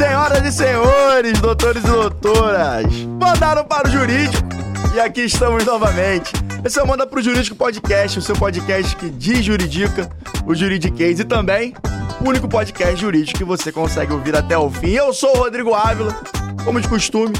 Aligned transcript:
Senhoras 0.00 0.42
e 0.46 0.50
senhores, 0.50 1.38
doutores 1.40 1.84
e 1.84 1.86
doutoras, 1.86 2.86
mandaram 3.20 3.62
para 3.62 3.86
o 3.86 3.90
jurídico 3.90 4.48
e 4.94 4.98
aqui 4.98 5.20
estamos 5.20 5.62
novamente. 5.66 6.32
Esse 6.64 6.80
é 6.80 6.82
o 6.82 6.88
Manda 6.88 7.06
pro 7.06 7.20
Jurídico 7.20 7.54
Podcast, 7.54 8.18
o 8.18 8.22
seu 8.22 8.34
podcast 8.34 8.96
que 8.96 9.10
desjuridica 9.10 10.08
o 10.46 10.54
juridiquês 10.54 11.20
e 11.20 11.24
também 11.26 11.74
o 12.18 12.30
único 12.30 12.48
podcast 12.48 12.98
jurídico 12.98 13.36
que 13.36 13.44
você 13.44 13.70
consegue 13.70 14.10
ouvir 14.10 14.34
até 14.34 14.56
o 14.56 14.70
fim. 14.70 14.92
Eu 14.92 15.12
sou 15.12 15.36
o 15.36 15.38
Rodrigo 15.40 15.74
Ávila, 15.74 16.18
como 16.64 16.80
de 16.80 16.88
costume, 16.88 17.34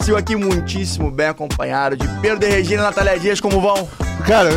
sigo 0.00 0.16
aqui 0.16 0.34
muitíssimo 0.36 1.10
bem 1.10 1.26
acompanhado 1.26 1.98
de 1.98 2.08
Pedro 2.22 2.38
de 2.38 2.46
Regina 2.46 2.80
e 2.80 2.86
Natália 2.86 3.18
Dias, 3.18 3.40
como 3.42 3.60
vão? 3.60 3.86
Cara, 4.26 4.48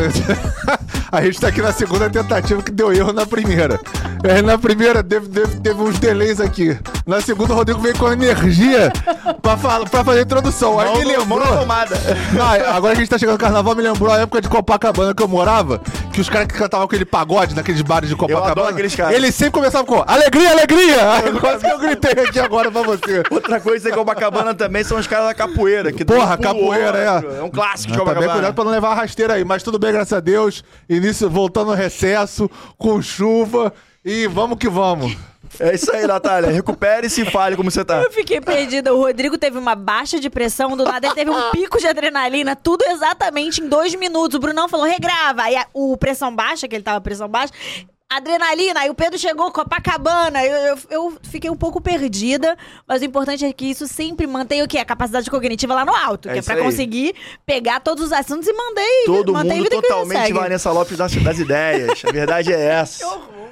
a 1.10 1.22
gente 1.22 1.40
tá 1.40 1.48
aqui 1.48 1.60
na 1.62 1.72
segunda 1.72 2.08
tentativa 2.08 2.62
que 2.62 2.70
deu 2.70 2.92
erro 2.92 3.12
na 3.12 3.26
primeira. 3.26 3.80
É, 4.22 4.42
na 4.42 4.58
primeira 4.58 5.02
teve, 5.02 5.28
teve, 5.28 5.60
teve 5.60 5.80
uns 5.82 5.98
delays 5.98 6.40
aqui. 6.40 6.78
Na 7.06 7.20
segunda, 7.20 7.52
o 7.52 7.56
Rodrigo 7.56 7.80
veio 7.80 7.96
com 7.96 8.12
energia 8.12 8.92
pra, 9.40 9.56
fala, 9.56 9.86
pra 9.86 10.04
fazer 10.04 10.20
a 10.20 10.22
introdução. 10.22 10.78
Aí 10.78 10.98
me 10.98 11.04
lembrou. 11.16 11.40
tomada. 11.58 11.96
Ah, 12.40 12.76
agora 12.76 12.92
que 12.94 12.98
a 12.98 13.02
gente 13.02 13.10
tá 13.10 13.18
chegando 13.18 13.34
no 13.34 13.38
carnaval, 13.40 13.74
me 13.74 13.82
lembrou 13.82 14.12
a 14.12 14.18
época 14.18 14.40
de 14.40 14.48
Copacabana 14.48 15.14
que 15.14 15.22
eu 15.22 15.28
morava, 15.28 15.80
que 16.12 16.20
os 16.20 16.28
caras 16.28 16.46
que 16.48 16.54
cantavam 16.54 16.84
aquele 16.86 17.04
pagode 17.04 17.54
naqueles 17.54 17.80
bares 17.82 18.08
de 18.08 18.16
Copacabana. 18.16 18.68
aqueles 18.70 18.94
caras. 18.94 19.14
Eles 19.14 19.34
sempre 19.34 19.52
começavam 19.52 19.86
com 19.86 20.04
alegria, 20.06 20.50
alegria! 20.50 21.12
Aí, 21.14 21.32
quase 21.40 21.64
que 21.64 21.70
eu 21.72 21.78
gritei 21.78 22.24
aqui 22.24 22.38
agora 22.38 22.70
pra 22.70 22.82
você. 22.82 23.22
Outra 23.30 23.58
coisa 23.60 23.88
em 23.88 23.92
Copacabana 23.92 24.54
também 24.54 24.84
são 24.84 24.98
os 24.98 25.06
caras 25.06 25.28
da 25.28 25.34
capoeira. 25.34 25.90
Que 25.92 26.04
Porra, 26.04 26.36
capoeira, 26.36 27.14
outro. 27.14 27.30
é. 27.36 27.38
É 27.38 27.42
um 27.42 27.50
clássico 27.50 27.92
de 27.92 27.98
Mas 27.98 27.98
também 27.98 28.04
Copacabana. 28.06 28.32
cuidado 28.32 28.54
pra 28.54 28.64
não 28.64 28.70
levar 28.72 28.90
a 28.90 28.94
rasteira 28.94 29.34
aí, 29.34 29.44
mas 29.44 29.62
tudo 29.62 29.78
bem, 29.78 29.92
graças 29.92 30.12
a 30.12 30.20
Deus. 30.20 30.62
Início, 31.00 31.28
voltando 31.30 31.70
ao 31.70 31.76
recesso, 31.76 32.50
com 32.78 33.00
chuva 33.02 33.72
e 34.04 34.26
vamos 34.26 34.58
que 34.58 34.68
vamos. 34.68 35.16
É 35.58 35.74
isso 35.74 35.90
aí, 35.90 36.06
Natália. 36.06 36.50
Recupere-se 36.50 37.22
e 37.22 37.24
fale 37.30 37.56
como 37.56 37.70
você 37.70 37.84
tá. 37.84 38.00
Eu 38.02 38.12
fiquei 38.12 38.40
perdida. 38.40 38.94
O 38.94 38.98
Rodrigo 38.98 39.36
teve 39.36 39.58
uma 39.58 39.74
baixa 39.74 40.20
de 40.20 40.30
pressão, 40.30 40.76
do 40.76 40.84
nada 40.84 41.06
ele 41.08 41.14
teve 41.14 41.30
um 41.30 41.50
pico 41.50 41.78
de 41.78 41.88
adrenalina, 41.88 42.54
tudo 42.54 42.84
exatamente 42.84 43.60
em 43.60 43.68
dois 43.68 43.94
minutos. 43.96 44.36
O 44.36 44.38
Brunão 44.40 44.68
falou, 44.68 44.86
regrava. 44.86 45.42
Aí 45.42 45.56
a- 45.56 45.66
o 45.74 45.96
pressão 45.96 46.34
baixa, 46.34 46.68
que 46.68 46.76
ele 46.76 46.84
tava 46.84 47.00
pressão 47.00 47.28
baixa, 47.28 47.52
adrenalina. 48.10 48.80
Aí 48.80 48.90
o 48.90 48.94
Pedro 48.94 49.18
chegou, 49.18 49.50
Copacabana. 49.52 50.44
Eu, 50.44 50.56
eu, 50.66 50.78
eu 50.90 51.18
fiquei 51.22 51.48
um 51.48 51.56
pouco 51.56 51.80
perdida, 51.80 52.56
mas 52.86 53.00
o 53.00 53.04
importante 53.04 53.44
é 53.44 53.52
que 53.52 53.66
isso 53.66 53.86
sempre 53.86 54.26
mantém 54.26 54.62
o 54.62 54.68
quê? 54.68 54.78
A 54.78 54.84
capacidade 54.84 55.30
cognitiva 55.30 55.74
lá 55.74 55.84
no 55.84 55.94
alto, 55.94 56.28
É 56.28 56.32
que 56.34 56.38
é 56.40 56.42
pra 56.42 56.54
aí. 56.56 56.62
conseguir 56.62 57.14
pegar 57.46 57.80
todos 57.80 58.06
os 58.06 58.12
assuntos 58.12 58.48
e 58.48 58.52
mandei. 58.52 59.04
Todo 59.06 59.32
mundo 59.32 59.48
vida 59.54 59.68
que 59.70 59.82
totalmente. 59.82 60.32
Vanessa 60.32 60.70
Lopes 60.72 60.98
das, 60.98 61.14
das 61.14 61.38
ideias. 61.38 62.02
A 62.04 62.10
verdade 62.10 62.52
é 62.52 62.60
essa. 62.80 63.06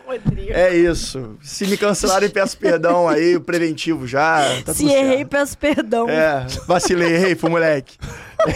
Rodrigo. 0.07 0.53
É 0.53 0.75
isso. 0.75 1.37
Se 1.43 1.67
me 1.67 1.77
cancelarem, 1.77 2.31
peço 2.31 2.57
perdão 2.57 3.07
aí, 3.07 3.37
o 3.37 3.43
preventivo 3.43 4.07
já. 4.07 4.41
Tá 4.65 4.73
Se 4.73 4.87
errei, 4.87 5.19
certo. 5.19 5.29
peço 5.29 5.59
perdão. 5.59 6.09
É, 6.09 6.47
vacilei, 6.67 7.15
errei, 7.15 7.35
fui 7.35 7.51
moleque. 7.51 7.99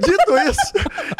Dito 0.00 0.38
isso, 0.48 0.72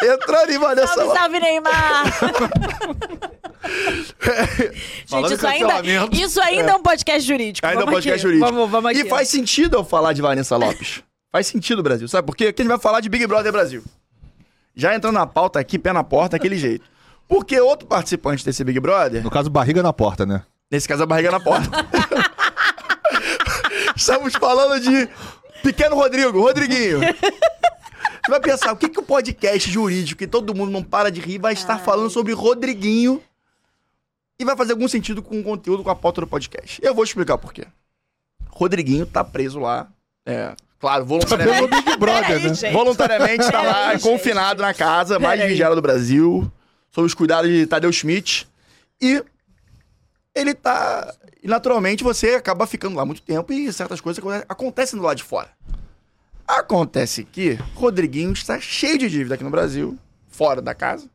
entrando 0.03 0.51
em 0.51 0.57
Vanessa 0.57 0.95
Salve, 0.95 1.13
salve, 1.19 1.39
Neymar! 1.39 2.03
Gente, 5.05 5.33
isso 5.33 5.47
ainda, 5.47 5.81
isso 6.11 6.41
ainda 6.41 6.71
é. 6.71 6.75
um 6.75 6.81
podcast 6.81 7.27
jurídico. 7.27 7.67
Ainda 7.67 7.81
é 7.81 7.83
um 7.83 7.87
podcast 7.87 8.11
aqui. 8.11 8.21
jurídico. 8.21 8.51
Vamos, 8.51 8.69
vamos 8.69 8.91
aqui. 8.91 9.01
E 9.01 9.09
faz 9.09 9.27
sentido 9.27 9.77
eu 9.77 9.83
falar 9.83 10.13
de 10.13 10.21
Vanessa 10.21 10.55
Lopes. 10.55 11.03
Faz 11.31 11.47
sentido, 11.47 11.83
Brasil. 11.83 12.07
Sabe 12.07 12.25
por 12.25 12.35
quê? 12.35 12.45
Porque 12.45 12.61
a 12.61 12.63
gente 12.63 12.71
vai 12.71 12.79
falar 12.79 13.01
de 13.01 13.09
Big 13.09 13.25
Brother 13.27 13.51
Brasil. 13.51 13.83
Já 14.75 14.95
entrando 14.95 15.15
na 15.15 15.27
pauta 15.27 15.59
aqui, 15.59 15.77
pé 15.77 15.91
na 15.91 16.03
porta, 16.03 16.37
daquele 16.37 16.57
jeito. 16.57 16.85
Porque 17.27 17.59
outro 17.59 17.87
participante 17.87 18.43
desse 18.43 18.63
Big 18.63 18.79
Brother, 18.79 19.23
No 19.23 19.29
caso, 19.29 19.49
barriga 19.49 19.83
na 19.83 19.93
porta, 19.93 20.25
né? 20.25 20.43
nesse 20.71 20.87
caso 20.87 21.03
a 21.03 21.05
barriga 21.05 21.31
na 21.31 21.39
porta. 21.39 21.69
Estamos 23.95 24.33
falando 24.35 24.79
de 24.79 25.09
Pequeno 25.61 25.95
Rodrigo, 25.95 26.39
Rodriguinho. 26.39 26.99
Você 26.99 28.31
vai 28.31 28.39
pensar, 28.39 28.71
o 28.71 28.77
que, 28.77 28.87
que 28.87 28.99
o 28.99 29.03
podcast 29.03 29.69
jurídico, 29.69 30.19
que 30.19 30.27
todo 30.27 30.55
mundo 30.55 30.71
não 30.71 30.83
para 30.83 31.11
de 31.11 31.19
rir, 31.19 31.39
vai 31.39 31.53
estar 31.53 31.79
falando 31.79 32.09
sobre 32.09 32.33
Rodriguinho 32.33 33.21
e 34.39 34.45
vai 34.45 34.55
fazer 34.55 34.71
algum 34.71 34.87
sentido 34.87 35.21
com 35.21 35.39
o 35.39 35.43
conteúdo, 35.43 35.83
com 35.83 35.89
a 35.89 35.95
pauta 35.95 36.21
do 36.21 36.27
podcast. 36.27 36.79
Eu 36.83 36.95
vou 36.95 37.03
explicar 37.03 37.37
por 37.37 37.51
quê. 37.53 37.67
Rodriguinho 38.49 39.05
tá 39.05 39.23
preso 39.23 39.59
lá, 39.59 39.89
é, 40.25 40.53
claro, 40.79 41.05
voluntariamente, 41.05 41.67
Big 41.67 41.97
Brother, 41.97 42.41
né? 42.43 42.53
gente. 42.53 42.73
voluntariamente 42.73 43.43
está 43.43 43.61
lá, 43.61 43.91
gente. 43.93 44.03
confinado 44.03 44.61
na 44.61 44.73
casa, 44.73 45.19
mais 45.19 45.41
vigiada 45.41 45.75
do 45.75 45.81
Brasil, 45.81 46.51
sob 46.91 47.05
os 47.05 47.13
cuidados 47.13 47.49
de 47.49 47.65
Tadeu 47.67 47.91
Schmidt. 47.91 48.47
E 49.01 49.23
ele 50.35 50.53
tá. 50.53 51.13
E 51.41 51.47
naturalmente 51.47 52.03
você 52.03 52.35
acaba 52.35 52.67
ficando 52.67 52.95
lá 52.97 53.05
muito 53.05 53.21
tempo 53.21 53.53
e 53.53 53.71
certas 53.71 54.01
coisas 54.01 54.19
aconte- 54.23 54.45
acontecem 54.49 54.99
do 54.99 55.05
lado 55.05 55.17
de 55.17 55.23
fora. 55.23 55.49
Acontece 56.47 57.23
que 57.23 57.53
Rodriguinho 57.75 58.31
está 58.33 58.59
cheio 58.59 58.97
de 58.97 59.09
dívida 59.09 59.35
aqui 59.35 59.43
no 59.43 59.49
Brasil, 59.51 59.97
fora 60.27 60.61
da 60.61 60.73
casa. 60.73 61.07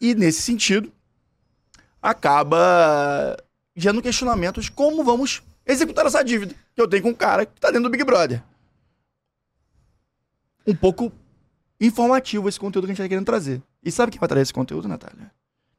E 0.00 0.14
nesse 0.14 0.40
sentido, 0.42 0.90
acaba 2.02 3.36
gerando 3.76 4.02
questionamentos 4.02 4.68
como 4.68 5.04
vamos 5.04 5.42
executar 5.66 6.06
essa 6.06 6.22
dívida 6.22 6.54
que 6.74 6.80
eu 6.80 6.88
tenho 6.88 7.02
com 7.02 7.10
um 7.10 7.14
cara 7.14 7.46
que 7.46 7.60
tá 7.60 7.68
dentro 7.68 7.84
do 7.84 7.90
Big 7.90 8.04
Brother. 8.04 8.42
Um 10.66 10.74
pouco 10.74 11.12
informativo 11.80 12.48
esse 12.48 12.60
conteúdo 12.60 12.86
que 12.86 12.92
a 12.92 12.94
gente 12.94 13.04
tá 13.04 13.08
querendo 13.08 13.24
trazer. 13.24 13.62
E 13.82 13.90
sabe 13.90 14.12
quem 14.12 14.20
vai 14.20 14.28
trazer 14.28 14.42
esse 14.42 14.52
conteúdo, 14.52 14.86
Natália? 14.86 15.30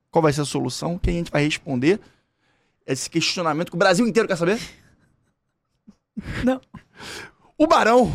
Qual 0.10 0.22
vai 0.22 0.34
ser 0.34 0.42
a 0.42 0.46
solução? 0.46 0.98
Quem 0.98 1.16
a 1.16 1.18
gente 1.18 1.32
vai 1.32 1.44
responder 1.44 2.00
esse 2.86 3.10
questionamento 3.10 3.70
que 3.70 3.76
o 3.76 3.80
Brasil 3.80 4.08
inteiro 4.08 4.28
quer 4.28 4.36
saber? 4.36 4.60
Não. 6.44 6.60
O 7.58 7.68
Barão. 7.68 8.12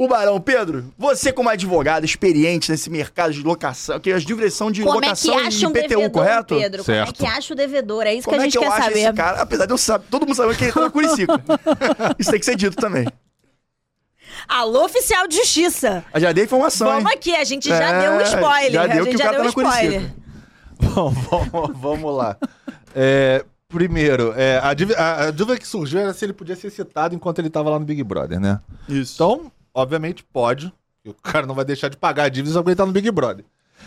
O 0.00 0.06
Barão, 0.06 0.40
Pedro, 0.40 0.94
você 0.96 1.32
como 1.32 1.48
advogado 1.48 2.04
experiente 2.04 2.70
nesse 2.70 2.88
mercado 2.88 3.32
de 3.32 3.42
locação, 3.42 3.98
que 3.98 4.12
as 4.12 4.22
dívidas 4.22 4.54
são 4.54 4.70
de 4.70 4.80
Como 4.84 4.98
é 4.98 5.00
que 5.00 5.06
locação 5.26 5.38
acha 5.38 5.64
e 5.64 5.66
um 5.66 5.70
IPTU, 5.70 5.88
devedor, 5.88 6.10
correto? 6.12 6.56
Pedro? 6.56 6.84
Como 6.84 6.96
é 6.96 7.04
Certo. 7.04 7.18
que 7.18 7.26
acha 7.26 7.52
o 7.52 7.56
devedor? 7.56 8.06
É 8.06 8.14
isso 8.14 8.24
Como 8.24 8.36
que 8.36 8.40
a 8.40 8.46
é 8.46 8.48
gente 8.48 8.52
que 8.52 8.58
eu 8.58 8.62
quer 8.62 8.68
acho 8.76 8.84
saber. 8.84 8.98
esse 9.00 9.12
cara? 9.14 9.42
Apesar 9.42 9.66
de 9.66 9.72
eu 9.72 9.78
saber, 9.78 10.04
todo 10.08 10.24
mundo 10.24 10.36
sabe 10.36 10.54
que 10.56 10.64
ele 10.64 10.72
tá 10.72 10.80
na 10.82 10.90
Curicica. 10.90 11.32
Isso 12.16 12.30
tem 12.30 12.38
que 12.38 12.46
ser 12.46 12.54
dito 12.54 12.76
também. 12.76 13.08
Alô, 14.46 14.84
oficial 14.84 15.26
de 15.26 15.34
justiça. 15.36 16.04
Eu 16.14 16.20
já 16.20 16.30
dei 16.32 16.44
informação, 16.44 16.86
Vamos 16.86 17.10
hein? 17.10 17.16
aqui, 17.18 17.34
a 17.34 17.42
gente 17.42 17.68
já 17.68 17.90
É, 17.92 18.00
deu 18.02 18.12
um 18.12 18.20
spoiler. 18.22 18.72
já 18.72 18.86
deu 18.86 19.02
a 19.02 19.04
gente 19.04 19.08
que 19.10 19.14
o 19.16 19.18
já 19.18 19.24
cara 19.24 19.36
deu 19.42 19.50
um 19.50 19.52
tá 19.52 19.62
na 19.62 19.68
spoiler. 19.74 20.14
Bom, 20.94 21.10
vamos, 21.10 21.76
vamos 21.80 22.16
lá. 22.16 22.36
É, 22.94 23.44
primeiro, 23.66 24.32
é, 24.36 24.60
a, 24.62 24.72
dívida, 24.74 24.96
a- 24.96 25.24
a 25.26 25.30
dúvida 25.32 25.58
que 25.58 25.66
surgiu 25.66 25.98
era 25.98 26.14
se 26.14 26.24
ele 26.24 26.32
podia 26.32 26.54
ser 26.54 26.70
citado 26.70 27.16
enquanto 27.16 27.40
ele 27.40 27.50
tava 27.50 27.68
lá 27.70 27.80
no 27.80 27.84
Big 27.84 28.00
Brother, 28.04 28.38
né? 28.38 28.60
Isso. 28.88 29.14
Então, 29.16 29.50
obviamente, 29.80 30.24
pode. 30.24 30.72
O 31.06 31.14
cara 31.14 31.46
não 31.46 31.54
vai 31.54 31.64
deixar 31.64 31.88
de 31.88 31.96
pagar 31.96 32.24
a 32.24 32.28
dívida 32.28 32.52
só 32.52 32.62
porque 32.62 32.76
tá 32.76 32.84
no 32.84 32.92
Big 32.92 33.10
Brother. 33.10 33.44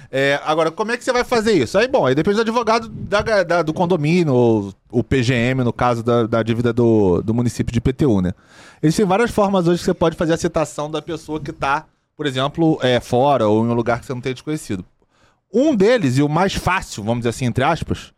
É, 0.10 0.40
agora, 0.46 0.72
como 0.72 0.92
é 0.92 0.98
que 0.98 1.04
você 1.04 1.12
vai 1.12 1.24
fazer 1.24 1.52
isso? 1.52 1.78
Aí, 1.78 1.88
bom, 1.88 2.06
aí 2.06 2.16
depende 2.16 2.38
do 2.38 2.42
advogado 2.42 2.88
da, 2.88 3.22
da- 3.44 3.62
do 3.62 3.74
condomínio, 3.74 4.34
ou 4.34 4.74
o 4.90 5.04
PGM, 5.04 5.64
no 5.64 5.74
caso 5.74 6.02
da, 6.02 6.26
da 6.26 6.42
dívida 6.44 6.72
do, 6.72 7.22
do 7.22 7.34
município 7.34 7.72
de 7.72 7.78
IPTU, 7.80 8.22
né? 8.22 8.34
Existem 8.82 9.06
várias 9.06 9.32
formas 9.32 9.68
hoje 9.68 9.80
que 9.80 9.86
você 9.86 9.94
pode 9.94 10.16
fazer 10.16 10.34
a 10.34 10.38
citação 10.38 10.90
da 10.90 11.02
pessoa 11.02 11.40
que 11.40 11.52
tá, 11.52 11.86
por 12.16 12.26
exemplo, 12.26 12.80
é, 12.82 13.00
fora 13.00 13.48
ou 13.48 13.66
em 13.66 13.70
um 13.70 13.74
lugar 13.74 14.00
que 14.00 14.06
você 14.06 14.14
não 14.14 14.22
tem 14.22 14.34
desconhecido. 14.34 14.84
Um 15.54 15.76
deles, 15.76 16.18
e 16.18 16.24
o 16.24 16.30
mais 16.30 16.54
fácil, 16.54 17.04
vamos 17.04 17.20
dizer 17.20 17.30
assim, 17.30 17.46
entre 17.46 17.64
aspas, 17.64 18.14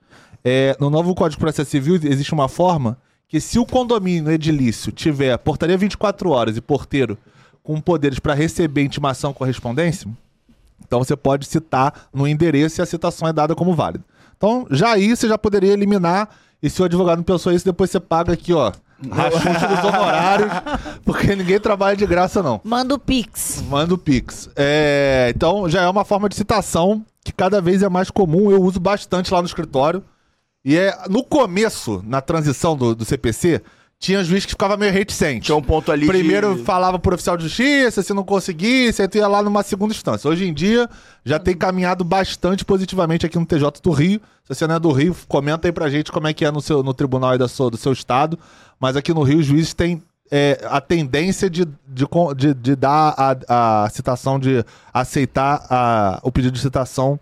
é, 0.45 0.77
no 0.79 0.89
novo 0.89 1.15
Código 1.15 1.37
de 1.39 1.43
Processo 1.43 1.71
Civil 1.71 1.95
existe 1.95 2.33
uma 2.33 2.47
forma 2.47 2.97
que 3.27 3.41
se 3.41 3.57
o 3.57 3.65
condomínio 3.65 4.31
edilício 4.31 4.91
tiver 4.91 5.35
portaria 5.39 5.75
24 5.77 6.29
horas 6.29 6.55
e 6.55 6.61
porteiro 6.61 7.17
com 7.63 7.79
poderes 7.79 8.19
para 8.19 8.33
receber 8.33 8.83
intimação 8.83 9.33
correspondência, 9.33 10.09
então 10.85 10.99
você 10.99 11.15
pode 11.15 11.45
citar 11.47 12.07
no 12.13 12.27
endereço 12.27 12.79
e 12.79 12.83
a 12.83 12.85
citação 12.85 13.27
é 13.27 13.33
dada 13.33 13.55
como 13.55 13.73
válida. 13.73 14.03
Então, 14.37 14.67
já 14.69 14.91
aí 14.91 15.15
você 15.15 15.27
já 15.27 15.37
poderia 15.37 15.71
eliminar, 15.71 16.29
e 16.61 16.69
se 16.69 16.81
o 16.81 16.85
advogado 16.85 17.17
não 17.17 17.23
pensou 17.23 17.51
isso, 17.51 17.65
depois 17.65 17.89
você 17.89 17.99
paga 17.99 18.33
aqui, 18.33 18.53
ó, 18.53 18.71
rachucho 19.11 19.67
dos 19.67 19.79
honorários, 19.79 20.51
porque 21.03 21.35
ninguém 21.35 21.59
trabalha 21.59 21.95
de 21.95 22.05
graça, 22.05 22.43
não. 22.43 22.59
Manda 22.63 22.95
o 22.95 22.99
Pix. 22.99 23.63
Manda 23.69 23.93
o 23.93 23.97
Pix. 23.97 24.49
É, 24.55 25.31
então, 25.35 25.69
já 25.69 25.81
é 25.81 25.89
uma 25.89 26.05
forma 26.05 26.29
de 26.29 26.35
citação 26.35 27.03
que 27.23 27.31
cada 27.31 27.61
vez 27.61 27.81
é 27.81 27.89
mais 27.89 28.09
comum. 28.09 28.51
Eu 28.51 28.61
uso 28.61 28.79
bastante 28.79 29.33
lá 29.33 29.41
no 29.41 29.47
escritório. 29.47 30.03
E 30.65 30.77
é 30.77 30.97
no 31.09 31.23
começo, 31.23 32.01
na 32.05 32.21
transição 32.21 32.75
do, 32.77 32.95
do 32.95 33.03
CPC, 33.03 33.61
tinha 34.03 34.21
juiz 34.21 34.43
que 34.45 34.51
ficava 34.51 34.75
meio 34.75 34.91
reticente. 34.91 35.45
Tinha 35.45 35.55
um 35.55 35.61
ponto 35.61 35.89
ali 35.89 36.05
Primeiro 36.05 36.55
de... 36.55 36.63
falava 36.63 36.99
por 36.99 37.13
oficial 37.13 37.37
de 37.37 37.43
justiça, 37.43 38.03
se 38.03 38.13
não 38.13 38.21
conseguisse, 38.23 39.01
aí 39.01 39.07
tu 39.07 39.17
ia 39.17 39.27
lá 39.29 39.41
numa 39.41 39.63
segunda 39.63 39.93
instância. 39.93 40.29
Hoje 40.29 40.45
em 40.45 40.53
dia, 40.53 40.89
já 41.23 41.39
tem 41.39 41.55
caminhado 41.55 42.03
bastante 42.03 42.65
positivamente 42.65 43.25
aqui 43.25 43.39
no 43.39 43.45
TJ 43.45 43.79
do 43.81 43.91
Rio. 43.91 44.19
Se 44.43 44.53
você 44.53 44.67
não 44.67 44.75
é 44.75 44.79
do 44.79 44.91
Rio, 44.91 45.15
comenta 45.27 45.69
aí 45.69 45.71
pra 45.71 45.89
gente 45.89 46.11
como 46.11 46.27
é 46.27 46.33
que 46.33 46.43
é 46.43 46.51
no, 46.51 46.59
seu, 46.61 46.83
no 46.83 46.93
tribunal 46.93 47.29
aí 47.31 47.37
da 47.37 47.47
sua, 47.47 47.71
do 47.71 47.77
seu 47.77 47.93
estado. 47.93 48.37
Mas 48.77 48.97
aqui 48.97 49.13
no 49.13 49.23
Rio, 49.23 49.39
os 49.39 49.45
juízes 49.45 49.73
têm 49.73 50.03
é, 50.29 50.59
a 50.69 50.81
tendência 50.81 51.49
de, 51.49 51.63
de, 51.87 52.05
de- 52.35 52.53
de 52.55 52.75
dar 52.75 53.15
a, 53.17 53.83
a 53.85 53.89
citação, 53.89 54.37
de 54.37 54.65
aceitar 54.93 55.65
a- 55.69 56.19
o 56.23 56.29
pedido 56.29 56.51
de 56.53 56.59
citação 56.59 57.17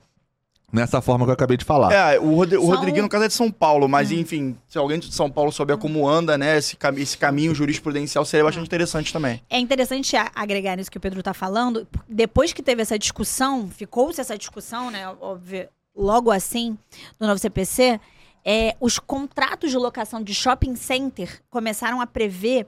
nessa 0.72 1.02
forma 1.02 1.26
que 1.26 1.30
eu 1.30 1.34
acabei 1.34 1.58
de 1.58 1.66
falar. 1.66 1.92
É, 1.92 2.20
o, 2.20 2.36
Rod 2.36 2.54
o 2.54 2.66
Rodriguinho, 2.66 3.04
no 3.04 3.10
caso, 3.10 3.26
é 3.26 3.28
de 3.28 3.34
São 3.34 3.52
Paulo, 3.52 3.88
mas 3.88 4.12
enfim, 4.12 4.58
se 4.68 4.78
alguém 4.78 5.00
de 5.00 5.14
São 5.14 5.30
Paulo 5.30 5.52
souber 5.52 5.78
como 5.78 6.08
anda, 6.08 6.38
né, 6.38 6.58
esse, 6.58 6.76
cam 6.76 6.94
esse 6.98 7.18
caminho 7.18 7.54
jurisprudencial 7.54 8.24
seria 8.26 8.46
bastante 8.46 8.66
interessante 8.66 9.12
também. 9.12 9.42
É 9.50 9.60
interessante 9.60 10.16
agregar 10.36 10.76
nisso 10.76 10.92
que 10.92 10.98
o 10.98 11.02
Pedro 11.02 11.22
tá 11.22 11.34
falando. 11.34 11.88
Depois 12.08 12.54
que 12.54 12.64
teve 12.64 12.82
essa 12.82 12.98
discussão, 12.98 13.68
ficou-se 13.68 14.22
essa 14.22 14.38
discussão, 14.38 14.90
né? 14.90 15.08
Óbvio, 15.20 15.68
logo 15.96 16.32
assim, 16.32 16.78
do 17.20 17.28
novo 17.28 17.40
CPC, 17.40 18.00
é, 18.44 18.76
os 18.80 18.98
contratos 18.98 19.70
de 19.70 19.78
locação 19.78 20.24
de 20.24 20.34
shopping 20.34 20.76
center 20.76 21.42
começaram 21.50 22.02
a 22.02 22.08
prever 22.08 22.68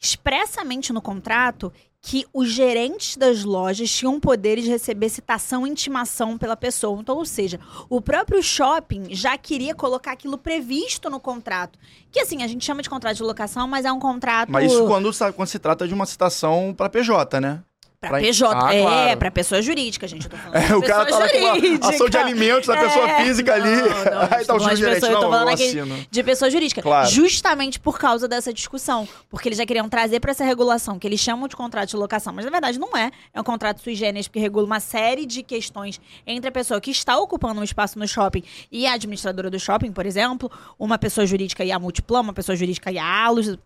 expressamente 0.00 0.92
no 0.92 1.00
contrato 1.00 1.72
que 2.06 2.26
os 2.34 2.50
gerentes 2.50 3.16
das 3.16 3.44
lojas 3.44 3.90
tinham 3.90 4.20
poderes 4.20 4.64
de 4.64 4.70
receber 4.70 5.08
citação 5.08 5.66
e 5.66 5.70
intimação 5.70 6.36
pela 6.36 6.54
pessoa. 6.54 7.00
Então, 7.00 7.16
ou 7.16 7.24
seja, 7.24 7.58
o 7.88 7.98
próprio 7.98 8.42
shopping 8.42 9.06
já 9.08 9.38
queria 9.38 9.74
colocar 9.74 10.12
aquilo 10.12 10.36
previsto 10.36 11.08
no 11.08 11.18
contrato. 11.18 11.78
Que 12.12 12.20
assim, 12.20 12.42
a 12.42 12.46
gente 12.46 12.62
chama 12.62 12.82
de 12.82 12.90
contrato 12.90 13.16
de 13.16 13.22
locação, 13.22 13.66
mas 13.66 13.86
é 13.86 13.90
um 13.90 13.98
contrato 13.98 14.52
Mas 14.52 14.70
isso 14.70 14.86
quando, 14.86 15.10
quando 15.32 15.48
se 15.48 15.58
trata 15.58 15.88
de 15.88 15.94
uma 15.94 16.04
citação 16.04 16.74
pra 16.76 16.90
PJ, 16.90 17.40
né? 17.40 17.62
Pra 18.08 18.18
Pra- 18.18 18.20
PJ. 18.20 18.66
Ah, 18.66 18.74
é, 18.74 18.82
claro. 18.82 19.18
pra 19.18 19.30
pessoa 19.30 19.62
jurídica, 19.62 20.06
gente. 20.06 20.24
Eu 20.24 20.30
tô 20.30 20.36
falando 20.36 20.56
É, 20.70 20.76
o 20.76 20.82
cara 20.82 21.06
tá 21.06 21.26
jurídica. 21.28 21.88
ação 21.88 22.08
de 22.08 22.16
alimentos 22.16 22.66
da 22.66 22.76
pessoa 22.76 23.08
É, 23.10 23.24
física 23.24 23.54
ali. 23.54 23.76
não, 23.76 23.88
não, 23.88 24.28
Aí 24.38 24.44
tá 24.44 24.54
o 24.54 24.58
juiz 24.60 24.80
eu 24.80 25.10
não, 25.12 25.20
falando 25.22 25.48
aqui 25.48 26.06
de 26.10 26.22
pessoa 26.22 26.50
jurídica. 26.50 26.82
Claro. 26.82 27.08
Justamente 27.10 27.80
por 27.80 27.98
causa 27.98 28.26
dessa 28.28 28.52
discussão. 28.52 29.08
Porque 29.30 29.48
eles 29.48 29.58
já 29.58 29.66
queriam 29.66 29.88
trazer 29.88 30.20
pra 30.20 30.30
essa 30.30 30.44
regulação, 30.44 30.98
que 30.98 31.06
eles 31.06 31.20
chamam 31.20 31.48
de 31.48 31.56
contrato 31.56 31.88
de 31.90 31.96
locação, 31.96 32.32
mas 32.32 32.44
na 32.44 32.50
verdade 32.50 32.78
não 32.78 32.96
é. 32.96 33.10
É 33.32 33.40
um 33.40 33.44
contrato 33.44 33.80
sui 33.80 33.94
generis 33.94 34.28
que 34.28 34.38
regula 34.38 34.66
uma 34.66 34.80
série 34.80 35.26
de 35.26 35.42
questões 35.42 36.00
entre 36.26 36.48
a 36.48 36.52
pessoa 36.52 36.80
que 36.80 36.90
está 36.90 37.16
ocupando 37.18 37.60
um 37.60 37.64
espaço 37.64 37.98
no 37.98 38.06
shopping 38.06 38.42
e 38.70 38.86
a 38.86 38.92
administradora 38.94 39.50
do 39.50 39.58
shopping, 39.58 39.92
por 39.92 40.06
exemplo, 40.06 40.50
uma 40.78 40.98
pessoa 40.98 41.26
jurídica 41.26 41.64
e 41.64 41.70
a 41.72 41.78
Multiplan, 41.78 42.20
uma 42.20 42.32
pessoa 42.32 42.54
jurídica 42.56 42.90
e 42.90 42.98
a 42.98 43.24
Alus, 43.24 43.56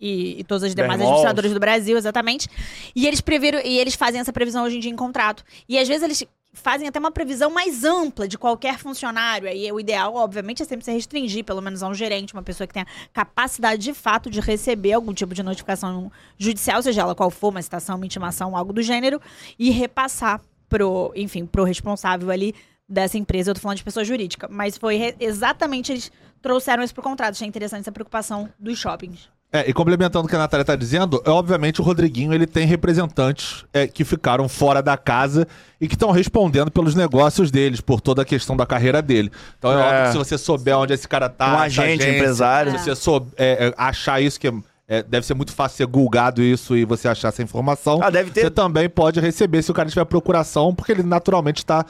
e, 0.00 0.40
e 0.40 0.44
todas 0.44 0.64
as 0.64 0.74
demais 0.74 0.98
Bem, 0.98 1.06
administradoras 1.06 1.52
do 1.52 1.60
Brasil, 1.60 1.96
exatamente. 1.96 2.48
E 2.94 3.06
eles 3.06 3.20
previram, 3.20 3.60
e 3.64 3.78
eles 3.78 3.94
fazem 3.94 4.20
essa 4.20 4.32
previsão 4.32 4.64
hoje 4.64 4.76
em 4.76 4.80
dia 4.80 4.90
em 4.90 4.96
contrato. 4.96 5.44
E 5.68 5.78
às 5.78 5.88
vezes 5.88 6.02
eles 6.02 6.24
fazem 6.52 6.88
até 6.88 6.98
uma 6.98 7.10
previsão 7.10 7.50
mais 7.50 7.84
ampla 7.84 8.26
de 8.26 8.36
qualquer 8.36 8.78
funcionário. 8.78 9.48
Aí 9.48 9.70
o 9.70 9.78
ideal, 9.78 10.14
obviamente, 10.14 10.62
é 10.62 10.64
sempre 10.64 10.84
se 10.84 10.92
restringir, 10.92 11.44
pelo 11.44 11.60
menos 11.60 11.82
a 11.82 11.88
um 11.88 11.94
gerente, 11.94 12.32
uma 12.34 12.42
pessoa 12.42 12.66
que 12.66 12.74
tenha 12.74 12.86
capacidade 13.12 13.82
de 13.82 13.94
fato 13.94 14.30
de 14.30 14.40
receber 14.40 14.92
algum 14.92 15.14
tipo 15.14 15.34
de 15.34 15.42
notificação 15.42 16.10
judicial, 16.36 16.82
seja 16.82 17.02
ela 17.02 17.14
qual 17.14 17.30
for, 17.30 17.50
uma 17.50 17.62
citação, 17.62 17.96
uma 17.96 18.06
intimação, 18.06 18.56
algo 18.56 18.72
do 18.72 18.82
gênero, 18.82 19.20
e 19.58 19.70
repassar 19.70 20.40
pro, 20.68 21.12
enfim, 21.14 21.46
pro 21.46 21.64
responsável 21.64 22.30
ali 22.30 22.54
dessa 22.88 23.18
empresa. 23.18 23.50
Eu 23.50 23.54
tô 23.54 23.60
falando 23.60 23.78
de 23.78 23.84
pessoa 23.84 24.04
jurídica, 24.04 24.48
mas 24.50 24.76
foi 24.76 25.14
exatamente 25.20 25.92
eles 25.92 26.10
trouxeram 26.40 26.82
isso 26.82 26.94
pro 26.94 27.02
contrato. 27.02 27.32
Achei 27.32 27.46
interessante 27.46 27.80
essa 27.80 27.92
preocupação 27.92 28.48
dos 28.58 28.78
shoppings. 28.78 29.28
É, 29.50 29.68
e 29.68 29.72
complementando 29.72 30.26
o 30.26 30.28
que 30.28 30.36
a 30.36 30.38
Natália 30.38 30.62
tá 30.64 30.76
dizendo, 30.76 31.22
é, 31.24 31.30
obviamente 31.30 31.80
o 31.80 31.84
Rodriguinho 31.84 32.34
ele 32.34 32.46
tem 32.46 32.66
representantes 32.66 33.64
é, 33.72 33.86
que 33.86 34.04
ficaram 34.04 34.46
fora 34.46 34.82
da 34.82 34.94
casa 34.96 35.48
e 35.80 35.88
que 35.88 35.94
estão 35.94 36.10
respondendo 36.10 36.70
pelos 36.70 36.94
negócios 36.94 37.50
deles, 37.50 37.80
por 37.80 38.00
toda 38.00 38.20
a 38.20 38.24
questão 38.26 38.54
da 38.54 38.66
carreira 38.66 39.00
dele. 39.00 39.30
Então 39.58 39.70
é, 39.72 39.74
É. 39.74 39.78
óbvio 39.86 40.02
que 40.04 40.12
se 40.12 40.18
você 40.18 40.36
souber 40.38 40.76
onde 40.76 40.92
esse 40.92 41.08
cara 41.08 41.30
tá, 41.30 41.54
Um 41.54 41.58
agente, 41.60 42.02
agência, 42.02 42.16
empresário. 42.16 42.72
Se 42.78 42.84
você 42.84 42.94
souber, 42.96 43.32
é, 43.38 43.68
é, 43.68 43.74
achar 43.78 44.20
isso, 44.20 44.38
que 44.38 44.52
é, 44.86 45.02
deve 45.02 45.24
ser 45.26 45.32
muito 45.34 45.52
fácil 45.52 45.78
ser 45.78 45.86
gulgado 45.86 46.42
isso 46.42 46.76
e 46.76 46.84
você 46.84 47.08
achar 47.08 47.28
essa 47.28 47.42
informação. 47.42 48.00
Ah, 48.02 48.10
deve 48.10 48.30
ter- 48.30 48.42
Você 48.42 48.50
também 48.50 48.86
pode 48.88 49.18
receber 49.18 49.62
se 49.62 49.70
o 49.70 49.74
cara 49.74 49.88
tiver 49.88 50.04
procuração, 50.04 50.74
porque 50.74 50.92
ele 50.92 51.02
naturalmente 51.02 51.58
está 51.58 51.86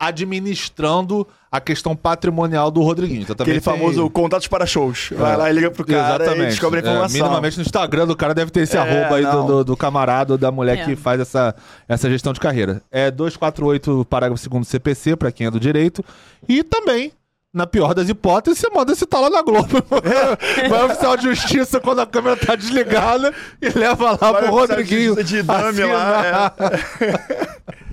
administrando 0.00 1.26
a 1.52 1.60
questão 1.60 1.94
patrimonial 1.94 2.70
do 2.70 2.80
Rodriguinho. 2.80 3.22
Então, 3.22 3.36
também 3.36 3.52
Aquele 3.58 3.64
tem- 3.64 3.80
famoso 3.80 4.08
contatos 4.08 4.48
para 4.48 4.64
shows. 4.64 5.10
Vai 5.12 5.32
É. 5.34 5.36
lá 5.36 5.50
e 5.50 5.52
liga 5.52 5.70
pro 5.70 5.84
cara 5.84 6.24
Exatamente. 6.24 6.42
e 6.42 6.46
descobre 6.50 6.78
a 6.80 6.82
É, 6.82 6.86
informação. 6.86 7.20
minimamente 7.20 7.56
no 7.58 7.62
Instagram 7.62 8.06
do 8.06 8.16
cara 8.16 8.32
deve 8.34 8.50
ter 8.50 8.60
esse 8.60 8.76
É, 8.76 8.80
arroba 8.80 9.16
aí 9.16 9.26
do, 9.26 9.42
do, 9.44 9.64
do 9.64 9.76
camarada 9.76 10.32
ou 10.34 10.38
da 10.38 10.50
mulher 10.50 10.78
É. 10.78 10.84
que 10.84 10.96
faz 10.96 11.20
essa, 11.20 11.54
essa 11.88 12.08
gestão 12.08 12.32
de 12.32 12.40
carreira. 12.40 12.80
É 12.90 13.10
248, 13.10 14.06
parágrafo 14.08 14.48
2 14.48 14.66
CPC, 14.66 15.16
pra 15.16 15.30
quem 15.30 15.46
é 15.48 15.50
do 15.50 15.60
direito. 15.60 16.04
E 16.48 16.62
também, 16.62 17.12
na 17.52 17.66
pior 17.66 17.92
das 17.94 18.08
hipóteses, 18.08 18.60
você 18.60 18.70
manda 18.72 18.92
esse 18.92 19.04
tal 19.04 19.22
lá 19.22 19.30
na 19.30 19.42
Globo. 19.42 19.68
Vai 20.70 20.80
ao 20.80 20.86
oficial 20.86 21.16
de 21.16 21.24
justiça 21.24 21.80
quando 21.80 22.00
a 22.00 22.06
câmera 22.06 22.36
tá 22.36 22.54
desligada 22.54 23.34
e 23.60 23.68
leva 23.70 24.12
lá 24.12 24.32
Vai 24.32 24.42
pro 24.44 24.52
Rodriguinho. 24.52 25.22
de 25.24 25.42
dame 25.42 25.84
lá, 25.84 26.54
é. 26.60 27.80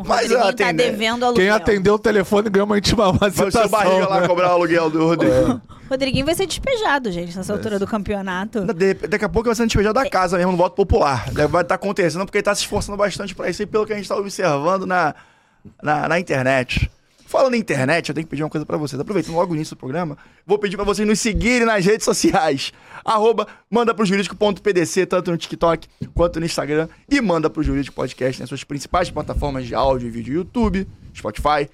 Então, 0.00 0.02
o 0.02 0.08
Mas, 0.08 0.30
Rodriguinho 0.30 0.56
tá 0.56 0.64
né? 0.66 0.72
devendo 0.72 1.24
aluguel. 1.24 1.42
Quem 1.44 1.50
atendeu 1.50 1.94
o 1.94 1.98
telefone 1.98 2.50
ganhou 2.50 2.66
uma 2.66 2.78
intima 2.78 3.12
Vai 3.12 3.28
o 3.30 3.50
seu 3.50 3.68
barriga 3.68 4.08
lá 4.08 4.26
cobrar 4.28 4.48
o 4.48 4.52
aluguel 4.52 4.90
do 4.90 5.06
Rodrigo. 5.06 5.60
Rodriguinho 5.88 6.24
vai 6.24 6.34
ser 6.34 6.46
despejado, 6.46 7.12
gente, 7.12 7.36
nessa 7.36 7.52
altura 7.52 7.78
do 7.78 7.86
campeonato. 7.86 8.60
De- 8.74 8.94
daqui 8.94 9.24
a 9.24 9.28
pouco 9.28 9.48
vai 9.48 9.54
ser 9.54 9.64
despejado 9.66 9.94
da 9.94 10.08
casa 10.08 10.36
mesmo, 10.38 10.52
no 10.52 10.58
voto 10.58 10.74
popular. 10.74 11.30
Deve- 11.30 11.48
Vai 11.48 11.62
estar 11.62 11.74
acontecendo 11.74 12.24
porque 12.24 12.38
ele 12.38 12.42
tá 12.42 12.54
se 12.54 12.62
esforçando 12.62 12.96
bastante 12.96 13.34
pra 13.34 13.48
isso 13.50 13.62
e 13.62 13.66
pelo 13.66 13.86
que 13.86 13.92
a 13.92 13.96
gente 13.96 14.08
tá 14.08 14.16
observando 14.16 14.86
na, 14.86 15.14
na, 15.82 16.08
na 16.08 16.18
internet. 16.18 16.90
Falando 17.34 17.54
em 17.56 17.58
internet, 17.58 18.08
eu 18.08 18.14
tenho 18.14 18.24
que 18.24 18.30
pedir 18.30 18.44
uma 18.44 18.48
coisa 18.48 18.64
pra 18.64 18.76
vocês. 18.76 19.00
Aproveitando 19.00 19.34
logo 19.34 19.52
o 19.52 19.56
início 19.56 19.74
do 19.74 19.78
programa, 19.80 20.16
vou 20.46 20.56
pedir 20.56 20.76
pra 20.76 20.84
vocês 20.84 21.06
nos 21.06 21.18
seguirem 21.18 21.66
nas 21.66 21.84
redes 21.84 22.04
sociais. 22.04 22.72
Arroba 23.04 23.48
manda 23.68 23.92
pro 23.92 24.06
jurídico.pdc, 24.06 25.04
tanto 25.06 25.32
no 25.32 25.36
TikTok 25.36 25.88
quanto 26.14 26.38
no 26.38 26.46
Instagram. 26.46 26.88
E 27.10 27.20
manda 27.20 27.50
pro 27.50 27.60
Jurídico 27.60 27.96
Podcast 27.96 28.40
nas 28.40 28.48
suas 28.48 28.62
principais 28.62 29.10
plataformas 29.10 29.66
de 29.66 29.74
áudio 29.74 30.06
e 30.06 30.10
vídeo, 30.12 30.32
YouTube, 30.32 30.86
Spotify, 31.12 31.68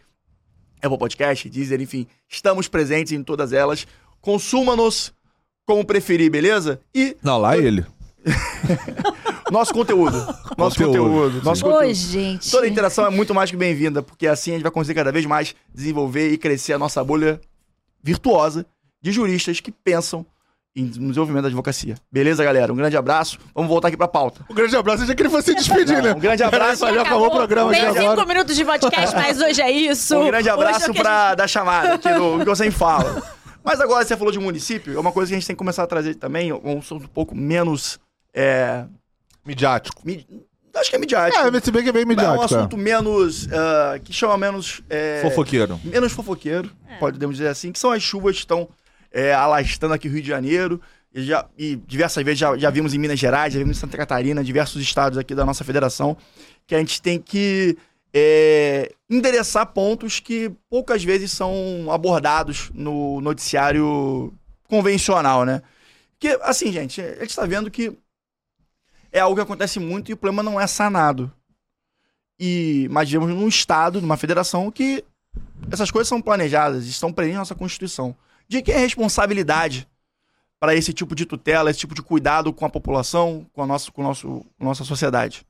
Apple 0.83 0.99
Podcast, 0.99 1.47
Deezer, 1.51 1.79
enfim. 1.79 2.07
Estamos 2.27 2.67
presentes 2.67 3.13
em 3.13 3.23
todas 3.23 3.53
elas. 3.53 3.87
Consuma-nos 4.23 5.13
como 5.67 5.85
preferir, 5.85 6.31
beleza? 6.31 6.81
E 6.95 7.19
Não, 7.23 7.37
lá 7.37 7.59
ele. 7.59 7.85
nosso 9.51 9.73
conteúdo. 9.73 10.17
Nosso 10.57 10.77
Conteúdo, 10.77 11.11
conteúdo. 11.11 11.43
Nosso 11.45 11.65
conteúdo. 11.65 11.95
gente. 11.95 12.51
Toda 12.51 12.69
interação 12.69 13.07
é 13.07 13.11
muito 13.11 13.35
mais 13.35 13.51
que 13.51 13.57
bem-vinda, 13.57 14.03
porque 14.03 14.27
assim 14.27 14.51
a 14.51 14.55
gente 14.55 14.63
vai 14.63 14.71
conseguir 14.71 14.97
cada 14.99 15.11
vez 15.11 15.25
mais 15.25 15.55
desenvolver 15.75 16.29
e 16.31 16.37
crescer 16.37 16.75
a 16.75 16.79
nossa 16.79 17.03
bolha 17.03 17.41
virtuosa 18.03 18.67
de 19.01 19.11
juristas 19.11 19.59
que 19.61 19.71
pensam 19.73 20.27
em 20.77 20.87
desenvolvimento 20.87 21.43
da 21.43 21.49
advocacia. 21.49 21.97
Beleza, 22.13 22.45
galera? 22.45 22.73
Um 22.73 22.77
grande 22.77 22.97
abraço. 22.97 23.39
Vamos 23.55 23.69
voltar 23.71 23.89
aqui 23.89 23.97
pra 23.97 24.07
pauta. 24.07 24.45
Um 24.51 24.55
grande 24.55 24.77
abraço. 24.77 25.03
Eu 25.03 25.07
já 25.09 25.15
queria 25.15 25.31
fosse 25.31 25.55
despedir, 25.55 26.03
né? 26.03 26.13
Um 26.15 26.19
grande 26.21 26.43
abraço. 26.43 26.87
Já 26.87 27.03
acabou 27.03 27.27
o 27.29 27.31
programa 27.31 27.71
Tem 27.73 27.81
cinco 27.87 27.99
agora. 28.01 28.27
minutos 28.27 28.55
de 28.55 28.65
podcast, 28.65 29.17
mas 29.17 29.41
hoje 29.41 29.61
é 29.63 29.71
isso. 29.71 30.17
Um 30.17 30.27
grande 30.27 30.49
é 30.49 30.53
abraço 30.53 30.93
que 30.93 31.01
pra 31.01 31.35
dar 31.35 31.49
chamada 31.49 31.95
aqui 31.95 32.09
no 32.11 32.39
que 32.41 32.45
você 32.45 32.71
fala. 32.71 33.23
Mas 33.65 33.81
agora 33.81 34.05
você 34.05 34.17
falou 34.17 34.33
de 34.33 34.39
município, 34.39 34.95
é 34.97 35.01
uma 35.01 35.13
coisa 35.13 35.31
que 35.31 35.35
a 35.35 35.39
gente 35.39 35.47
tem 35.47 35.55
que 35.55 35.59
começar 35.59 35.83
a 35.83 35.87
trazer 35.87 36.15
também, 36.15 36.53
um 36.53 36.79
assunto 36.79 37.05
um 37.05 37.09
pouco 37.09 37.35
menos. 37.35 37.99
É, 38.33 38.85
Midiático. 39.45 40.03
mi- 40.05 40.27
acho 40.75 40.91
que 40.91 40.97
é 40.97 40.99
midiático. 40.99 41.57
É, 41.57 41.61
se 41.61 41.71
bem 41.71 41.83
que 41.83 41.89
é 41.89 41.93
bem 41.93 42.05
Mas 42.05 42.17
é 42.19 42.21
um 42.21 42.33
midiático. 42.33 42.59
assunto 42.59 42.77
menos. 42.77 43.49
ah, 43.53 43.99
que 44.03 44.13
chama 44.13 44.37
menos. 44.39 44.83
é, 44.89 45.21
Fofoqueiro. 45.23 45.81
menos 45.85 46.13
fofoqueiro, 46.13 46.71
podemos 46.99 47.37
dizer 47.37 47.49
assim, 47.49 47.73
que 47.73 47.79
são 47.79 47.91
as 47.91 48.03
chuvas 48.03 48.37
que 48.37 48.41
estão 48.43 48.69
é, 49.13 49.33
alastrando 49.35 49.95
aqui 49.95 50.09
o 50.09 50.11
Rio 50.13 50.23
de 50.23 50.29
Janeiro. 50.29 50.81
E, 51.13 51.25
já, 51.25 51.45
e 51.59 51.75
diversas 51.75 52.23
vezes 52.25 52.39
já, 52.39 52.57
já 52.57 52.71
vimos 52.71 52.95
em 52.95 52.99
Minas 52.99 53.19
Gerais, 53.19 53.53
já 53.53 53.59
vimos 53.59 53.77
em 53.77 53.81
Santa 53.81 53.97
Catarina, 53.97 54.45
diversos 54.45 54.81
estados 54.81 55.19
aqui 55.19 55.35
da 55.35 55.45
nossa 55.45 55.65
federação, 55.65 56.17
que 56.69 56.73
a 56.73 56.79
gente 56.79 57.03
tem 57.03 57.19
que 57.19 57.77
é, 58.15 58.93
endereçar 59.11 59.67
pontos 59.67 60.21
que 60.21 60.53
poucas 60.69 61.03
vezes 61.03 61.33
são 61.33 61.89
abordados 61.91 62.71
no 62.73 63.21
noticiário 63.21 64.33
convencional, 64.69 65.45
né? 65.45 65.63
Que, 66.19 66.29
assim, 66.43 66.71
gente, 66.71 67.01
a 67.01 67.15
gente 67.21 67.31
está 67.31 67.45
vendo 67.45 67.71
que 67.73 67.93
é 69.13 69.21
algo 69.21 69.37
que 69.37 69.43
acontece 69.43 69.79
muito 69.79 70.11
e 70.11 70.15
o 70.15 70.17
problema 70.17 70.43
não 70.43 70.61
é 70.61 70.67
sanado. 70.67 71.33
E, 72.39 72.89
mas 72.91 73.11
vivemos 73.11 73.35
num 73.35 73.49
estado, 73.49 74.01
numa 74.01 74.17
federação 74.17 74.71
que 74.71 75.05
essas 75.71 75.91
coisas 75.91 76.09
são 76.09 76.21
planejadas, 76.23 76.87
estão 76.87 77.13
presentes 77.13 77.35
na 77.35 77.41
nossa 77.41 77.55
Constituição. 77.55 78.17
De 78.49 78.63
quem 78.63 78.75
é 78.75 78.79
a 78.79 78.81
responsabilidade 78.81 79.87
para 80.59 80.75
esse 80.75 80.93
tipo 80.93 81.15
de 81.15 81.27
tutela, 81.27 81.71
esse 81.71 81.79
tipo 81.79 81.95
de 81.95 82.03
cuidado 82.03 82.53
com 82.53 82.65
a 82.65 82.71
população, 82.71 83.47
com 83.53 83.63
a 83.63 83.67
nossa, 83.67 83.91
com 83.91 84.03
nosso, 84.03 84.29
com 84.59 84.65
a 84.65 84.65
nossa 84.65 84.85
sociedade? 84.85 85.47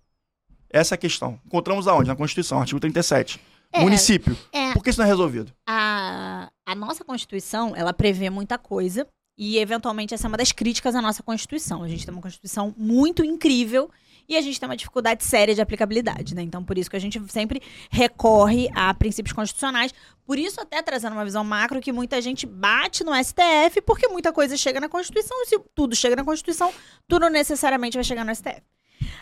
Essa 0.69 0.95
é 0.95 0.97
a 0.97 0.99
questão. 0.99 1.40
Encontramos 1.47 1.88
aonde? 1.88 2.09
Na 2.09 2.17
Constituição, 2.17 2.61
artigo 2.61 2.81
37. 2.81 3.40
É, 3.73 3.81
Município. 3.81 4.37
é. 4.52 4.73
Por 4.73 4.83
que 4.83 4.90
isso 4.90 4.99
não 4.99 5.07
é 5.07 5.09
resolvido? 5.09 5.52
a, 5.67 6.50
a 6.67 6.75
nossa 6.75 7.05
Constituição, 7.05 7.75
ela 7.75 7.93
prevê 7.93 8.31
muita 8.31 8.59
coisa 8.59 9.07
e, 9.37 9.59
eventualmente, 9.59 10.15
essa 10.15 10.27
é 10.27 10.29
uma 10.29 10.37
das 10.37 10.53
críticas 10.53 10.95
à 10.95 11.01
nossa 11.03 11.23
Constituição. 11.23 11.83
A 11.83 11.89
gente 11.89 12.05
tem 12.05 12.13
uma 12.15 12.23
Constituição 12.23 12.75
muito 12.77 13.25
incrível 13.25 13.91
e 14.29 14.37
a 14.37 14.41
gente 14.41 14.61
tem 14.61 14.69
uma 14.69 14.77
dificuldade 14.77 15.25
séria 15.25 15.55
de 15.55 15.61
aplicabilidade, 15.61 16.35
né? 16.35 16.43
Então, 16.43 16.63
por 16.63 16.79
isso 16.79 16.89
que 16.89 16.97
a 16.97 17.01
gente 17.01 17.21
sempre 17.29 17.61
recorre 17.91 18.71
a 18.75 18.95
princípios 18.95 19.33
constitucionais. 19.33 19.93
Por 20.25 20.39
isso, 20.39 20.61
até 20.61 20.81
trazendo 20.81 21.15
uma 21.15 21.25
visão 21.25 21.43
macro, 21.43 21.81
que 21.81 21.91
muita 21.91 22.21
gente 22.21 22.47
bate 22.47 23.03
no 23.03 23.13
STF, 23.13 23.81
porque 23.85 24.07
muita 24.07 24.33
coisa 24.33 24.57
chega 24.57 24.79
na 24.79 24.89
Constituição. 24.89 25.37
E 25.43 25.47
se 25.47 25.59
tudo 25.75 25.97
chega 25.97 26.15
na 26.15 26.25
Constituição, 26.25 26.73
tudo 27.09 27.29
necessariamente 27.29 27.97
vai 27.97 28.05
chegar 28.05 28.25
no 28.25 28.33
STF. 28.33 28.63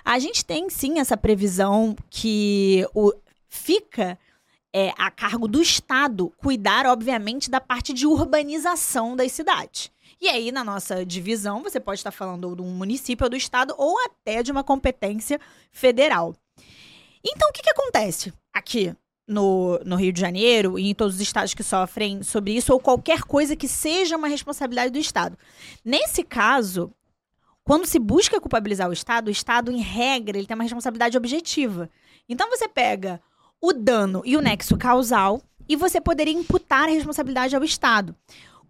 A 0.05 0.19
gente 0.19 0.45
tem, 0.45 0.69
sim, 0.69 0.99
essa 0.99 1.17
previsão 1.17 1.97
que 2.11 2.87
o, 2.95 3.13
fica 3.49 4.19
é 4.73 4.93
a 4.99 5.11
cargo 5.11 5.49
do 5.49 5.63
Estado 5.63 6.31
cuidar, 6.37 6.87
obviamente, 6.87 7.51
da 7.51 7.61
parte 7.61 7.93
de 7.93 8.07
urbanização 8.07 9.17
das 9.17 9.33
cidades. 9.33 9.91
E 10.21 10.29
aí, 10.29 10.51
na 10.51 10.65
nossa 10.65 11.07
divisão, 11.07 11.63
você 11.63 11.79
pode 11.79 12.01
estar 12.01 12.11
falando 12.11 12.57
de 12.57 12.63
um 12.63 12.71
município 12.71 13.25
ou 13.25 13.31
do 13.31 13.37
Estado 13.37 13.75
ou 13.79 13.97
até 14.05 14.43
de 14.43 14.51
uma 14.51 14.65
competência 14.65 15.41
federal. 15.71 16.35
Então, 17.25 17.49
o 17.49 17.53
que, 17.53 17.63
que 17.63 17.71
acontece 17.71 18.33
aqui 18.53 18.95
no, 19.27 19.79
no 19.85 19.97
Rio 19.97 20.13
de 20.13 20.21
Janeiro 20.21 20.79
e 20.79 20.91
em 20.91 20.95
todos 20.95 21.17
os 21.17 21.21
estados 21.21 21.55
que 21.55 21.63
sofrem 21.63 22.23
sobre 22.23 22.57
isso, 22.57 22.73
ou 22.73 22.81
qualquer 22.81 23.23
coisa 23.23 23.55
que 23.55 23.69
seja 23.69 24.17
uma 24.17 24.27
responsabilidade 24.27 24.91
do 24.91 24.99
Estado? 24.99 25.39
Nesse 25.85 26.25
caso, 26.25 26.93
quando 27.63 27.87
se 27.87 27.99
busca 27.99 28.41
culpabilizar 28.41 28.89
o 28.89 28.93
Estado, 28.93 29.29
o 29.29 29.33
Estado, 29.33 29.71
em 29.71 29.81
regra, 29.81 30.39
ele 30.39 30.47
tem 30.47 30.55
uma 30.57 30.65
responsabilidade 30.65 31.17
objetiva. 31.17 31.89
Então, 32.29 32.51
você 32.51 32.67
pega 32.67 33.21
o 33.61 33.73
dano 33.73 34.23
e 34.25 34.37
o 34.37 34.41
nexo 34.41 34.77
causal 34.77 35.43
e 35.69 35.77
você 35.77 36.01
poderia 36.01 36.33
imputar 36.33 36.89
a 36.89 36.93
responsabilidade 36.93 37.55
ao 37.55 37.63
Estado. 37.63 38.17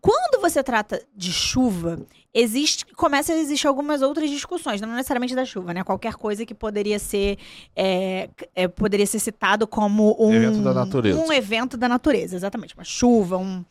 Quando 0.01 0.41
você 0.41 0.63
trata 0.63 1.03
de 1.15 1.33
chuva, 1.33 2.01
existe, 2.33 2.87
começa 2.95 3.33
a 3.33 3.37
existir 3.37 3.67
algumas 3.67 4.01
outras 4.03 4.31
discussões, 4.31 4.81
não 4.81 4.95
necessariamente 4.95 5.35
da 5.35 5.45
chuva, 5.45 5.75
né? 5.75 5.83
Qualquer 5.83 6.15
coisa 6.15 6.47
que 6.47 6.55
poderia 6.55 6.99
ser, 6.99 7.39
é, 7.75 8.29
é, 8.55 8.69
poderia 8.69 9.07
ser 9.07 9.19
citado 9.19 9.67
como 9.67 10.17
um 10.19 10.33
Evento 10.33 10.63
da 10.63 10.75
natureza. 10.75 11.21
um 11.21 11.33
evento 11.33 11.77
da 11.77 11.89
natureza, 11.89 12.37
exatamente, 12.37 12.75
uma 12.75 12.85
chuva, 12.85 13.37
um 13.37 13.65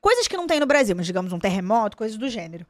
coisas 0.00 0.28
que 0.28 0.36
não 0.36 0.46
tem 0.46 0.60
no 0.60 0.66
Brasil, 0.66 0.94
mas 0.96 1.06
digamos 1.06 1.32
um 1.32 1.38
terremoto, 1.38 1.96
coisas 1.96 2.16
do 2.16 2.28
gênero. 2.28 2.66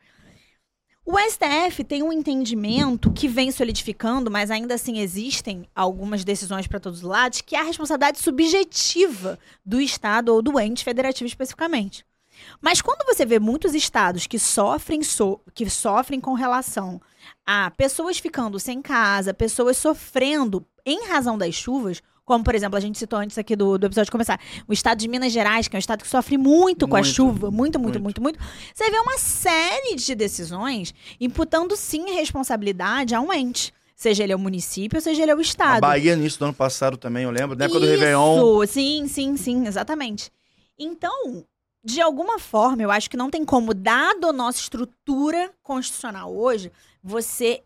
O 1.10 1.18
STF 1.18 1.84
tem 1.84 2.02
um 2.02 2.12
entendimento 2.12 3.10
que 3.10 3.26
vem 3.28 3.50
solidificando, 3.50 4.30
mas 4.30 4.50
ainda 4.50 4.74
assim 4.74 4.98
existem 4.98 5.66
algumas 5.74 6.22
decisões 6.22 6.66
para 6.66 6.78
todos 6.78 6.98
os 6.98 7.04
lados, 7.04 7.40
que 7.40 7.56
é 7.56 7.60
a 7.60 7.62
responsabilidade 7.62 8.18
subjetiva 8.18 9.38
do 9.64 9.80
Estado 9.80 10.34
ou 10.34 10.42
do 10.42 10.60
ente 10.60 10.84
federativo 10.84 11.26
especificamente. 11.26 12.04
Mas 12.60 12.80
quando 12.82 13.04
você 13.06 13.24
vê 13.26 13.38
muitos 13.38 13.74
estados 13.74 14.26
que 14.26 14.38
sofrem, 14.38 15.02
so- 15.02 15.40
que 15.54 15.68
sofrem 15.68 16.20
com 16.20 16.34
relação 16.34 17.00
a 17.46 17.70
pessoas 17.70 18.18
ficando 18.18 18.58
sem 18.58 18.80
casa, 18.82 19.32
pessoas 19.34 19.76
sofrendo 19.76 20.64
em 20.84 21.06
razão 21.08 21.36
das 21.38 21.54
chuvas, 21.54 22.02
como, 22.24 22.44
por 22.44 22.54
exemplo, 22.54 22.76
a 22.76 22.80
gente 22.80 22.98
citou 22.98 23.18
antes 23.18 23.38
aqui 23.38 23.56
do, 23.56 23.78
do 23.78 23.86
episódio 23.86 24.12
começar, 24.12 24.38
o 24.66 24.72
estado 24.74 24.98
de 24.98 25.08
Minas 25.08 25.32
Gerais, 25.32 25.66
que 25.66 25.74
é 25.74 25.78
um 25.78 25.80
estado 25.80 26.02
que 26.02 26.08
sofre 26.08 26.36
muito, 26.36 26.86
com 26.86 26.94
a 26.96 27.00
Muito. 27.00 27.14
chuva, 27.14 27.50
muito, 27.50 27.78
muito, 27.78 28.00
Muito. 28.00 28.20
muito, 28.20 28.22
muito. 28.22 28.38
Você 28.74 28.90
vê 28.90 28.98
uma 28.98 29.16
série 29.16 29.94
de 29.96 30.14
decisões 30.14 30.92
imputando 31.18 31.74
sim 31.74 32.10
responsabilidade 32.14 33.14
a 33.14 33.20
um 33.20 33.32
ente. 33.32 33.72
Seja 33.96 34.22
ele 34.22 34.34
o 34.34 34.38
município, 34.38 35.00
seja 35.00 35.22
ele 35.22 35.32
o 35.34 35.38
A 35.38 35.42
estado. 35.42 35.80
Bahia, 35.80 36.14
no 36.14 36.20
início 36.22 36.38
do 36.38 36.44
ano 36.44 36.54
passado 36.54 36.96
também, 36.96 37.24
eu 37.24 37.30
lembro. 37.30 37.56
Na 37.58 37.64
época 37.64 37.80
do 37.80 37.86
Réveillon. 37.86 38.62
Isso, 38.62 38.72
sim, 38.74 39.08
sim, 39.08 39.36
sim, 39.36 39.66
exatamente. 39.66 40.30
Então, 40.78 41.44
de 41.88 42.02
alguma 42.02 42.38
forma, 42.38 42.82
eu 42.82 42.90
acho 42.90 43.08
que 43.08 43.16
não 43.16 43.30
tem 43.30 43.46
como, 43.46 43.72
dado 43.72 44.28
a 44.28 44.32
nossa 44.32 44.60
estrutura 44.60 45.50
constitucional 45.62 46.36
hoje, 46.36 46.70
você 47.02 47.62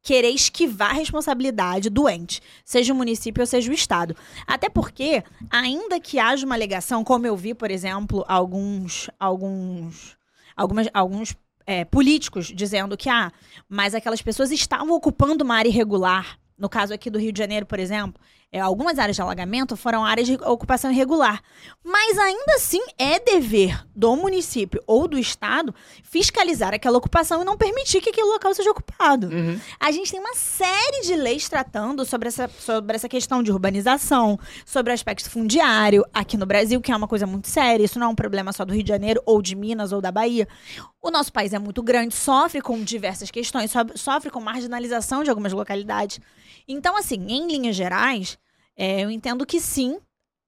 querer 0.00 0.28
esquivar 0.28 0.90
a 0.90 0.94
responsabilidade 0.94 1.90
do 1.90 2.08
ente, 2.08 2.40
seja 2.64 2.92
o 2.92 2.96
município 2.96 3.40
ou 3.40 3.46
seja 3.46 3.68
o 3.68 3.74
estado. 3.74 4.14
Até 4.46 4.68
porque, 4.68 5.24
ainda 5.50 5.98
que 5.98 6.20
haja 6.20 6.46
uma 6.46 6.54
alegação, 6.54 7.02
como 7.02 7.26
eu 7.26 7.36
vi, 7.36 7.52
por 7.52 7.68
exemplo, 7.68 8.24
alguns 8.28 9.10
alguns 9.18 10.16
algumas, 10.56 10.88
alguns 10.94 11.34
é, 11.66 11.84
políticos 11.84 12.52
dizendo 12.54 12.96
que 12.96 13.08
ah, 13.08 13.32
mas 13.68 13.92
aquelas 13.92 14.22
pessoas 14.22 14.52
estavam 14.52 14.94
ocupando 14.94 15.42
uma 15.42 15.56
área 15.56 15.68
irregular. 15.68 16.38
No 16.56 16.68
caso 16.68 16.94
aqui 16.94 17.10
do 17.10 17.18
Rio 17.18 17.32
de 17.32 17.38
Janeiro, 17.38 17.66
por 17.66 17.80
exemplo, 17.80 18.22
é, 18.54 18.60
algumas 18.60 19.00
áreas 19.00 19.16
de 19.16 19.22
alagamento 19.22 19.76
foram 19.76 20.04
áreas 20.04 20.28
de 20.28 20.34
ocupação 20.34 20.92
irregular. 20.92 21.42
Mas 21.82 22.16
ainda 22.16 22.54
assim 22.54 22.80
é 22.96 23.18
dever 23.18 23.84
do 23.96 24.14
município 24.14 24.80
ou 24.86 25.08
do 25.08 25.18
estado 25.18 25.74
fiscalizar 26.04 26.72
aquela 26.72 26.96
ocupação 26.96 27.42
e 27.42 27.44
não 27.44 27.56
permitir 27.56 28.00
que 28.00 28.10
aquele 28.10 28.28
local 28.28 28.54
seja 28.54 28.70
ocupado. 28.70 29.26
Uhum. 29.26 29.58
A 29.80 29.90
gente 29.90 30.12
tem 30.12 30.20
uma 30.20 30.34
série 30.34 31.02
de 31.02 31.16
leis 31.16 31.48
tratando 31.48 32.04
sobre 32.04 32.28
essa, 32.28 32.48
sobre 32.56 32.94
essa 32.94 33.08
questão 33.08 33.42
de 33.42 33.50
urbanização, 33.50 34.38
sobre 34.64 34.92
o 34.92 34.94
aspecto 34.94 35.28
fundiário 35.28 36.04
aqui 36.14 36.36
no 36.36 36.46
Brasil, 36.46 36.80
que 36.80 36.92
é 36.92 36.96
uma 36.96 37.08
coisa 37.08 37.26
muito 37.26 37.48
séria. 37.48 37.84
Isso 37.84 37.98
não 37.98 38.06
é 38.06 38.10
um 38.10 38.14
problema 38.14 38.52
só 38.52 38.64
do 38.64 38.72
Rio 38.72 38.84
de 38.84 38.88
Janeiro, 38.88 39.20
ou 39.26 39.42
de 39.42 39.56
Minas, 39.56 39.90
ou 39.90 40.00
da 40.00 40.12
Bahia. 40.12 40.46
O 41.02 41.10
nosso 41.10 41.32
país 41.32 41.52
é 41.52 41.58
muito 41.58 41.82
grande, 41.82 42.14
sofre 42.14 42.60
com 42.62 42.80
diversas 42.84 43.32
questões, 43.32 43.72
so- 43.72 43.78
sofre 43.96 44.30
com 44.30 44.40
marginalização 44.40 45.24
de 45.24 45.30
algumas 45.30 45.52
localidades. 45.52 46.20
Então, 46.68 46.96
assim, 46.96 47.26
em 47.28 47.46
linhas 47.48 47.74
gerais, 47.76 48.38
é, 48.76 49.04
eu 49.04 49.10
entendo 49.10 49.46
que 49.46 49.60
sim, 49.60 49.98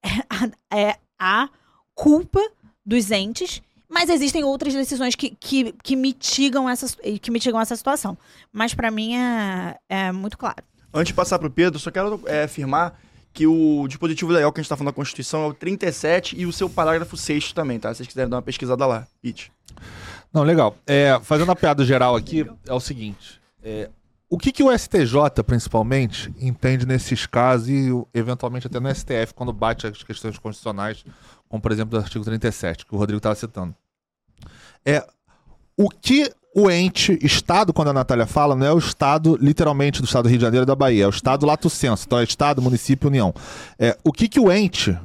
é 0.73 0.97
a 1.19 1.49
culpa 1.95 2.41
dos 2.85 3.11
entes, 3.11 3.63
mas 3.89 4.11
existem 4.11 4.45
outras 4.45 4.75
decisões 4.75 5.15
que, 5.15 5.31
que, 5.31 5.73
que, 5.83 5.97
mitigam, 5.97 6.69
essa, 6.69 6.97
que 7.19 7.31
mitigam 7.31 7.61
essa 7.61 7.77
situação. 7.77 8.17
Mas 8.53 8.75
pra 8.75 8.91
mim 8.91 9.17
é, 9.17 9.77
é 9.89 10.13
muito 10.13 10.37
claro. 10.37 10.63
Antes 10.93 11.09
de 11.09 11.15
passar 11.15 11.39
pro 11.39 11.51
Pedro, 11.51 11.79
só 11.79 11.91
quero 11.91 12.21
é, 12.27 12.45
afirmar 12.45 12.99
que 13.33 13.47
o 13.47 13.87
dispositivo 13.87 14.33
legal 14.33 14.51
que 14.51 14.61
a 14.61 14.63
gente 14.63 14.69
tá 14.69 14.77
falando 14.77 14.93
da 14.93 14.97
Constituição 14.97 15.45
é 15.45 15.49
o 15.49 15.55
37 15.55 16.41
e 16.41 16.47
o 16.47 16.53
seu 16.53 16.71
parágrafo 16.71 17.17
6 17.17 17.53
também, 17.53 17.79
tá? 17.79 17.93
Se 17.93 17.99
vocês 17.99 18.09
quiserem 18.09 18.31
dar 18.31 18.37
uma 18.37 18.43
pesquisada 18.43 18.87
lá. 18.87 19.07
It. 19.25 19.53
Não, 20.33 20.43
legal. 20.43 20.77
É, 20.87 21.19
fazendo 21.23 21.53
a 21.53 21.57
piada 21.57 21.85
geral 21.85 22.17
aqui, 22.17 22.47
é 22.67 22.73
o 22.73 22.81
seguinte. 22.81 23.41
é, 23.63 23.91
o 24.29 24.37
que, 24.37 24.51
que 24.51 24.63
o 24.63 24.77
STJ, 24.77 25.43
principalmente, 25.47 26.35
entende 26.41 26.85
nesses 26.85 27.27
casos 27.27 27.69
e 27.69 27.91
eventualmente 28.13 28.67
até 28.67 28.81
no 28.81 28.93
STF, 28.93 29.33
quando 29.35 29.53
bate 29.53 29.87
as 29.87 30.03
questões 30.03 30.39
constitucionais, 30.39 31.05
como 31.49 31.63
por 31.63 31.71
exemplo 31.71 31.99
do 31.99 32.03
artigo 32.03 32.25
37, 32.25 32.85
que 32.85 32.95
o 32.95 32.99
Rodrigo 32.99 33.19
estava 33.19 33.37
citando. 33.37 33.75
É 34.85 35.07
o 35.77 35.89
que 35.89 36.33
o 36.55 36.71
ente, 36.71 37.19
Estado, 37.23 37.73
quando 37.73 37.89
a 37.89 37.93
Natália 37.93 38.27
fala, 38.27 38.57
não 38.57 38.67
é 38.67 38.73
o 38.73 38.79
Estado, 38.79 39.37
literalmente, 39.39 40.01
do 40.01 40.07
Estado 40.07 40.23
do 40.23 40.31
Rio 40.31 40.39
de 40.39 40.45
Janeiro 40.45 40.65
e 40.65 40.67
da 40.67 40.75
Bahia, 40.75 41.05
é 41.05 41.07
o 41.07 41.11
Estado 41.11 41.45
lato 41.45 41.69
senso. 41.69 42.05
Então 42.07 42.19
é 42.19 42.25
Estado, 42.25 42.63
município, 42.63 43.09
União. 43.09 43.35
É, 43.79 43.97
o 44.03 44.11
que, 44.11 44.27
que 44.27 44.41
o 44.41 44.51
ente, 44.51 44.99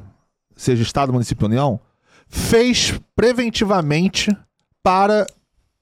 seja 0.56 0.82
Estado, 0.82 1.12
município, 1.12 1.46
União, 1.46 1.78
fez 2.26 2.98
preventivamente 3.14 4.34
para 4.82 5.26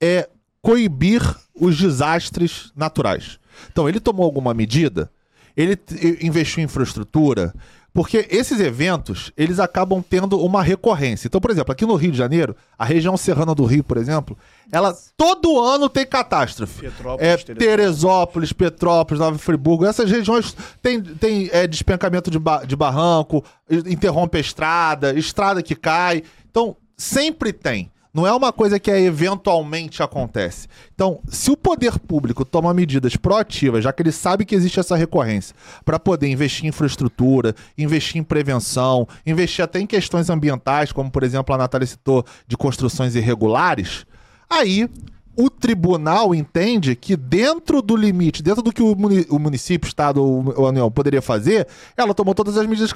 é, 0.02 0.28
coibir 0.60 1.22
os 1.60 1.76
desastres 1.76 2.72
naturais. 2.74 3.38
Então, 3.70 3.88
ele 3.88 4.00
tomou 4.00 4.24
alguma 4.24 4.54
medida, 4.54 5.10
ele 5.56 5.78
investiu 6.22 6.60
em 6.62 6.64
infraestrutura, 6.64 7.52
porque 7.92 8.24
esses 8.30 8.60
eventos, 8.60 9.32
eles 9.36 9.58
acabam 9.58 10.00
tendo 10.08 10.38
uma 10.40 10.62
recorrência. 10.62 11.26
Então, 11.26 11.40
por 11.40 11.50
exemplo, 11.50 11.72
aqui 11.72 11.84
no 11.84 11.96
Rio 11.96 12.12
de 12.12 12.18
Janeiro, 12.18 12.54
a 12.78 12.84
região 12.84 13.16
serrana 13.16 13.52
do 13.52 13.64
Rio, 13.64 13.82
por 13.82 13.96
exemplo, 13.96 14.38
ela 14.70 14.96
todo 15.16 15.58
ano 15.58 15.88
tem 15.88 16.06
catástrofe. 16.06 16.82
Petrópolis, 16.82 17.28
É, 17.28 17.36
Teresópolis. 17.36 17.66
Teresópolis, 17.66 18.52
Petrópolis, 18.52 19.20
Nova 19.20 19.38
Friburgo, 19.38 19.84
essas 19.84 20.08
regiões 20.08 20.56
tem, 20.80 21.02
tem 21.02 21.50
é, 21.52 21.66
despencamento 21.66 22.30
de, 22.30 22.38
ba- 22.38 22.64
de 22.64 22.76
barranco, 22.76 23.44
interrompe 23.68 24.38
a 24.38 24.40
estrada, 24.40 25.12
estrada 25.18 25.60
que 25.60 25.74
cai. 25.74 26.22
Então, 26.48 26.76
sempre 26.96 27.52
tem. 27.52 27.90
Não 28.12 28.26
é 28.26 28.32
uma 28.34 28.52
coisa 28.52 28.80
que 28.80 28.90
eventualmente 28.90 30.02
acontece. 30.02 30.66
Então, 30.94 31.20
se 31.28 31.50
o 31.50 31.56
poder 31.56 31.98
público 31.98 32.44
toma 32.44 32.74
medidas 32.74 33.14
proativas, 33.16 33.84
já 33.84 33.92
que 33.92 34.02
ele 34.02 34.10
sabe 34.10 34.44
que 34.44 34.54
existe 34.54 34.80
essa 34.80 34.96
recorrência, 34.96 35.54
para 35.84 35.98
poder 35.98 36.28
investir 36.28 36.64
em 36.64 36.68
infraestrutura, 36.68 37.54
investir 37.78 38.20
em 38.20 38.24
prevenção, 38.24 39.06
investir 39.24 39.64
até 39.64 39.78
em 39.78 39.86
questões 39.86 40.28
ambientais, 40.28 40.90
como 40.90 41.10
por 41.10 41.22
exemplo 41.22 41.54
a 41.54 41.58
Natália 41.58 41.86
citou, 41.86 42.24
de 42.48 42.56
construções 42.56 43.14
irregulares, 43.14 44.04
aí 44.48 44.88
o 45.36 45.48
tribunal 45.48 46.34
entende 46.34 46.96
que 46.96 47.16
dentro 47.16 47.80
do 47.80 47.94
limite, 47.96 48.42
dentro 48.42 48.60
do 48.60 48.72
que 48.72 48.82
o, 48.82 48.96
muni- 48.96 49.26
o 49.30 49.38
município, 49.38 49.86
o 49.86 49.88
estado 49.88 50.22
ou 50.22 50.66
a 50.66 50.68
União 50.68 50.90
poderia 50.90 51.22
fazer, 51.22 51.66
ela 51.96 52.12
tomou 52.12 52.34
todas 52.34 52.58
as 52.58 52.66
medidas 52.66 52.92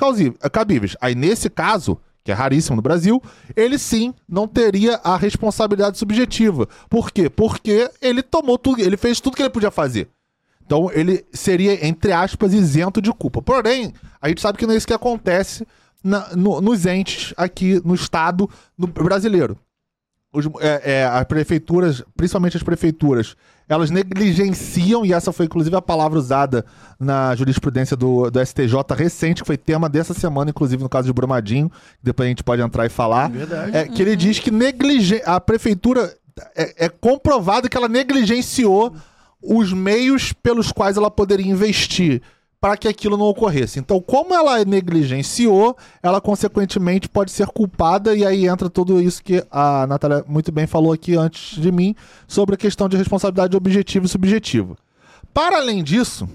cabíveis. 0.50 0.96
Aí, 1.00 1.14
nesse 1.14 1.48
caso, 1.48 1.96
que 2.24 2.32
é 2.32 2.34
raríssimo 2.34 2.76
no 2.76 2.82
Brasil, 2.82 3.22
ele 3.54 3.78
sim 3.78 4.14
não 4.26 4.48
teria 4.48 4.98
a 5.04 5.14
responsabilidade 5.16 5.98
subjetiva. 5.98 6.66
Por 6.88 7.10
quê? 7.10 7.28
Porque 7.28 7.90
ele 8.00 8.22
tomou 8.22 8.56
tudo, 8.56 8.80
ele 8.80 8.96
fez 8.96 9.20
tudo 9.20 9.36
que 9.36 9.42
ele 9.42 9.50
podia 9.50 9.70
fazer. 9.70 10.08
Então 10.64 10.90
ele 10.92 11.24
seria, 11.32 11.86
entre 11.86 12.10
aspas, 12.12 12.54
isento 12.54 13.02
de 13.02 13.12
culpa. 13.12 13.42
Porém, 13.42 13.92
a 14.22 14.28
gente 14.28 14.40
sabe 14.40 14.56
que 14.56 14.66
não 14.66 14.72
é 14.72 14.76
isso 14.78 14.86
que 14.86 14.94
acontece 14.94 15.66
na- 16.02 16.34
no- 16.34 16.62
nos 16.62 16.86
entes 16.86 17.34
aqui 17.36 17.80
no 17.84 17.94
Estado 17.94 18.48
no- 18.76 18.86
brasileiro. 18.86 19.58
Os- 20.34 20.46
é, 20.60 21.00
é, 21.00 21.04
as 21.06 21.24
prefeituras, 21.24 22.02
principalmente 22.16 22.56
as 22.56 22.62
prefeituras, 22.62 23.36
elas 23.68 23.90
negligenciam, 23.90 25.06
e 25.06 25.12
essa 25.12 25.32
foi 25.32 25.46
inclusive 25.46 25.74
a 25.74 25.80
palavra 25.80 26.18
usada 26.18 26.64
na 27.00 27.34
jurisprudência 27.34 27.96
do, 27.96 28.30
do 28.30 28.44
STJ 28.44 28.74
recente, 28.96 29.42
que 29.42 29.46
foi 29.46 29.56
tema 29.56 29.88
dessa 29.88 30.12
semana, 30.12 30.50
inclusive 30.50 30.82
no 30.82 30.88
caso 30.88 31.06
de 31.06 31.12
Brumadinho, 31.12 31.70
depois 32.02 32.26
a 32.26 32.28
gente 32.28 32.44
pode 32.44 32.60
entrar 32.60 32.84
e 32.84 32.88
falar. 32.90 33.30
Verdade. 33.30 33.76
É, 33.76 33.84
que 33.88 34.02
ele 34.02 34.16
diz 34.16 34.38
que 34.38 34.50
negligen... 34.50 35.22
a 35.24 35.40
prefeitura 35.40 36.14
é, 36.56 36.86
é 36.86 36.88
comprovado 36.88 37.68
que 37.68 37.76
ela 37.76 37.88
negligenciou 37.88 38.94
os 39.40 39.72
meios 39.72 40.32
pelos 40.32 40.72
quais 40.72 40.96
ela 40.96 41.10
poderia 41.10 41.50
investir 41.50 42.20
para 42.64 42.78
que 42.78 42.88
aquilo 42.88 43.18
não 43.18 43.26
ocorresse. 43.26 43.78
Então, 43.78 44.00
como 44.00 44.34
ela 44.34 44.64
negligenciou, 44.64 45.76
ela 46.02 46.18
consequentemente 46.18 47.10
pode 47.10 47.30
ser 47.30 47.46
culpada 47.48 48.14
e 48.16 48.24
aí 48.24 48.46
entra 48.46 48.70
tudo 48.70 49.02
isso 49.02 49.22
que 49.22 49.44
a 49.50 49.86
Natália 49.86 50.24
muito 50.26 50.50
bem 50.50 50.66
falou 50.66 50.90
aqui 50.90 51.14
antes 51.14 51.60
de 51.60 51.70
mim 51.70 51.94
sobre 52.26 52.54
a 52.54 52.56
questão 52.56 52.88
de 52.88 52.96
responsabilidade 52.96 53.54
objetiva 53.54 54.06
e 54.06 54.08
subjetiva. 54.08 54.78
Para 55.34 55.58
além 55.58 55.84
disso, 55.84 56.26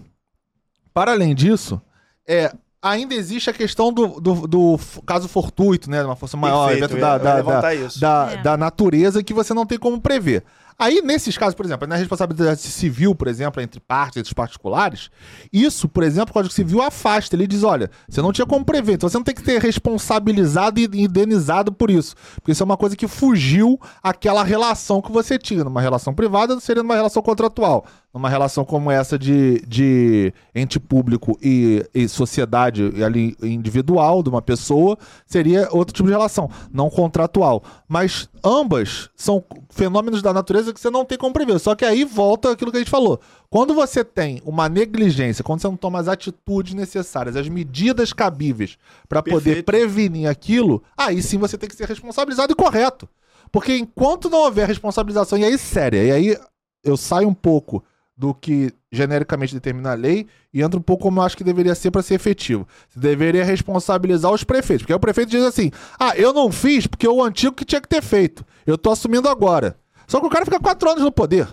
para 0.94 1.14
além 1.14 1.34
disso, 1.34 1.82
é, 2.28 2.54
ainda 2.80 3.16
existe 3.16 3.50
a 3.50 3.54
questão 3.54 3.92
do, 3.92 4.22
do, 4.22 4.48
do 4.48 4.80
caso 5.08 5.28
fortuito, 5.28 5.90
né? 5.90 6.04
Uma 6.04 6.16
força 6.16 6.38
maior, 6.38 6.68
Perfeito, 6.68 6.94
evento 6.94 6.98
eu 6.98 7.02
da, 7.02 7.18
da, 7.18 7.42
da, 7.42 7.62
da, 8.00 8.34
É. 8.34 8.38
da 8.44 8.56
natureza 8.56 9.24
que 9.24 9.34
você 9.34 9.52
não 9.52 9.66
tem 9.66 9.80
como 9.80 10.00
prever. 10.00 10.44
Aí, 10.82 11.02
nesses 11.02 11.38
casos, 11.38 11.56
por 11.56 11.66
exemplo, 11.66 11.86
na 11.86 11.98
responsabilidade 11.98 12.62
civil, 12.62 13.14
por 13.14 13.28
exemplo, 13.28 13.62
entre 13.62 13.82
partes, 13.82 14.16
entre 14.16 14.30
os 14.30 14.34
particulares, 14.34 15.12
isso, 15.52 15.90
por 15.90 16.04
exemplo, 16.04 16.32
o 16.32 16.34
Código 16.34 16.54
Civil 16.54 16.82
afasta. 16.82 17.36
Ele 17.36 17.46
diz: 17.46 17.64
olha, 17.64 17.92
você 18.08 18.22
não 18.22 18.32
tinha 18.32 18.48
como 18.48 18.64
prever, 18.64 18.94
então 18.94 19.10
você 19.10 19.18
não 19.18 19.24
tem 19.26 19.36
que 19.36 19.44
ser 19.44 19.62
responsabilizado 19.62 20.80
e 20.80 20.86
indenizado 20.86 21.74
por 21.74 21.92
isso. 21.92 22.16
Porque 22.36 22.54
isso 22.54 22.64
é 22.64 22.66
uma 22.66 22.78
coisa 22.78 22.96
que 22.96 23.10
fugiu 23.10 23.78
aquela 24.02 24.42
relação 24.42 25.02
que 25.02 25.12
você 25.12 25.38
tinha. 25.38 25.66
Numa 25.66 25.82
relação 25.82 26.14
privada, 26.14 26.58
seria 26.62 26.82
numa 26.82 26.96
relação 26.96 27.22
contratual. 27.22 27.86
Numa 28.12 28.28
relação 28.28 28.66
como 28.66 28.90
essa 28.90 29.20
de, 29.20 29.62
de 29.68 30.34
ente 30.56 30.80
público 30.80 31.38
e, 31.42 31.86
e 31.94 32.08
sociedade 32.08 33.04
ali 33.04 33.38
individual 33.42 34.24
de 34.24 34.30
uma 34.30 34.42
pessoa, 34.42 34.98
seria 35.28 35.70
outro 35.72 35.94
tipo 35.94 36.08
de 36.08 36.14
relação, 36.14 36.50
não 36.74 36.90
contratual. 36.90 37.64
Mas 37.88 38.28
ambas 38.44 39.10
são 39.16 39.44
fenômenos 39.70 40.24
da 40.24 40.34
natureza 40.34 40.74
que 40.74 40.80
você 40.80 40.90
não 40.90 41.06
tem 41.06 41.20
como 41.20 41.34
prever. 41.34 41.60
Só 41.60 41.76
que 41.76 41.86
aí 41.86 42.04
volta 42.04 42.52
aquilo 42.52 42.72
que 42.72 42.78
a 42.78 42.80
gente 42.80 42.90
falou. 42.90 43.20
Quando 43.48 43.76
você 43.76 44.04
tem 44.04 44.42
uma 44.44 44.68
negligência, 44.68 45.44
quando 45.44 45.62
você 45.62 45.68
não 45.68 45.78
toma 45.78 46.00
as 46.00 46.08
atitudes 46.08 46.74
necessárias, 46.74 47.36
as 47.36 47.48
medidas 47.48 48.12
cabíveis 48.12 48.78
para 49.08 49.22
poder 49.22 49.64
prevenir 49.64 50.28
aquilo, 50.28 50.82
aí 50.98 51.22
sim 51.22 51.38
você 51.38 51.58
tem 51.58 51.70
que 51.70 51.76
ser 51.76 51.88
responsabilizado 51.88 52.52
e 52.52 52.56
correto. 52.56 53.08
Porque 53.52 53.76
enquanto 53.76 54.30
não 54.30 54.40
houver 54.40 54.68
responsabilização, 54.68 55.38
e 55.38 55.44
aí 55.44 55.58
séria, 55.58 56.04
e 56.04 56.12
aí 56.12 56.38
eu 56.84 56.96
saio 56.96 57.28
um 57.28 57.34
pouco 57.34 57.84
do 58.20 58.34
que 58.34 58.74
genericamente 58.92 59.54
determina 59.54 59.92
a 59.92 59.94
lei 59.94 60.28
e 60.54 60.62
entra 60.62 60.78
um 60.78 60.84
pouco 60.84 61.04
como 61.04 61.22
eu 61.22 61.24
acho 61.24 61.38
que 61.38 61.44
deveria 61.44 61.74
ser 61.74 61.90
para 61.90 62.02
ser 62.02 62.16
efetivo. 62.16 62.68
Você 62.90 63.00
deveria 63.00 63.46
responsabilizar 63.46 64.30
os 64.30 64.44
prefeitos, 64.44 64.84
porque 64.84 64.92
aí 64.92 64.98
o 64.98 65.00
prefeito 65.00 65.30
diz 65.30 65.42
assim: 65.42 65.72
"Ah, 65.98 66.18
eu 66.18 66.34
não 66.34 66.52
fiz 66.52 66.86
porque 66.86 67.08
o 67.08 67.24
antigo 67.24 67.56
que 67.56 67.64
tinha 67.64 67.80
que 67.80 67.88
ter 67.88 68.04
feito. 68.04 68.46
Eu 68.68 68.78
tô 68.78 68.92
assumindo 68.92 69.30
agora". 69.30 69.78
Só 70.06 70.20
que 70.20 70.26
o 70.26 70.30
cara 70.30 70.44
fica 70.44 70.60
quatro 70.60 70.90
anos 70.90 71.02
no 71.02 71.14
poder. 71.14 71.48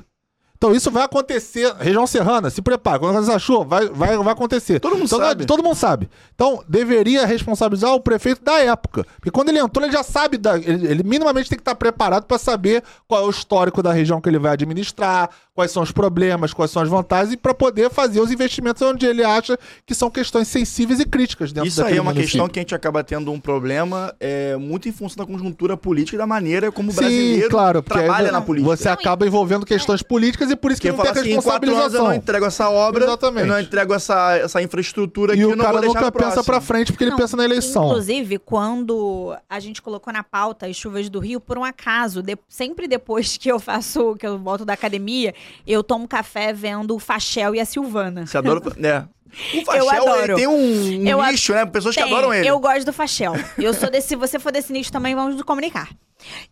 Então 0.57 0.75
isso 0.75 0.91
vai 0.91 1.05
acontecer. 1.05 1.73
Região 1.79 2.07
Serrana, 2.07 2.49
se 2.51 2.63
prepara. 2.63 2.99
Quando 2.99 3.15
você 3.23 3.33
achou, 3.33 3.65
vai, 3.65 3.89
vai, 3.89 4.17
vai 4.17 4.33
acontecer. 4.33 4.81
Todo 4.81 4.95
mundo 4.97 5.05
Então, 5.05 5.19
sabe. 5.19 5.45
Todo 5.45 5.63
mundo 5.63 5.77
sabe. 5.77 6.09
Então 6.35 6.65
deveria 6.69 7.27
responsabilizar 7.27 7.93
o 7.93 8.01
prefeito 8.01 8.43
da 8.43 8.59
época. 8.59 9.07
Porque 9.17 9.31
quando 9.31 9.51
ele 9.51 9.59
entrou, 9.59 9.85
ele 9.85 9.93
já 9.93 10.03
sabe. 10.03 10.39
Da, 10.39 10.57
ele, 10.57 10.87
ele 10.87 11.03
minimamente 11.03 11.49
tem 11.49 11.59
que 11.59 11.63
estar 11.63 11.75
preparado 11.75 12.25
para 12.25 12.39
saber 12.39 12.83
qual 13.07 13.23
é 13.23 13.27
o 13.27 13.31
histórico 13.31 13.83
da 13.83 13.93
região 13.93 14.21
que 14.21 14.29
ele 14.29 14.39
vai 14.39 14.53
administrar, 14.53 15.29
quais 15.57 15.71
são 15.73 15.83
os 15.83 15.91
problemas, 15.91 16.53
quais 16.53 16.71
são 16.71 16.83
as 16.83 16.89
vantagens, 16.89 17.33
e 17.33 17.37
para 17.37 17.55
poder 17.55 17.91
fazer 17.91 18.21
os 18.21 18.31
investimentos 18.31 18.83
onde 18.83 19.07
ele 19.07 19.25
acha 19.25 19.59
que 19.87 19.95
são 19.95 20.11
questões 20.11 20.49
sensíveis 20.49 21.01
e 21.01 21.07
críticas 21.07 21.51
dentro 21.51 21.67
Isso 21.69 21.83
aí 21.83 21.97
é 21.97 22.01
uma 22.01 22.13
município. 22.13 22.31
questão 22.33 22.49
que 22.49 22.59
a 22.59 22.63
gente 22.63 22.75
acaba 22.75 23.03
tendo 23.03 23.33
um 23.33 23.41
problema 23.41 24.15
é, 24.21 24.55
muito 24.57 24.87
em 24.87 24.93
função 24.93 25.25
da 25.25 25.33
conjuntura 25.33 25.75
política 25.75 26.15
e 26.15 26.19
da 26.19 26.27
maneira 26.27 26.71
como 26.71 26.91
o 26.91 26.93
Sim, 26.93 27.01
brasileiro 27.01 27.49
claro, 27.51 27.83
porque 27.83 27.99
trabalha 27.99 28.27
aí 28.29 28.33
na 28.33 28.43
política. 28.43 28.77
você 28.77 28.89
acaba 28.91 29.27
envolvendo 29.27 29.65
questões 29.65 30.03
políticas 30.03 30.51
e 30.51 30.57
por 30.57 30.71
isso 30.71 30.81
que 30.81 30.93
não 30.93 30.99
tem 30.99 31.11
assim, 31.11 31.33
em 31.33 31.41
quatro 31.41 31.71
anos 31.71 31.95
eu 31.95 32.01
responsabilização. 32.01 32.05
não 32.09 32.15
entrego 32.15 32.45
essa 32.45 32.69
obra, 32.71 33.05
Exatamente. 33.05 33.49
eu 33.49 33.55
não 33.55 33.59
entrego 33.61 33.95
essa, 33.95 34.37
essa 34.37 34.61
infraestrutura 34.63 35.35
E 35.35 35.41
eu 35.41 35.51
o 35.53 35.57
não 35.57 35.65
cara 35.65 35.81
nunca 35.81 36.13
pensa 36.13 36.45
pra 36.45 36.61
frente 36.61 36.93
porque 36.93 37.05
ele 37.05 37.13
Não, 37.13 37.17
pensa 37.19 37.35
na 37.35 37.45
eleição. 37.47 37.87
Inclusive, 37.87 38.39
quando 38.39 39.35
a 39.49 39.59
gente 39.59 39.81
colocou 39.81 40.13
na 40.13 40.23
pauta 40.23 40.67
as 40.67 40.77
chuvas 40.77 41.09
do 41.09 41.19
Rio, 41.19 41.41
por 41.41 41.57
um 41.57 41.65
acaso, 41.65 42.23
de- 42.23 42.37
sempre 42.47 42.87
depois 42.87 43.39
que 43.39 43.51
eu 43.51 43.59
faço, 43.59 44.15
que 44.19 44.27
eu 44.27 44.39
volto 44.39 44.65
da 44.67 44.75
academia, 44.75 45.33
eu 45.67 45.83
tomo 45.83 46.07
café 46.07 46.53
vendo 46.53 46.95
o 46.95 46.99
Fachel 46.99 47.55
e 47.55 47.61
a 47.61 47.65
Silvana. 47.65 48.27
Você 48.27 48.39
adora... 48.39 48.61
né? 48.77 49.09
O 49.55 49.65
Fachel, 49.65 50.37
tem 50.37 50.47
um, 50.47 51.07
Eu 51.07 51.21
a- 51.21 51.31
nicho, 51.31 51.53
né? 51.53 51.67
Pessoas 51.67 51.95
que 51.95 52.03
Tem, 52.03 52.13
adoram 52.13 52.33
ele. 52.33 52.49
Eu 52.49 52.59
gosto 52.59 52.85
do 52.87 52.93
Fachel. 52.93 53.35
Eu 53.59 53.75
sou 53.75 53.91
desse, 53.91 54.09
se 54.09 54.17
você 54.17 54.39
for 54.39 54.53
desse 54.53 54.73
nicho 54.73 54.91
também, 54.93 55.15
vamos 55.15 55.35
nos 55.35 55.43
comunicar. 55.45 55.89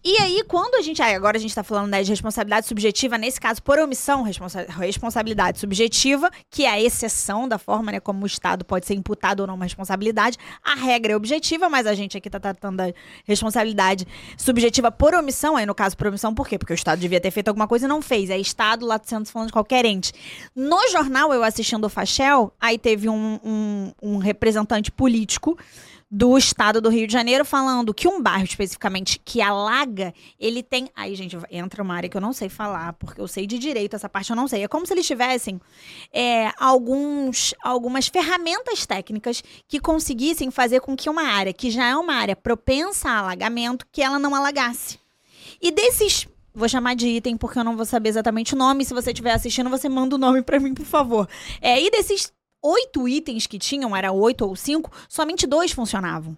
E 0.05 0.18
aí, 0.18 0.44
quando 0.47 0.75
a 0.75 0.83
gente. 0.83 1.01
ah, 1.01 1.16
agora 1.16 1.38
a 1.38 1.40
gente 1.40 1.55
tá 1.55 1.64
falando 1.64 1.88
né, 1.90 2.03
de 2.03 2.11
responsabilidade 2.11 2.66
subjetiva, 2.66 3.16
nesse 3.16 3.40
caso, 3.40 3.62
por 3.62 3.79
omissão, 3.79 4.23
responsa- 4.23 4.66
responsabilidade 4.68 5.59
subjetiva, 5.59 6.31
que 6.51 6.64
é 6.66 6.70
a 6.70 6.81
exceção 6.81 7.49
da 7.49 7.59
forma 7.59 7.90
né, 7.90 7.99
como 7.99 8.23
o 8.23 8.27
Estado 8.27 8.62
pode 8.64 8.87
ser 8.87 8.94
imputado 8.94 9.40
ou 9.40 9.47
não 9.47 9.55
uma 9.55 9.64
responsabilidade. 9.64 10.37
A 10.62 10.75
regra 10.75 11.14
é 11.14 11.16
objetiva, 11.16 11.68
mas 11.70 11.87
a 11.87 11.94
gente 11.94 12.16
aqui 12.16 12.29
tá 12.29 12.38
tratando 12.38 12.77
da 12.77 12.92
responsabilidade 13.27 14.07
subjetiva 14.37 14.92
por 14.92 15.14
omissão. 15.14 15.57
Aí, 15.57 15.66
no 15.66 15.75
caso, 15.75 15.97
por 15.97 16.07
omissão, 16.09 16.35
por 16.35 16.47
quê? 16.47 16.59
Porque 16.59 16.73
o 16.73 16.77
Estado 16.77 16.99
devia 17.01 17.20
ter 17.20 17.31
feito 17.31 17.49
alguma 17.49 17.66
coisa 17.66 17.87
e 17.87 17.88
não 17.88 18.03
fez. 18.03 18.31
É 18.31 18.38
Estado, 18.38 18.85
lá 18.87 19.01
sendo 19.03 19.27
falando 19.27 19.49
de 19.49 19.53
qualquer 19.53 19.85
ente. 19.87 20.12
No 20.55 20.88
jornal, 20.90 21.33
eu 21.33 21.42
assistindo 21.42 21.85
o 21.85 21.88
Fachel, 21.88 22.53
teve 22.79 23.09
um, 23.09 23.39
um- 23.45 23.93
um 24.03 24.17
representante 24.19 24.91
político 24.91 25.59
do 26.11 26.39
estado 26.39 26.81
do 26.81 26.91
Rio 26.91 27.09
de 27.09 27.13
Janeiro 27.13 27.45
falando 27.45 27.93
que 27.93 28.07
um 28.07 28.23
bairro 28.23 28.45
especificamente 28.45 29.19
que 29.25 29.41
alaga, 29.41 30.15
ele 30.39 30.63
tem. 30.63 30.89
Aí, 30.95 31.13
gente, 31.17 31.37
entra 31.51 31.83
uma 31.83 31.95
área 31.95 32.09
que 32.09 32.17
eu 32.17 32.21
não 32.21 32.33
sei 32.33 32.49
falar, 32.49 32.93
porque 32.93 33.21
eu 33.21 33.27
sei 33.27 33.47
de 33.49 33.59
direito, 33.59 33.97
essa 33.97 34.09
parte 34.09 34.31
eu 34.31 34.37
não 34.37 34.47
sei. 34.47 34.63
É 34.63 34.69
como 34.69 34.87
se 34.87 34.93
eles 34.95 35.07
tivessem 35.07 35.61
é, 36.13 36.53
alguns, 36.59 37.53
algumas 37.63 38.07
ferramentas 38.07 38.87
técnicas 38.87 39.43
que 39.67 39.81
conseguissem 39.81 40.53
fazer 40.53 40.81
com 40.81 40.95
que 40.95 41.11
uma 41.11 41.23
área 41.25 41.53
que 41.53 41.69
já 41.71 41.87
é 41.89 41.97
uma 41.97 42.15
área 42.15 42.37
propensa 42.37 43.09
a 43.09 43.19
alagamento, 43.19 43.85
que 43.91 44.01
ela 44.03 44.19
não 44.19 44.35
alagasse. 44.37 44.99
E 45.61 45.73
desses. 45.73 46.29
Vou 46.57 46.69
chamar 46.69 46.95
de 46.95 47.09
item 47.09 47.37
porque 47.37 47.59
eu 47.59 47.65
não 47.65 47.77
vou 47.77 47.85
saber 47.85 48.11
exatamente 48.11 48.55
o 48.55 48.57
nome. 48.57 48.85
Se 48.85 48.95
você 48.95 49.11
estiver 49.11 49.33
assistindo, 49.33 49.69
você 49.69 49.89
manda 49.89 50.15
o 50.15 50.19
nome 50.19 50.41
pra 50.43 50.61
mim, 50.61 50.73
por 50.73 50.87
favor. 50.87 51.29
É, 51.61 51.83
e 51.83 51.91
desses 51.91 52.33
oito 52.64 53.07
itens 53.07 53.46
que 53.46 53.59
tinham, 53.59 53.94
era 53.94 54.11
oito 54.11 54.46
ou 54.46 54.57
cinco, 54.57 54.90
somente 55.09 55.46
dois 55.46 55.70
funcionavam. 55.70 56.37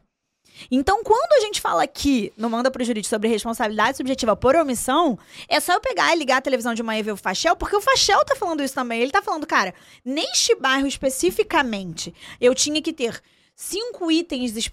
Então, 0.71 1.05
quando 1.05 1.33
a 1.35 1.41
gente 1.41 1.61
fala 1.61 1.83
aqui 1.83 2.33
no 2.37 2.49
Manda 2.49 2.71
pro 2.71 2.83
Jurídico 2.83 3.11
sobre 3.11 3.29
responsabilidade 3.29 3.99
subjetiva 3.99 4.35
por 4.35 4.57
omissão, 4.57 5.19
é 5.49 5.61
só 5.61 5.75
eu 5.75 5.81
pegar 5.81 6.15
e 6.15 6.19
ligar 6.19 6.39
a 6.39 6.43
televisão 6.43 6.75
de 6.75 6.83
manhã 6.83 7.01
e 7.01 7.03
ver 7.03 7.13
o 7.13 7.17
Fachel, 7.17 7.55
porque 7.57 7.77
o 7.77 7.81
Fachel 7.81 8.25
tá 8.25 8.35
falando 8.35 8.63
isso 8.63 8.75
também. 8.75 9.01
Ele 9.01 9.13
tá 9.13 9.21
falando, 9.21 9.47
cara, 9.47 9.75
neste 10.05 10.55
bairro 10.57 10.87
especificamente, 10.87 12.15
eu 12.41 12.55
tinha 12.55 12.81
que 12.81 12.93
ter 12.93 13.21
cinco 13.55 14.11
itens, 14.11 14.71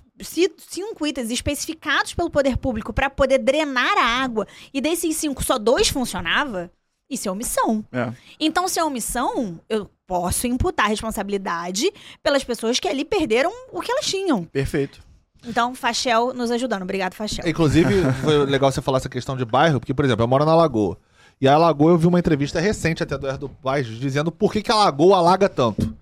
cinco 0.57 1.05
itens 1.05 1.29
especificados 1.29 2.13
pelo 2.13 2.29
poder 2.29 2.57
público 2.57 2.93
para 2.93 3.09
poder 3.09 3.39
drenar 3.39 3.97
a 3.97 4.23
água, 4.23 4.47
e 4.73 4.79
desses 4.79 5.17
cinco 5.17 5.43
só 5.43 5.57
dois 5.57 5.89
funcionava, 5.89 6.71
isso 7.13 7.27
é 7.27 7.31
omissão. 7.31 7.83
É. 7.91 8.11
Então, 8.39 8.67
se 8.67 8.79
é 8.79 8.83
omissão, 8.83 9.59
eu 9.69 9.89
posso 10.07 10.47
imputar 10.47 10.87
responsabilidade 10.89 11.91
pelas 12.21 12.43
pessoas 12.43 12.79
que 12.79 12.87
ali 12.87 13.05
perderam 13.05 13.51
o 13.71 13.79
que 13.81 13.91
elas 13.91 14.05
tinham. 14.05 14.43
Perfeito. 14.45 15.01
Então, 15.45 15.75
Fachel 15.75 16.33
nos 16.33 16.51
ajudando. 16.51 16.83
Obrigado, 16.83 17.13
Fachel. 17.15 17.47
Inclusive, 17.47 17.93
foi 18.23 18.45
legal 18.45 18.71
você 18.71 18.81
falar 18.81 18.97
essa 18.99 19.09
questão 19.09 19.35
de 19.35 19.43
bairro, 19.45 19.79
porque, 19.79 19.93
por 19.93 20.05
exemplo, 20.05 20.23
eu 20.23 20.27
moro 20.27 20.45
na 20.45 20.55
Lagoa. 20.55 20.97
E 21.41 21.47
a 21.47 21.57
Lagoa, 21.57 21.91
eu 21.91 21.97
vi 21.97 22.07
uma 22.07 22.19
entrevista 22.19 22.59
recente 22.59 23.03
até 23.03 23.17
do 23.17 23.27
Erdo 23.27 23.49
Paz, 23.49 23.85
dizendo 23.87 24.31
por 24.31 24.53
que, 24.53 24.61
que 24.61 24.71
a 24.71 24.75
Lagoa 24.75 25.17
alaga 25.17 25.49
tanto. 25.49 25.93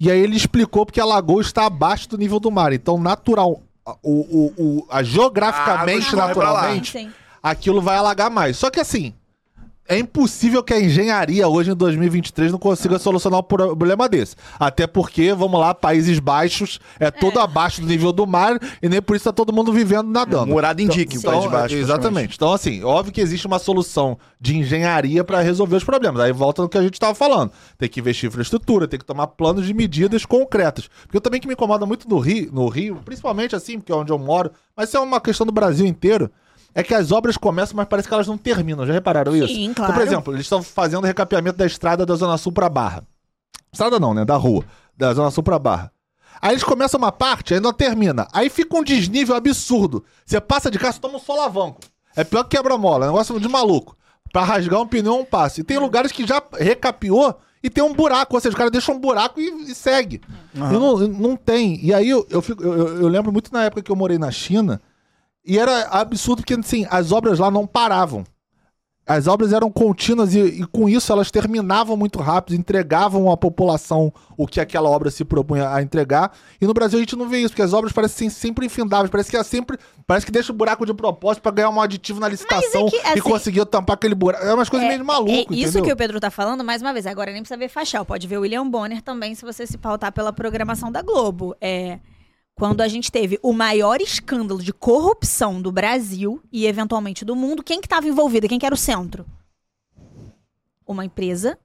E 0.00 0.10
aí 0.10 0.18
ele 0.20 0.36
explicou 0.36 0.86
porque 0.86 1.00
a 1.00 1.04
Lagoa 1.04 1.42
está 1.42 1.66
abaixo 1.66 2.08
do 2.08 2.16
nível 2.16 2.38
do 2.40 2.50
mar. 2.50 2.72
Então, 2.72 2.96
natural, 2.98 3.60
o, 4.02 4.12
o, 4.12 4.54
o- 4.56 4.86
a 4.88 5.02
geograficamente, 5.02 6.14
naturalmente, 6.14 7.10
aquilo 7.42 7.82
vai 7.82 7.96
alagar 7.96 8.30
mais. 8.30 8.56
Só 8.56 8.70
que 8.70 8.80
assim, 8.80 9.12
é 9.88 9.98
impossível 9.98 10.62
que 10.62 10.74
a 10.74 10.80
engenharia 10.80 11.48
hoje 11.48 11.70
em 11.70 11.74
2023 11.74 12.52
não 12.52 12.58
consiga 12.58 12.98
solucionar 12.98 13.40
um 13.40 13.42
problema 13.42 14.06
desse. 14.06 14.36
Até 14.60 14.86
porque, 14.86 15.32
vamos 15.32 15.58
lá, 15.58 15.74
Países 15.74 16.18
Baixos 16.18 16.78
é 17.00 17.10
todo 17.10 17.40
abaixo 17.40 17.80
do 17.80 17.86
nível 17.86 18.12
do 18.12 18.26
mar 18.26 18.58
e 18.82 18.88
nem 18.88 19.00
por 19.00 19.16
isso 19.16 19.24
tá 19.24 19.32
todo 19.32 19.50
mundo 19.50 19.72
vivendo 19.72 20.10
nadando. 20.10 20.48
Morada 20.48 20.82
indique 20.82 21.16
o 21.16 21.22
País 21.22 21.46
Baixo, 21.46 21.74
Exatamente. 21.74 22.36
Então, 22.36 22.52
assim, 22.52 22.84
óbvio 22.84 23.14
que 23.14 23.20
existe 23.20 23.46
uma 23.46 23.58
solução 23.58 24.18
de 24.38 24.58
engenharia 24.58 25.24
para 25.24 25.40
resolver 25.40 25.76
os 25.76 25.84
problemas. 25.84 26.20
Aí 26.20 26.32
volta 26.32 26.60
no 26.60 26.68
que 26.68 26.76
a 26.76 26.82
gente 26.82 26.94
estava 26.94 27.14
falando. 27.14 27.50
Tem 27.78 27.88
que 27.88 28.00
investir 28.00 28.26
em 28.26 28.28
infraestrutura, 28.28 28.86
tem 28.86 28.98
que 28.98 29.06
tomar 29.06 29.28
planos 29.28 29.66
de 29.66 29.72
medidas 29.72 30.26
concretas. 30.26 30.90
Porque 31.02 31.16
eu 31.16 31.20
também 31.20 31.40
que 31.40 31.46
me 31.46 31.54
incomoda 31.54 31.86
muito 31.86 32.06
no 32.06 32.18
Rio, 32.18 32.50
no 32.52 32.68
Rio, 32.68 33.00
principalmente 33.04 33.56
assim, 33.56 33.78
porque 33.78 33.90
é 33.90 33.94
onde 33.94 34.12
eu 34.12 34.18
moro, 34.18 34.50
mas 34.76 34.88
isso 34.88 34.98
é 34.98 35.00
uma 35.00 35.20
questão 35.20 35.46
do 35.46 35.52
Brasil 35.52 35.86
inteiro. 35.86 36.30
É 36.78 36.82
que 36.84 36.94
as 36.94 37.10
obras 37.10 37.36
começam, 37.36 37.76
mas 37.76 37.88
parece 37.88 38.06
que 38.06 38.14
elas 38.14 38.26
não 38.28 38.38
terminam. 38.38 38.86
Já 38.86 38.92
repararam 38.92 39.34
isso? 39.34 39.48
Sim, 39.48 39.64
Então, 39.64 39.84
claro. 39.84 39.94
por 39.94 40.02
exemplo, 40.06 40.32
eles 40.34 40.42
estão 40.46 40.62
fazendo 40.62 41.04
recapeamento 41.04 41.58
da 41.58 41.66
estrada 41.66 42.06
da 42.06 42.14
Zona 42.14 42.38
Sul 42.38 42.52
pra 42.52 42.68
Barra. 42.68 43.02
Estrada 43.72 43.98
não, 43.98 44.14
né? 44.14 44.24
Da 44.24 44.36
rua. 44.36 44.64
Da 44.96 45.12
Zona 45.12 45.30
Sul 45.30 45.42
pra 45.42 45.58
Barra. 45.58 45.90
Aí 46.40 46.52
eles 46.52 46.62
começam 46.62 46.98
uma 46.98 47.10
parte, 47.10 47.52
aí 47.54 47.58
não 47.60 47.72
termina. 47.72 48.28
Aí 48.32 48.48
fica 48.48 48.76
um 48.76 48.84
desnível 48.84 49.34
absurdo. 49.34 50.04
Você 50.24 50.40
passa 50.40 50.70
de 50.70 50.78
carro, 50.78 50.92
você 50.94 51.00
toma 51.00 51.16
um 51.16 51.20
solavanco. 51.20 51.80
É 52.14 52.22
pior 52.22 52.44
que 52.44 52.56
quebra-mola, 52.56 53.06
é 53.06 53.08
um 53.08 53.12
negócio 53.12 53.40
de 53.40 53.48
maluco. 53.48 53.96
Pra 54.32 54.44
rasgar 54.44 54.80
um 54.80 54.86
pneu 54.86 55.18
um 55.18 55.24
passe. 55.24 55.62
E 55.62 55.64
tem 55.64 55.78
lugares 55.78 56.12
que 56.12 56.24
já 56.26 56.40
recapeou 56.58 57.34
e 57.60 57.68
tem 57.68 57.82
um 57.82 57.92
buraco, 57.92 58.36
ou 58.36 58.40
seja, 58.40 58.54
o 58.54 58.56
cara 58.58 58.70
deixa 58.70 58.92
um 58.92 59.00
buraco 59.00 59.40
e, 59.40 59.70
e 59.70 59.74
segue. 59.74 60.20
Eu 60.54 60.78
não, 60.78 61.00
eu 61.02 61.08
não 61.08 61.34
tem. 61.36 61.84
E 61.84 61.92
aí 61.92 62.08
eu, 62.08 62.24
eu, 62.30 62.40
fico- 62.40 62.62
eu- 62.62 63.00
eu 63.00 63.08
lembro 63.08 63.32
muito 63.32 63.52
na 63.52 63.64
época 63.64 63.82
que 63.82 63.90
eu 63.90 63.96
morei 63.96 64.16
na 64.18 64.30
China, 64.30 64.80
e 65.48 65.58
era 65.58 65.88
absurdo 65.88 66.42
porque 66.42 66.54
assim, 66.54 66.86
as 66.90 67.10
obras 67.10 67.38
lá 67.38 67.50
não 67.50 67.66
paravam. 67.66 68.24
As 69.06 69.26
obras 69.26 69.54
eram 69.54 69.70
contínuas 69.70 70.34
e, 70.34 70.40
e 70.40 70.66
com 70.66 70.86
isso 70.86 71.10
elas 71.10 71.30
terminavam 71.30 71.96
muito 71.96 72.18
rápido, 72.18 72.54
entregavam 72.54 73.32
à 73.32 73.38
população 73.38 74.12
o 74.36 74.46
que 74.46 74.60
aquela 74.60 74.90
obra 74.90 75.10
se 75.10 75.24
propunha 75.24 75.70
a 75.70 75.80
entregar. 75.80 76.30
E 76.60 76.66
no 76.66 76.74
Brasil 76.74 76.98
a 76.98 77.00
gente 77.00 77.16
não 77.16 77.26
vê 77.26 77.38
isso, 77.38 77.48
porque 77.48 77.62
as 77.62 77.72
obras 77.72 77.90
parecem 77.90 78.28
sempre 78.28 78.66
infindáveis, 78.66 79.08
parece 79.10 79.30
que 79.30 79.36
é 79.38 79.42
sempre, 79.42 79.78
parece 80.06 80.26
que 80.26 80.32
deixa 80.32 80.52
o 80.52 80.54
buraco 80.54 80.84
de 80.84 80.92
propósito 80.92 81.42
pra 81.42 81.50
ganhar 81.50 81.70
um 81.70 81.80
aditivo 81.80 82.20
na 82.20 82.28
licitação 82.28 82.90
que, 82.90 82.96
e 82.96 83.00
assim, 83.00 83.20
conseguir 83.20 83.64
tampar 83.64 83.94
aquele 83.94 84.14
buraco. 84.14 84.44
É 84.44 84.52
umas 84.52 84.68
coisas 84.68 84.86
meio 84.86 85.00
de 85.00 85.06
maluco, 85.06 85.32
É 85.32 85.56
isso 85.56 85.70
entendeu? 85.70 85.84
que 85.84 85.92
o 85.92 85.96
Pedro 85.96 86.20
tá 86.20 86.30
falando, 86.30 86.62
mais 86.62 86.82
uma 86.82 86.92
vez. 86.92 87.06
Agora 87.06 87.32
nem 87.32 87.40
precisa 87.40 87.56
ver 87.56 87.70
Fachal. 87.70 88.04
Pode 88.04 88.26
ver 88.26 88.36
o 88.36 88.42
William 88.42 88.68
Bonner 88.68 89.00
também, 89.00 89.34
se 89.34 89.42
você 89.42 89.66
se 89.66 89.78
pautar 89.78 90.12
pela 90.12 90.34
programação 90.34 90.92
da 90.92 91.00
Globo. 91.00 91.56
É. 91.62 91.98
Quando 92.58 92.80
a 92.80 92.88
gente 92.88 93.12
teve 93.12 93.38
o 93.40 93.52
maior 93.52 94.00
escândalo 94.00 94.60
de 94.60 94.72
corrupção 94.72 95.62
do 95.62 95.70
Brasil 95.70 96.42
e 96.50 96.66
eventualmente 96.66 97.24
do 97.24 97.36
mundo, 97.36 97.62
quem 97.62 97.80
que 97.80 97.86
estava 97.86 98.08
envolvido? 98.08 98.48
Quem 98.48 98.58
que 98.58 98.66
era 98.66 98.74
o 98.74 98.78
centro? 98.78 99.24
Uma 100.86 101.04
empresa 101.04 101.56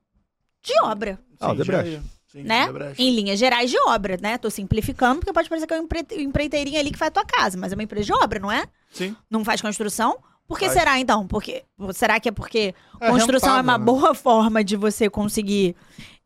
de 0.62 0.74
obra, 0.84 1.20
Ah, 1.40 1.48
o 1.48 1.52
Sim, 1.52 1.58
Debrecht. 1.58 2.02
Sim, 2.28 2.44
né? 2.44 2.68
Debrecht. 2.68 3.02
Em 3.02 3.16
linhas 3.16 3.40
gerais 3.40 3.72
de 3.72 3.78
obra, 3.88 4.18
né? 4.22 4.38
Tô 4.38 4.50
simplificando, 4.52 5.20
porque 5.20 5.34
pode 5.34 5.50
parecer 5.50 5.66
que 5.66 5.74
é 5.74 5.78
uma 5.80 5.84
empre- 5.84 6.22
empreiteirinha 6.22 6.80
ali 6.80 6.92
que 6.92 6.98
faz 6.98 7.12
tua 7.12 7.26
casa, 7.26 7.58
mas 7.58 7.72
é 7.72 7.76
uma 7.76 7.84
empresa 7.84 8.06
de 8.06 8.14
obra, 8.14 8.40
não 8.40 8.52
é? 8.52 8.66
Sim. 8.92 9.16
Não 9.30 9.44
faz 9.44 9.62
construção? 9.62 10.18
Por 10.48 10.60
que 10.60 10.66
Faz. 10.66 10.78
será, 10.78 11.00
então? 11.00 11.26
Porque, 11.28 11.64
será 11.94 12.20
que 12.20 12.30
é 12.30 12.32
porque 12.32 12.76
É 13.02 13.10
construção 13.10 13.58
é 13.58 13.62
uma 13.62 13.78
né? 13.80 13.84
boa 13.84 14.14
forma 14.14 14.64
de 14.64 14.76
você 14.76 15.10
conseguir, 15.10 15.76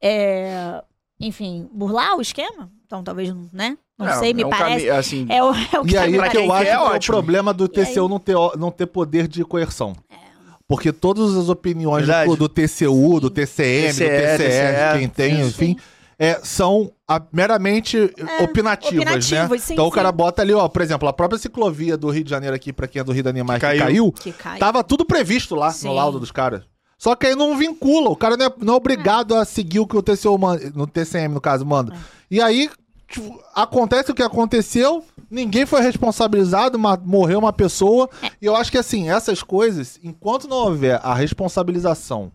é, 0.02 0.84
enfim, 1.20 1.70
burlar 1.72 2.18
o 2.18 2.22
esquema? 2.22 2.70
Então, 2.86 3.04
talvez, 3.04 3.34
né? 3.54 3.78
Não 3.98 4.08
É, 4.08 4.20
sei, 4.20 4.34
me 4.34 4.44
é 4.44 4.46
um 4.46 4.50
parece. 4.50 4.90
assim, 4.90 5.26
É 5.30 5.44
o, 5.44 5.52
é 5.54 5.80
o 5.80 5.84
que 5.86 5.94
E 5.94 5.98
aí 5.98 6.18
o 6.20 6.30
que 6.30 6.38
eu 6.38 6.52
acho 6.54 6.64
que 6.66 6.70
é 6.70 6.74
é 6.74 6.80
o 6.80 7.00
problema 7.00 7.54
do? 7.54 7.68
TCU 7.68 8.08
não 8.08 8.20
ter, 8.20 8.36
não 8.58 8.70
ter 8.72 8.86
poder 8.86 9.28
de 9.28 9.44
coerção. 9.44 9.94
Porque 10.68 10.92
todas 10.92 11.36
as 11.36 11.48
opiniões 11.50 12.06
do, 12.26 12.36
do 12.36 12.50
TCU, 12.50 13.20
do 13.20 13.30
TCM, 13.30 13.88
TCE, 13.94 14.04
do 14.04 14.38
TCE, 14.38 15.00
quem 15.00 15.08
tem, 15.08 15.36
sim, 15.36 15.48
enfim, 15.48 15.78
é, 16.20 16.40
são 16.44 16.92
a- 17.08 17.22
meramente 17.32 17.98
É, 18.18 18.44
opinativas, 18.44 18.98
né? 19.06 19.12
opinativas, 19.44 19.62
sim, 19.64 19.74
então 19.74 19.86
o 19.88 19.90
sim. 19.90 19.96
cara 19.96 20.12
bota 20.12 20.42
ali, 20.42 20.54
ó, 20.54 20.68
por 20.68 20.82
exemplo, 20.82 21.08
a 21.08 21.14
própria 21.14 21.40
ciclovia 21.40 21.96
do 21.96 22.10
Rio 22.10 22.24
de 22.24 22.30
Janeiro 22.30 22.54
aqui, 22.56 22.74
pra 22.74 22.86
quem 22.88 23.00
é 23.00 23.04
do 23.04 23.14
Rio 23.14 23.24
da 23.24 23.30
Animais, 23.30 23.62
que 23.62 23.66
Que 23.66 23.78
caiu, 23.78 23.86
caiu. 23.86 24.12
Que 24.12 24.32
cai. 24.34 24.60
tava 24.60 24.84
tudo 24.84 25.06
previsto 25.06 25.56
lá 25.56 25.72
Sim. 25.72 25.88
no 25.88 25.94
laudo 25.94 26.20
dos 26.20 26.32
caras. 26.32 26.64
Só 27.00 27.16
que 27.16 27.28
aí 27.28 27.36
não 27.36 27.56
vincula, 27.56 28.10
o 28.10 28.16
cara 28.16 28.36
não 28.36 28.46
é, 28.48 28.52
não 28.60 28.74
é 28.74 28.78
obrigado 28.78 29.36
a 29.36 29.46
seguir 29.46 29.80
o 29.80 29.88
que 29.88 29.96
o 29.96 30.02
TCU 30.04 30.38
manda, 30.38 30.70
no 30.76 30.86
TCM, 30.86 31.34
no 31.34 31.40
caso, 31.40 31.66
manda. 31.66 31.94
É. 31.94 31.98
E 32.30 32.42
aí, 32.42 32.70
tipo, 33.08 33.40
acontece 33.56 34.12
o 34.12 34.16
que 34.16 34.24
aconteceu, 34.24 35.04
ninguém 35.30 35.66
foi 35.66 35.82
responsabilizado, 35.82 36.78
ma- 36.80 37.00
morreu 37.04 37.40
uma 37.40 37.54
pessoa. 37.54 38.10
É. 38.22 38.32
E 38.42 38.46
eu 38.46 38.56
acho 38.56 38.72
que, 38.72 38.78
assim, 38.78 39.10
essas 39.10 39.42
coisas, 39.44 40.00
enquanto 40.04 40.48
não 40.48 40.58
houver 40.58 41.00
a 41.04 41.14
responsabilização 41.14 42.32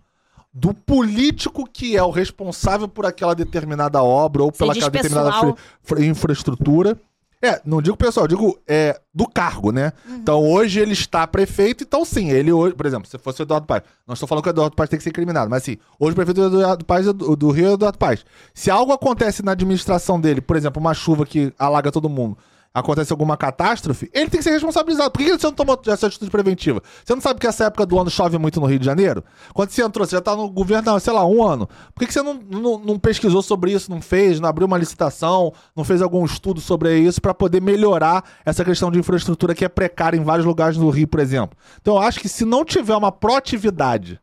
do 0.55 0.75
político 0.75 1.67
que 1.67 1.97
é 1.97 2.03
o 2.03 2.11
responsável 2.11 2.87
por 2.87 3.07
aquela 3.07 3.35
determinada 3.35 4.03
obra 4.03 4.43
ou 4.43 4.51
Você 4.51 4.59
pela 4.59 4.73
aquela 4.73 4.91
determinada 4.91 5.55
fri- 5.83 6.07
infraestrutura. 6.07 6.99
É, 7.43 7.61
não 7.65 7.83
digo 7.83 7.97
pessoal, 7.97 8.29
digo 8.29 8.57
é, 8.69 9.01
do 9.13 9.27
cargo, 9.27 9.73
né? 9.73 9.93
Uhum. 10.09 10.17
Então 10.17 10.49
hoje 10.49 10.79
ele 10.79 10.93
está 10.93 11.27
prefeito, 11.27 11.83
então 11.83 12.05
sim, 12.05 12.31
ele 12.31 12.53
hoje, 12.53 12.73
por 12.73 12.87
exemplo, 12.87 13.09
se 13.09 13.19
fosse 13.19 13.43
o 13.43 13.45
Eduardo 13.45 13.67
Paes, 13.67 13.83
não 14.07 14.15
estou 14.15 14.29
falando 14.29 14.45
que 14.45 14.49
o 14.49 14.53
Eduardo 14.53 14.77
Paes 14.77 14.89
tem 14.89 14.97
que 14.97 15.03
ser 15.03 15.11
incriminado, 15.11 15.51
mas 15.51 15.63
assim, 15.63 15.77
hoje 15.99 16.13
o 16.13 16.15
prefeito 16.15 16.49
do 16.49 16.59
Eduardo 16.59 16.85
Paes 16.85 17.09
é 17.09 17.13
do, 17.13 17.35
do 17.35 17.51
Rio 17.51 17.67
é 17.67 17.71
o 17.71 17.75
Eduardo 17.75 17.99
Paes. 17.99 18.25
Se 18.55 18.71
algo 18.71 18.93
acontece 18.93 19.43
na 19.43 19.53
administração 19.53 20.21
dele, 20.21 20.41
por 20.41 20.57
exemplo, 20.57 20.81
uma 20.81 20.95
chuva 20.95 21.27
que 21.27 21.53
alaga 21.59 21.91
todo 21.91 22.09
mundo, 22.09 22.39
acontece 22.75 23.13
alguma 23.13 23.37
catástrofe, 23.37 24.11
ele 24.15 24.31
tem 24.31 24.39
que 24.39 24.45
ser 24.45 24.51
responsabilizado. 24.51 25.11
Por 25.11 25.23
que 25.23 25.39
você 25.39 25.47
não 25.47 25.53
tomou 25.53 25.81
essa 25.87 26.07
atitude 26.07 26.31
preventiva? 26.31 26.83
Você 27.05 27.15
não 27.15 27.21
sabe 27.21 27.39
que 27.39 27.47
essa 27.47 27.65
época 27.65 27.85
do 27.85 27.99
ano 27.99 28.11
chove 28.11 28.39
muito 28.39 28.61
no 28.61 28.67
Rio 28.67 28.79
de 28.79 28.85
Janeiro? 28.85 29.23
Quando 29.53 29.71
você 29.71 29.83
entrou, 29.83 30.07
você 30.07 30.17
já 30.17 30.23
tá 30.23 30.35
no 30.35 30.49
governo, 30.49 30.99
sei 30.99 31.13
lá, 31.13 31.27
um 31.27 31.45
ano. 31.45 31.69
Por 31.95 32.07
que 32.07 32.13
você 32.13 32.23
não, 32.23 32.35
não, 32.35 32.79
não 32.79 32.99
pesquisou 32.99 33.43
sobre 33.43 33.73
isso, 33.73 33.91
não 33.91 34.01
fez, 34.01 34.41
não 34.41 34.49
abriu 34.49 34.67
uma 34.67 34.79
licitação, 34.79 35.53
não 35.77 35.85
fez 35.85 36.01
algum 36.01 36.25
estudo 36.25 36.61
sobre 36.61 36.99
isso 36.99 37.21
para 37.21 37.35
poder 37.35 37.61
melhorar 37.61 38.25
essa 38.45 38.65
questão 38.65 38.91
de 38.91 38.99
infraestrutura 38.99 39.55
que 39.55 39.65
é 39.65 39.69
precária 39.69 40.17
em 40.17 40.25
vários 40.25 40.47
lugares 40.47 40.77
do 40.79 40.89
Rio, 40.89 41.07
por 41.07 41.21
exemplo? 41.21 41.57
Então 41.81 41.97
eu 41.97 42.03
acho 42.03 42.21
que 42.21 42.29
se 42.29 42.45
não 42.45 42.65
tiver 42.65 42.97
uma 42.97 43.13
proatividade 43.13 44.19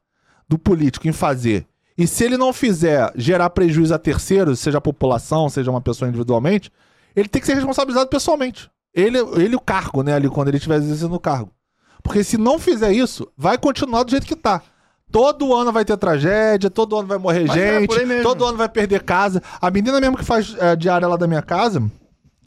do 0.47 0.57
político 0.57 1.07
em 1.07 1.11
fazer, 1.11 1.67
e 1.95 2.07
se 2.07 2.23
ele 2.23 2.37
não 2.37 2.53
fizer 2.53 3.11
gerar 3.15 3.49
prejuízo 3.49 3.93
a 3.93 3.99
terceiros, 3.99 4.59
seja 4.59 4.77
a 4.77 4.81
população, 4.81 5.49
seja 5.49 5.69
uma 5.69 5.81
pessoa 5.81 6.07
individualmente, 6.07 6.71
ele 7.15 7.27
tem 7.27 7.39
que 7.39 7.47
ser 7.47 7.55
responsabilizado 7.55 8.09
pessoalmente. 8.09 8.69
Ele, 8.93 9.19
ele 9.37 9.55
o 9.55 9.59
cargo, 9.59 10.03
né, 10.03 10.13
ali, 10.13 10.29
quando 10.29 10.47
ele 10.47 10.57
estiver 10.57 10.77
exercendo 10.77 11.13
o 11.13 11.19
cargo. 11.19 11.51
Porque 12.01 12.23
se 12.23 12.37
não 12.37 12.57
fizer 12.57 12.91
isso, 12.91 13.27
vai 13.37 13.57
continuar 13.57 14.03
do 14.03 14.11
jeito 14.11 14.25
que 14.25 14.35
tá. 14.35 14.61
Todo 15.11 15.53
ano 15.55 15.71
vai 15.71 15.83
ter 15.83 15.97
tragédia, 15.97 16.69
todo 16.69 16.97
ano 16.97 17.07
vai 17.07 17.17
morrer 17.17 17.47
Mas 17.47 17.57
é 17.57 17.79
gente, 17.79 18.05
mesmo. 18.05 18.23
todo 18.23 18.45
ano 18.45 18.57
vai 18.57 18.69
perder 18.69 19.03
casa. 19.03 19.41
A 19.59 19.71
menina 19.71 19.99
mesmo 19.99 20.17
que 20.17 20.23
faz 20.23 20.55
é, 20.59 20.75
diária 20.75 21.07
lá 21.07 21.17
da 21.17 21.27
minha 21.27 21.41
casa, 21.41 21.83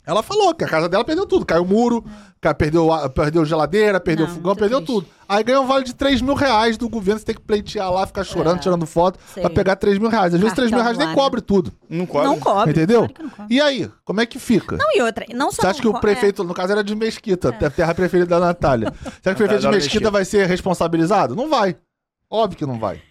ela 0.05 0.21
falou 0.23 0.53
que 0.53 0.63
a 0.63 0.67
casa 0.67 0.87
dela 0.89 1.03
perdeu 1.05 1.25
tudo. 1.25 1.45
Caiu 1.45 1.63
o 1.63 1.65
muro, 1.67 2.03
ca- 2.41 2.53
perdeu, 2.53 2.89
perdeu 3.15 3.45
geladeira, 3.45 3.99
perdeu 3.99 4.27
Não, 4.27 4.33
fogão, 4.33 4.49
muito 4.51 4.59
perdeu 4.59 4.79
triste. 4.81 4.93
tudo. 4.93 5.07
Aí 5.27 5.43
ganhou 5.43 5.63
um 5.63 5.67
vale 5.67 5.83
de 5.85 5.93
3 5.95 6.21
mil 6.21 6.33
reais 6.35 6.77
do 6.77 6.87
governo, 6.89 7.19
você 7.19 7.25
tem 7.25 7.35
que 7.35 7.41
pleitear 7.41 7.91
lá, 7.91 8.05
ficar 8.05 8.23
chorando, 8.23 8.57
É, 8.57 8.59
tirando 8.59 8.85
foto, 8.85 9.17
sei. 9.33 9.41
pra 9.41 9.49
pegar 9.49 9.75
3 9.77 9.97
mil 9.97 10.09
reais. 10.09 10.33
Às 10.33 10.39
vezes 10.39 10.53
3 10.53 10.69
mil 10.69 10.79
Cartão 10.79 10.95
reais 10.97 11.07
nem 11.07 11.15
cobre 11.23 11.41
tudo. 11.41 11.71
Não 11.89 12.05
cobre. 12.05 12.27
Não 12.27 12.39
cobre. 12.39 12.71
Entendeu? 12.71 12.99
claro 12.99 13.13
que 13.13 13.23
não 13.23 13.29
cobre. 13.29 13.55
E 13.55 13.61
aí, 13.61 13.89
como 14.03 14.21
é 14.21 14.25
que 14.25 14.37
fica? 14.37 14.77
Não, 14.77 14.85
e 14.95 15.01
outra, 15.01 15.25
não 15.33 15.51
só 15.51 15.61
Você 15.61 15.67
acha 15.67 15.77
não 15.77 15.81
que 15.81 15.87
o 15.87 15.93
co- 15.93 15.99
prefeito, 16.01 16.43
no 16.43 16.53
caso, 16.53 16.73
era 16.73 16.83
de 16.83 16.93
Mesquita, 16.95 17.49
a 17.49 17.69
terra 17.69 17.95
preferida 17.95 18.27
da 18.27 18.39
Natália. 18.39 18.93
Você 19.01 19.07
acha 19.07 19.21
que 19.23 19.31
o 19.31 19.35
prefeito 19.47 19.61
de 19.61 19.67
Mesquita. 19.69 20.11
vai 20.11 20.25
ser 20.25 20.45
responsabilizado? 20.47 21.35
Não 21.35 21.49
vai. 21.49 21.75
Óbvio 22.29 22.57
que 22.57 22.65
não 22.65 22.77
vai. 22.79 23.01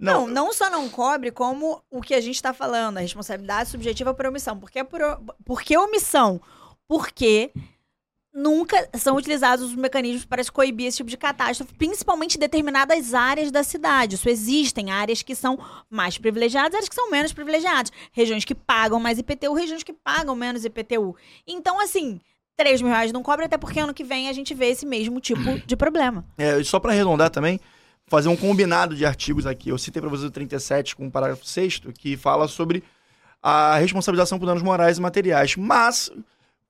Não, 0.00 0.26
não 0.26 0.52
só 0.52 0.70
não 0.70 0.88
cobre, 0.88 1.30
como 1.30 1.82
o 1.90 2.00
que 2.00 2.14
a 2.14 2.20
gente 2.20 2.42
tá 2.42 2.52
falando, 2.54 2.98
a 2.98 3.00
responsabilidade 3.00 3.68
subjetiva 3.68 4.14
por 4.14 4.26
omissão. 4.26 4.58
Por 4.58 4.70
que, 4.70 4.82
por, 4.82 5.00
por 5.44 5.62
que 5.62 5.76
omissão? 5.76 6.40
Porque 6.88 7.52
nunca 8.32 8.88
são 8.94 9.16
utilizados 9.16 9.66
os 9.66 9.74
mecanismos 9.74 10.24
para 10.24 10.42
se 10.42 10.50
coibir 10.50 10.86
esse 10.86 10.98
tipo 10.98 11.10
de 11.10 11.16
catástrofe, 11.16 11.74
principalmente 11.74 12.36
em 12.36 12.40
determinadas 12.40 13.12
áreas 13.12 13.50
da 13.50 13.62
cidade. 13.62 14.14
Isso 14.14 14.28
existem 14.28 14.90
áreas 14.90 15.22
que 15.22 15.34
são 15.34 15.58
mais 15.90 16.16
privilegiadas, 16.16 16.74
áreas 16.74 16.88
que 16.88 16.94
são 16.94 17.10
menos 17.10 17.32
privilegiadas. 17.32 17.92
Regiões 18.12 18.44
que 18.44 18.54
pagam 18.54 19.00
mais 19.00 19.18
IPTU, 19.18 19.52
regiões 19.52 19.82
que 19.82 19.92
pagam 19.92 20.34
menos 20.34 20.64
IPTU. 20.64 21.16
Então, 21.46 21.80
assim, 21.80 22.20
3 22.56 22.82
mil 22.82 22.90
reais 22.90 23.12
não 23.12 23.22
cobre, 23.22 23.46
até 23.46 23.58
porque 23.58 23.80
ano 23.80 23.94
que 23.94 24.04
vem 24.04 24.28
a 24.28 24.32
gente 24.32 24.54
vê 24.54 24.66
esse 24.66 24.86
mesmo 24.86 25.20
tipo 25.20 25.58
de 25.66 25.76
problema. 25.76 26.24
É, 26.38 26.62
só 26.62 26.78
pra 26.78 26.92
arredondar 26.92 27.30
também, 27.30 27.58
fazer 28.10 28.28
um 28.28 28.36
combinado 28.36 28.96
de 28.96 29.06
artigos 29.06 29.46
aqui. 29.46 29.68
Eu 29.68 29.78
citei 29.78 30.02
pra 30.02 30.10
vocês 30.10 30.28
o 30.28 30.32
37 30.32 30.96
com 30.96 31.06
o 31.06 31.10
parágrafo 31.10 31.46
6 31.46 31.80
que 31.96 32.16
fala 32.16 32.48
sobre 32.48 32.82
a 33.40 33.76
responsabilização 33.76 34.36
por 34.36 34.46
danos 34.46 34.64
morais 34.64 34.98
e 34.98 35.00
materiais. 35.00 35.54
Mas, 35.54 36.10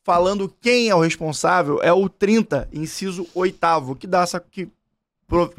falando 0.05 0.55
quem 0.61 0.91
é 0.91 0.95
o 0.95 1.01
responsável, 1.01 1.81
é 1.83 1.91
o 1.91 2.11
30, 2.11 2.69
inciso 2.71 3.27
8 3.35 3.59
que 3.99 4.07
dá 4.07 4.21
essa. 4.21 4.39
que, 4.39 4.69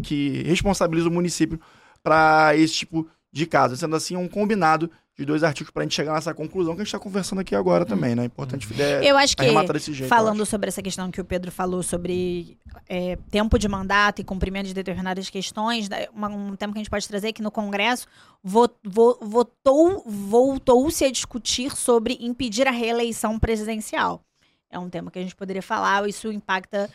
que 0.03 0.43
responsabiliza 0.43 1.09
o 1.09 1.11
município 1.11 1.59
para 2.03 2.55
esse 2.55 2.75
tipo 2.75 3.09
de 3.31 3.47
caso. 3.47 3.75
Sendo 3.75 3.95
assim, 3.95 4.13
é 4.13 4.19
um 4.19 4.27
combinado 4.27 4.89
de 5.21 5.25
dois 5.25 5.43
artigos 5.43 5.71
pra 5.71 5.83
gente 5.83 5.93
chegar 5.95 6.13
nessa 6.13 6.33
conclusão 6.33 6.73
que 6.75 6.81
a 6.81 6.83
gente 6.83 6.91
tá 6.91 6.99
conversando 6.99 7.39
aqui 7.41 7.55
agora 7.55 7.85
também, 7.85 8.15
né? 8.15 8.23
É 8.23 8.25
importante 8.25 8.67
é, 8.81 9.09
Eu 9.09 9.17
acho 9.17 9.35
que, 9.37 9.43
desse 9.73 9.93
jeito. 9.93 10.09
falando 10.09 10.45
sobre 10.45 10.67
essa 10.67 10.81
questão 10.81 11.09
que 11.11 11.21
o 11.21 11.25
Pedro 11.25 11.51
falou 11.51 11.81
sobre 11.83 12.57
é, 12.89 13.15
tempo 13.29 13.57
de 13.59 13.67
mandato 13.67 14.19
e 14.19 14.23
cumprimento 14.23 14.67
de 14.67 14.73
determinadas 14.73 15.29
questões, 15.29 15.87
né, 15.87 16.07
um 16.15 16.55
tema 16.55 16.73
que 16.73 16.79
a 16.79 16.81
gente 16.81 16.89
pode 16.89 17.07
trazer 17.07 17.29
é 17.29 17.31
que 17.33 17.41
no 17.41 17.51
Congresso 17.51 18.07
vo- 18.43 18.69
vo- 18.83 19.17
votou, 19.21 20.03
voltou-se 20.05 21.05
a 21.05 21.11
discutir 21.11 21.75
sobre 21.75 22.17
impedir 22.19 22.67
a 22.67 22.71
reeleição 22.71 23.37
presidencial. 23.39 24.21
É 24.69 24.79
um 24.79 24.89
tema 24.89 25.11
que 25.11 25.19
a 25.19 25.21
gente 25.21 25.35
poderia 25.35 25.61
falar, 25.61 26.07
isso 26.09 26.31
impacta 26.31 26.89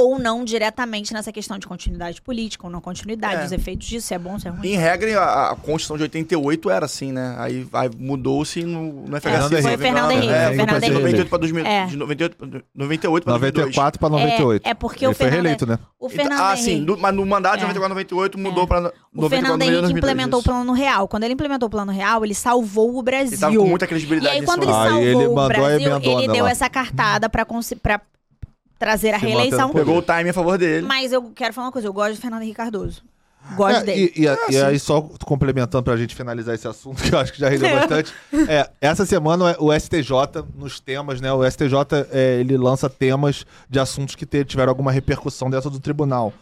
ou 0.00 0.18
não 0.18 0.44
diretamente 0.44 1.12
nessa 1.12 1.32
questão 1.32 1.58
de 1.58 1.66
continuidade 1.66 2.20
política 2.22 2.66
ou 2.66 2.70
não 2.72 2.80
continuidade, 2.80 3.42
É. 3.42 3.44
os 3.44 3.52
efeitos 3.52 3.86
disso, 3.86 4.06
se 4.08 4.14
é 4.14 4.18
bom, 4.18 4.38
se 4.38 4.46
é 4.48 4.50
ruim. 4.50 4.68
Em 4.68 4.76
regra, 4.76 5.20
a, 5.20 5.52
a 5.52 5.56
Constituição 5.56 5.96
de 5.96 6.02
88 6.04 6.70
era 6.70 6.86
assim, 6.86 7.12
né? 7.12 7.34
Aí, 7.38 7.66
aí 7.72 7.90
mudou-se 7.98 8.62
no, 8.64 9.06
no 9.06 9.20
FHC. 9.20 9.20
Fernando 9.20 9.52
Henrique. 9.52 9.62
Foi 9.62 9.76
Fernando 9.78 10.10
Henrique, 10.10 10.32
É, 10.32 10.46
foi 10.46 10.46
foi 10.46 10.56
Fernando 10.56 10.80
de 10.80 10.86
Henrique. 10.86 11.00
98 11.00 11.28
para 11.28 11.38
2000, 11.38 11.66
É. 11.66 11.86
de 11.86 11.96
98, 11.96 12.36
98 12.74 13.24
para 13.24 13.32
2002. 13.32 13.76
94 13.76 14.00
pra 14.00 14.08
98. 14.08 14.66
É, 14.66 14.70
é 14.70 14.74
porque 14.74 15.04
Ele 15.04 15.12
o 15.12 15.14
foi 15.14 15.26
Fernando, 15.26 15.42
reeleito, 15.44 15.66
né? 15.66 15.78
o 15.98 16.06
Então, 16.06 16.16
Fernando 16.16 16.40
ah, 16.40 16.52
Henrique... 16.54 16.64
sim, 16.64 16.84
do- 16.84 16.98
mas 16.98 17.14
no 17.14 17.26
mandato 17.26 17.58
de 17.58 17.64
É. 17.64 17.68
94 17.68 17.90
98 17.90 18.38
mudou 18.38 18.66
para 18.66 18.92
O 19.14 19.28
Fernando 19.28 19.62
Henrique 19.62 19.92
implementou 19.92 20.40
o 20.40 20.42
plano 20.42 20.72
real. 20.72 21.08
Quando 21.08 21.24
ele 21.24 21.34
implementou 21.34 21.66
o 21.66 21.70
plano 21.70 21.92
real, 21.92 22.24
ele 22.24 22.34
salvou 22.34 22.96
o 22.98 23.02
Brasil. 23.02 23.32
Ele 23.32 23.40
tava 23.40 23.56
com 23.56 23.66
muita 23.66 23.84
E 23.84 23.88
credibilidade 23.88 24.34
aí, 24.34 24.40
nesse 24.40 24.52
quando 24.52 24.62
ele. 24.62 24.72
Aí 24.72 24.88
salvou 24.88 25.02
ele 25.02 25.26
o 25.26 25.34
Brasil, 25.48 26.00
ele 26.20 26.28
deu 26.32 26.44
lá. 26.44 26.50
essa 26.50 26.68
cartada 26.68 27.28
pra 27.28 27.44
trazer 28.80 29.14
a 29.14 29.20
Se 29.20 29.26
reeleição. 29.26 29.70
Pegou 29.70 29.98
o 29.98 30.02
time 30.02 30.30
a 30.30 30.34
favor 30.34 30.58
dele. 30.58 30.84
Mas 30.86 31.12
eu 31.12 31.22
quero 31.34 31.54
falar 31.54 31.66
uma 31.68 31.72
coisa, 31.72 31.86
eu 31.86 31.92
gosto 31.92 32.14
do 32.16 32.20
Fernando 32.20 32.42
Henrique 32.42 32.56
Cardoso. 32.56 33.02
Gosto 33.56 33.80
É, 33.80 33.84
dele. 33.84 34.12
e, 34.16 34.22
e- 34.22 34.28
Ah, 34.28 34.36
e 34.48 34.52
sim. 34.52 34.60
aí, 34.62 34.78
só 34.78 35.00
complementando 35.24 35.82
pra 35.82 35.96
gente 35.96 36.14
finalizar 36.14 36.54
esse 36.54 36.66
assunto, 36.68 37.00
que 37.02 37.14
eu 37.14 37.18
acho 37.18 37.32
que 37.32 37.38
já 37.38 37.48
rendeu 37.48 37.70
bastante. 37.70 38.12
É, 38.48 38.68
essa 38.80 39.04
semana 39.06 39.56
o 39.58 39.72
STJ, 39.72 40.44
nos 40.56 40.80
temas, 40.80 41.20
né? 41.20 41.32
O 41.32 41.44
STJ 41.48 41.74
é, 42.10 42.40
ele 42.40 42.56
lança 42.56 42.88
temas 42.90 43.44
de 43.68 43.78
assuntos 43.78 44.14
que 44.14 44.26
tiveram 44.44 44.70
alguma 44.70 44.90
repercussão 44.92 45.48
dentro 45.50 45.70
do 45.70 45.78
tribunal. 45.78 46.32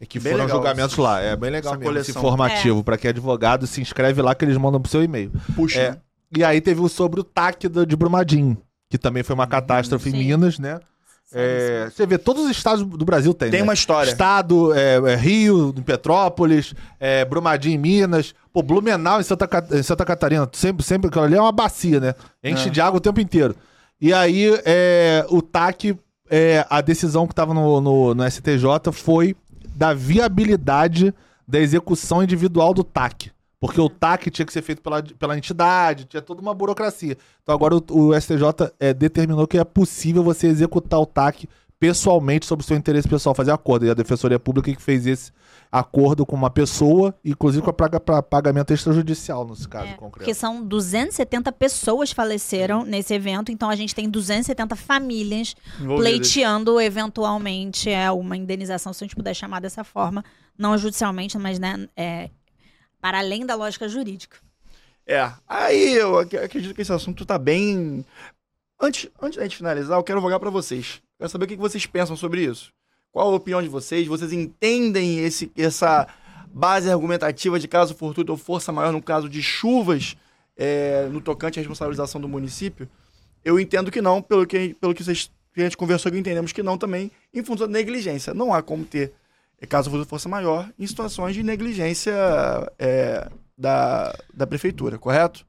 e 0.00 0.04
Que 0.06 0.18
Bem 0.20 0.32
foram 0.32 0.44
legal 0.44 0.58
julgamentos 0.58 0.92
essa- 0.92 1.02
lá. 1.02 1.20
É 1.20 1.34
bem 1.36 1.50
legal 1.50 1.72
essa 1.74 1.80
mesmo, 1.82 1.98
esse 1.98 2.10
informativo. 2.10 2.84
Pra 2.84 2.98
quem 2.98 3.08
é 3.08 3.10
advogado, 3.10 3.66
se 3.66 3.80
inscreve 3.80 4.20
lá 4.20 4.34
que 4.34 4.44
eles 4.44 4.56
mandam 4.58 4.78
pro 4.80 4.90
seu 4.90 5.02
e-mail. 5.02 5.32
Puxa. 5.54 5.78
É, 5.80 5.96
e 6.36 6.44
aí 6.44 6.60
teve 6.60 6.80
o 6.82 6.88
sobre 6.88 7.18
o 7.20 7.24
TAC 7.24 7.66
de 7.68 7.96
Brumadinho, 7.96 8.58
que 8.90 8.98
também 8.98 9.22
foi 9.22 9.34
uma 9.34 9.46
catástrofe 9.46 10.08
em 10.10 10.12
Sim. 10.12 10.18
Minas, 10.18 10.58
né? 10.58 10.80
É, 11.32 11.90
você 11.90 12.06
vê, 12.06 12.16
todos 12.18 12.44
os 12.44 12.50
estados 12.50 12.84
do 12.84 13.04
Brasil 13.04 13.34
tem. 13.34 13.50
Tem 13.50 13.60
né? 13.60 13.64
uma 13.64 13.74
história. 13.74 14.10
Estado, 14.10 14.72
é, 14.74 14.96
é, 15.12 15.16
Rio, 15.16 15.74
em 15.76 15.82
Petrópolis, 15.82 16.72
é, 17.00 17.24
Brumadinho 17.24 17.74
em 17.74 17.78
Minas, 17.78 18.34
pô, 18.52 18.62
Blumenau 18.62 19.20
em 19.20 19.24
Santa, 19.24 19.48
em 19.72 19.82
Santa 19.82 20.04
Catarina. 20.04 20.48
Sempre, 20.52 20.84
sempre 20.84 21.08
aquilo 21.08 21.24
ali 21.24 21.34
é 21.34 21.40
uma 21.40 21.52
bacia, 21.52 21.98
né? 21.98 22.14
Enche 22.42 22.68
É. 22.68 22.70
de 22.70 22.80
água 22.80 22.98
o 22.98 23.00
tempo 23.00 23.20
inteiro. 23.20 23.56
E 24.00 24.12
aí, 24.12 24.54
é, 24.64 25.26
o 25.28 25.42
TAC, 25.42 25.98
a 26.68 26.80
decisão 26.80 27.26
que 27.26 27.32
estava 27.32 27.52
no, 27.54 27.80
no, 27.80 28.14
no 28.14 28.30
STJ 28.30 28.92
foi 28.92 29.34
da 29.74 29.92
viabilidade 29.94 31.14
da 31.46 31.58
execução 31.58 32.22
individual 32.22 32.74
do 32.74 32.82
TAC. 32.84 33.30
Porque 33.66 33.80
o 33.80 33.88
TAC 33.88 34.30
tinha 34.30 34.46
que 34.46 34.52
ser 34.52 34.62
feito 34.62 34.80
pela, 34.82 35.02
pela 35.02 35.36
entidade, 35.36 36.04
tinha 36.04 36.22
toda 36.22 36.40
uma 36.40 36.54
burocracia. 36.54 37.16
Então 37.42 37.54
agora 37.54 37.74
o, 37.76 37.82
o 37.90 38.20
STJ 38.20 38.42
é, 38.80 38.92
determinou 38.94 39.46
que 39.46 39.58
é 39.58 39.64
possível 39.64 40.22
você 40.22 40.46
executar 40.46 41.00
o 41.00 41.06
TAC 41.06 41.48
pessoalmente 41.78 42.46
sobre 42.46 42.64
o 42.64 42.66
seu 42.66 42.74
interesse 42.76 43.06
pessoal, 43.06 43.34
fazer 43.34 43.50
acordo. 43.52 43.84
E 43.84 43.90
a 43.90 43.94
Defensoria 43.94 44.38
Pública 44.38 44.72
que 44.74 44.80
fez 44.82 45.06
esse 45.06 45.30
acordo 45.70 46.24
com 46.24 46.34
uma 46.34 46.48
pessoa, 46.48 47.14
inclusive 47.22 47.62
com 47.62 47.68
a 47.68 47.72
praga- 47.72 48.00
pra 48.00 48.22
pagamento 48.22 48.72
extrajudicial, 48.72 49.46
nesse 49.46 49.68
caso 49.68 49.88
É, 49.88 49.92
concreto. 49.94 50.18
porque 50.18 50.32
são 50.32 50.64
270 50.64 51.52
pessoas 51.52 52.12
faleceram 52.12 52.82
nesse 52.84 53.12
evento, 53.12 53.52
então 53.52 53.68
a 53.68 53.76
gente 53.76 53.94
tem 53.94 54.08
270 54.08 54.74
famílias 54.74 55.54
pleiteando 55.96 56.80
eventualmente 56.80 57.90
é 57.90 58.10
uma 58.10 58.36
indenização, 58.36 58.92
se 58.92 59.02
a 59.02 59.06
gente 59.06 59.16
puder 59.16 59.34
chamar 59.34 59.60
dessa 59.60 59.82
forma, 59.84 60.24
não 60.56 60.78
judicialmente, 60.78 61.36
mas 61.38 61.58
né, 61.58 61.86
é, 61.96 62.30
para 63.06 63.20
além 63.20 63.46
da 63.46 63.54
lógica 63.54 63.88
jurídica. 63.88 64.38
É. 65.06 65.30
Aí 65.46 65.94
eu 65.94 66.18
ac- 66.18 66.36
acredito 66.38 66.74
que 66.74 66.82
esse 66.82 66.92
assunto 66.92 67.24
tá 67.24 67.38
bem. 67.38 68.04
Antes, 68.80 69.08
antes 69.22 69.36
da 69.36 69.44
gente 69.44 69.58
finalizar, 69.58 69.96
eu 69.96 70.02
quero 70.02 70.20
vogar 70.20 70.40
pra 70.40 70.50
vocês. 70.50 71.00
Quero 71.16 71.30
saber 71.30 71.44
o 71.44 71.48
que 71.48 71.54
que 71.54 71.62
vocês 71.62 71.86
pensam 71.86 72.16
sobre 72.16 72.42
isso. 72.42 72.72
Qual 73.12 73.30
a 73.30 73.36
opinião 73.36 73.62
de 73.62 73.68
vocês? 73.68 74.08
Vocês 74.08 74.32
entendem 74.32 75.20
esse, 75.20 75.52
essa 75.56 76.08
base 76.48 76.90
argumentativa 76.90 77.60
de 77.60 77.68
caso 77.68 77.94
fortuito 77.94 78.32
ou 78.32 78.36
força 78.36 78.72
maior 78.72 78.90
no 78.92 79.00
caso 79.00 79.28
de 79.28 79.40
chuvas 79.40 80.16
é, 80.56 81.06
no 81.08 81.20
tocante 81.20 81.60
à 81.60 81.62
responsabilização 81.62 82.20
do 82.20 82.26
município? 82.28 82.88
Eu 83.44 83.60
entendo 83.60 83.88
que 83.92 84.02
não, 84.02 84.20
pelo 84.20 84.44
que, 84.44 84.74
pelo 84.80 84.92
que, 84.92 85.04
vocês, 85.04 85.30
que 85.54 85.60
a 85.60 85.64
gente 85.64 85.76
conversou 85.76 86.10
aqui, 86.10 86.18
entendemos 86.18 86.50
que 86.52 86.60
não 86.60 86.76
também, 86.76 87.12
em 87.32 87.44
função 87.44 87.68
da 87.68 87.72
negligência. 87.72 88.34
Não 88.34 88.52
há 88.52 88.60
como 88.62 88.84
ter 88.84 89.12
caso 89.68 89.88
fortuito 89.88 90.06
ou 90.06 90.10
força 90.10 90.28
maior 90.28 90.70
em 90.78 90.86
situações 90.86 91.34
de 91.34 91.42
negligência 91.42 92.12
é, 92.78 93.28
da, 93.56 94.12
da 94.34 94.46
prefeitura, 94.46 94.98
correto? 94.98 95.46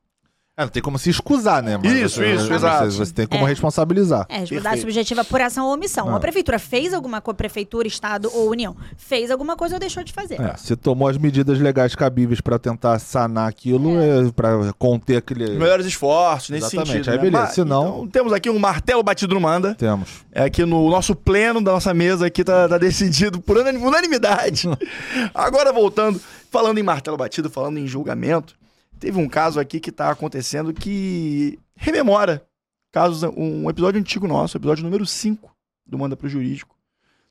É, 0.60 0.64
não 0.64 0.70
tem 0.70 0.82
como 0.82 0.98
se 0.98 1.12
excusar, 1.12 1.62
né? 1.62 1.78
Mas 1.78 1.92
Isso, 1.94 2.16
você, 2.16 2.34
isso, 2.34 2.52
exato. 2.52 2.90
Você 2.90 3.14
tem 3.14 3.28
como 3.28 3.46
É. 3.46 3.50
responsabilizar. 3.50 4.22
É, 4.28 4.40
responsabilidade 4.40 4.64
Perfeito. 4.64 4.82
subjetiva 4.82 5.24
por 5.24 5.40
ação 5.40 5.68
ou 5.68 5.74
omissão. 5.76 6.10
Ah. 6.10 6.16
A 6.16 6.20
prefeitura 6.20 6.58
fez 6.58 6.96
alguma 6.96 7.22
coisa, 7.22 7.36
prefeitura, 7.38 7.88
estado 7.88 8.28
ou 8.34 8.50
união, 8.50 8.76
fez 8.98 9.30
alguma 9.30 9.56
coisa 9.56 9.76
ou 9.76 9.80
deixou 9.80 10.04
de 10.04 10.12
fazer. 10.12 10.42
É, 10.42 10.58
se 10.58 10.76
tomou 10.76 11.08
as 11.10 11.18
medidas 11.20 11.60
legais 11.60 11.94
cabíveis 11.94 12.42
pra 12.42 12.58
tentar 12.58 12.98
sanar 12.98 13.48
aquilo, 13.48 14.00
é. 14.00 14.32
para 14.36 14.74
conter 14.80 15.18
aquele. 15.18 15.44
Os 15.44 15.58
melhores 15.60 15.86
esforços 15.86 16.50
nesse 16.50 16.66
Exatamente, 16.76 16.92
sentido. 17.06 17.10
aí 17.12 17.18
né? 17.18 17.22
beleza, 17.24 17.44
Mas, 17.44 17.54
senão- 17.54 17.88
então, 17.98 18.08
temos 18.08 18.34
aqui 18.34 18.50
um 18.50 18.58
martelo 18.58 19.04
batido 19.04 19.36
no 19.36 19.42
manda. 19.42 19.76
Temos. 19.76 20.10
É 20.32 20.42
aqui 20.46 20.66
no 20.66 20.90
nosso 20.90 21.14
pleno 21.16 21.62
da 21.64 21.72
nossa 21.74 21.94
mesa 21.94 22.26
aqui 22.26 22.44
tá, 22.44 22.68
tá 22.68 22.80
decidido 22.80 23.40
por 23.40 23.58
unanim- 23.58 23.78
unanimidade. 23.86 24.68
Agora 25.36 25.72
voltando, 25.72 26.20
falando 26.50 26.80
em 26.80 26.84
martelo 26.84 27.16
batido, 27.16 27.48
falando 27.48 27.78
em 27.78 27.86
julgamento, 27.86 28.56
teve 29.00 29.18
um 29.20 29.28
caso 29.28 29.60
aqui 29.60 29.80
que 29.80 29.92
tá 29.92 30.10
acontecendo 30.10 30.74
que 30.74 31.60
rememora 31.76 32.46
casos, 32.92 33.24
um 33.36 33.70
episódio 33.70 34.00
antigo 34.00 34.28
nosso, 34.28 34.58
episódio 34.58 34.84
número 34.84 35.06
5 35.06 35.52
do 35.86 35.98
Manda 35.98 36.16
pro 36.16 36.28
Jurídico. 36.28 36.76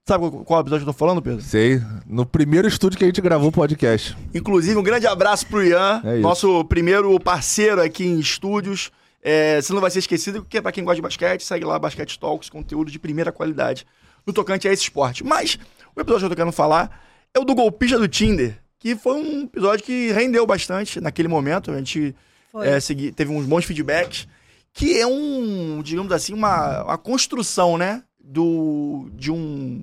Sabe 0.09 0.31
qual, 0.45 0.61
episódio 0.61 0.85
eu 0.85 0.87
tô 0.87 0.93
falando, 0.93 1.21
Pedro? 1.21 1.43
Sei. 1.43 1.83
No 2.07 2.25
primeiro 2.25 2.69
estúdio 2.69 2.97
que 2.97 3.03
a 3.03 3.09
gente 3.09 3.21
gravou 3.21 3.49
o 3.49 3.53
podcast. 3.53 4.17
Inclusive, 4.33 4.79
um 4.79 4.83
grande 4.83 5.05
abraço 5.05 5.45
pro 5.49 5.65
Ian, 5.65 6.01
É 6.05 6.19
nosso 6.19 6.65
primeiro 6.67 7.19
parceiro 7.19 7.83
aqui 7.83 8.07
em 8.07 8.21
estúdios. 8.21 8.93
É, 9.21 9.61
você 9.61 9.73
não 9.73 9.81
vai 9.81 9.91
ser 9.91 9.99
esquecido, 9.99 10.43
porque 10.43 10.63
pra 10.63 10.71
quem 10.71 10.85
gosta 10.85 10.95
de 10.95 11.03
basquete, 11.03 11.43
segue 11.43 11.65
lá 11.65 11.77
Basquete 11.77 12.21
Talks, 12.21 12.49
conteúdo 12.49 12.89
de 12.89 13.01
primeira 13.01 13.33
qualidade 13.33 13.85
no 14.25 14.33
tocante 14.33 14.69
a 14.69 14.73
esse 14.73 14.85
esporte. 14.85 15.25
Mas 15.25 15.59
o 15.97 16.01
episódio 16.01 16.21
que 16.21 16.25
eu 16.27 16.31
tô 16.31 16.37
querendo 16.37 16.53
falar 16.53 17.03
é 17.35 17.41
o 17.41 17.45
do 17.45 17.57
golpista 17.57 17.99
do 17.99 18.07
Tinder, 18.07 18.57
que 18.79 18.95
foi 18.97 19.15
um 19.15 19.43
episódio 19.45 19.85
que 19.85 20.13
rendeu 20.13 20.47
bastante 20.47 21.01
naquele 21.01 21.29
momento. 21.29 21.71
A 21.71 21.79
gente 21.79 22.15
é, 22.63 22.79
segui- 22.81 23.13
teve 23.13 23.31
uns 23.33 23.47
bons 23.47 23.65
feedbacks, 23.65 24.27
que 24.73 24.99
é 24.99 25.07
um, 25.07 25.81
digamos 25.83 26.13
assim, 26.13 26.35
uma, 26.35 26.85
uma 26.85 26.99
construção, 26.99 27.79
né, 27.79 28.03
do, 28.21 29.09
de 29.15 29.31
um 29.31 29.83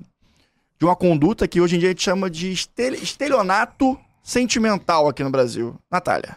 de 0.78 0.84
uma 0.84 0.96
conduta 0.96 1.46
que 1.46 1.60
hoje 1.60 1.76
em 1.76 1.78
dia 1.78 1.88
a 1.88 1.92
gente 1.92 2.02
chama 2.02 2.28
de 2.28 2.50
estel- 2.52 2.94
estelionato 2.94 3.98
sentimental 4.22 5.08
aqui 5.08 5.22
no 5.22 5.30
Brasil. 5.30 5.76
Natália. 5.90 6.36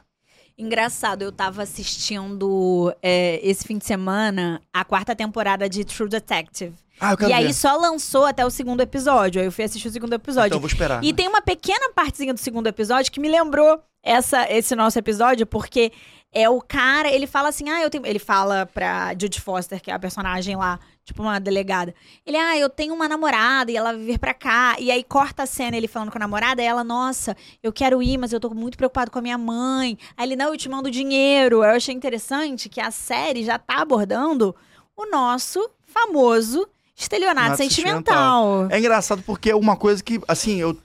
Engraçado, 0.57 1.21
eu 1.23 1.31
tava 1.31 1.63
assistindo 1.63 2.93
é, 3.01 3.39
esse 3.47 3.65
fim 3.65 3.77
de 3.77 3.85
semana 3.85 4.61
a 4.71 4.85
quarta 4.85 5.15
temporada 5.15 5.67
de 5.69 5.83
True 5.83 6.07
Detective. 6.09 6.73
Ah, 6.99 7.15
eu 7.19 7.29
E 7.29 7.33
aí 7.33 7.53
só 7.53 7.75
lançou 7.77 8.25
até 8.25 8.45
o 8.45 8.49
segundo 8.49 8.81
episódio. 8.81 9.39
Aí 9.39 9.47
eu 9.47 9.51
fui 9.51 9.63
assistir 9.63 9.87
o 9.87 9.91
segundo 9.91 10.13
episódio. 10.13 10.47
Então 10.47 10.57
eu 10.57 10.61
vou 10.61 10.67
esperar. 10.67 11.03
E 11.03 11.13
tem 11.13 11.27
uma 11.27 11.41
pequena 11.41 11.91
partezinha 11.93 12.33
do 12.33 12.39
segundo 12.39 12.67
episódio 12.67 13.11
que 13.11 13.19
me 13.19 13.29
lembrou 13.29 13.81
essa, 14.03 14.51
esse 14.51 14.75
nosso 14.75 14.97
episódio, 14.97 15.45
porque 15.45 15.91
é 16.31 16.49
o 16.49 16.61
cara, 16.61 17.09
ele 17.09 17.25
fala 17.25 17.49
assim, 17.49 17.69
ah, 17.69 17.81
eu 17.81 17.89
tenho. 17.89 18.05
Ele 18.05 18.19
fala 18.19 18.65
pra 18.65 19.11
Judy 19.11 19.39
Foster, 19.39 19.81
que 19.81 19.89
é 19.89 19.93
a 19.93 19.99
personagem 19.99 20.55
lá, 20.55 20.79
tipo 21.03 21.21
uma 21.21 21.39
delegada. 21.39 21.93
Ele, 22.25 22.37
ah, 22.37 22.57
eu 22.57 22.69
tenho 22.69 22.93
uma 22.93 23.07
namorada 23.07 23.71
e 23.71 23.77
ela 23.77 23.93
vai 23.93 24.01
vir 24.01 24.19
pra 24.19 24.33
cá. 24.33 24.75
E 24.79 24.91
aí 24.91 25.03
corta 25.03 25.43
a 25.43 25.45
cena 25.45 25.77
ele 25.77 25.87
falando 25.87 26.11
com 26.11 26.17
a 26.17 26.19
namorada, 26.19 26.61
e 26.61 26.65
ela, 26.65 26.83
nossa, 26.83 27.35
eu 27.63 27.71
quero 27.71 28.01
ir, 28.03 28.17
mas 28.17 28.33
eu 28.33 28.39
tô 28.39 28.49
muito 28.49 28.77
preocupado 28.77 29.09
com 29.09 29.19
a 29.19 29.21
minha 29.21 29.37
mãe. 29.37 29.97
Aí 30.15 30.27
ele, 30.27 30.35
não, 30.35 30.49
eu 30.49 30.57
te 30.57 30.69
mando 30.69 30.91
dinheiro. 30.91 31.63
Eu 31.63 31.75
achei 31.75 31.95
interessante 31.95 32.69
que 32.69 32.81
a 32.81 32.91
série 32.91 33.43
já 33.43 33.57
tá 33.57 33.81
abordando 33.81 34.55
o 34.95 35.05
nosso 35.05 35.69
famoso 35.85 36.67
estelionato 36.97 37.49
Nato 37.49 37.57
sentimental. 37.57 38.67
É 38.71 38.79
engraçado 38.79 39.21
porque 39.23 39.51
é 39.51 39.55
uma 39.55 39.77
coisa 39.77 40.03
que, 40.03 40.19
assim, 40.27 40.57
eu 40.59 40.75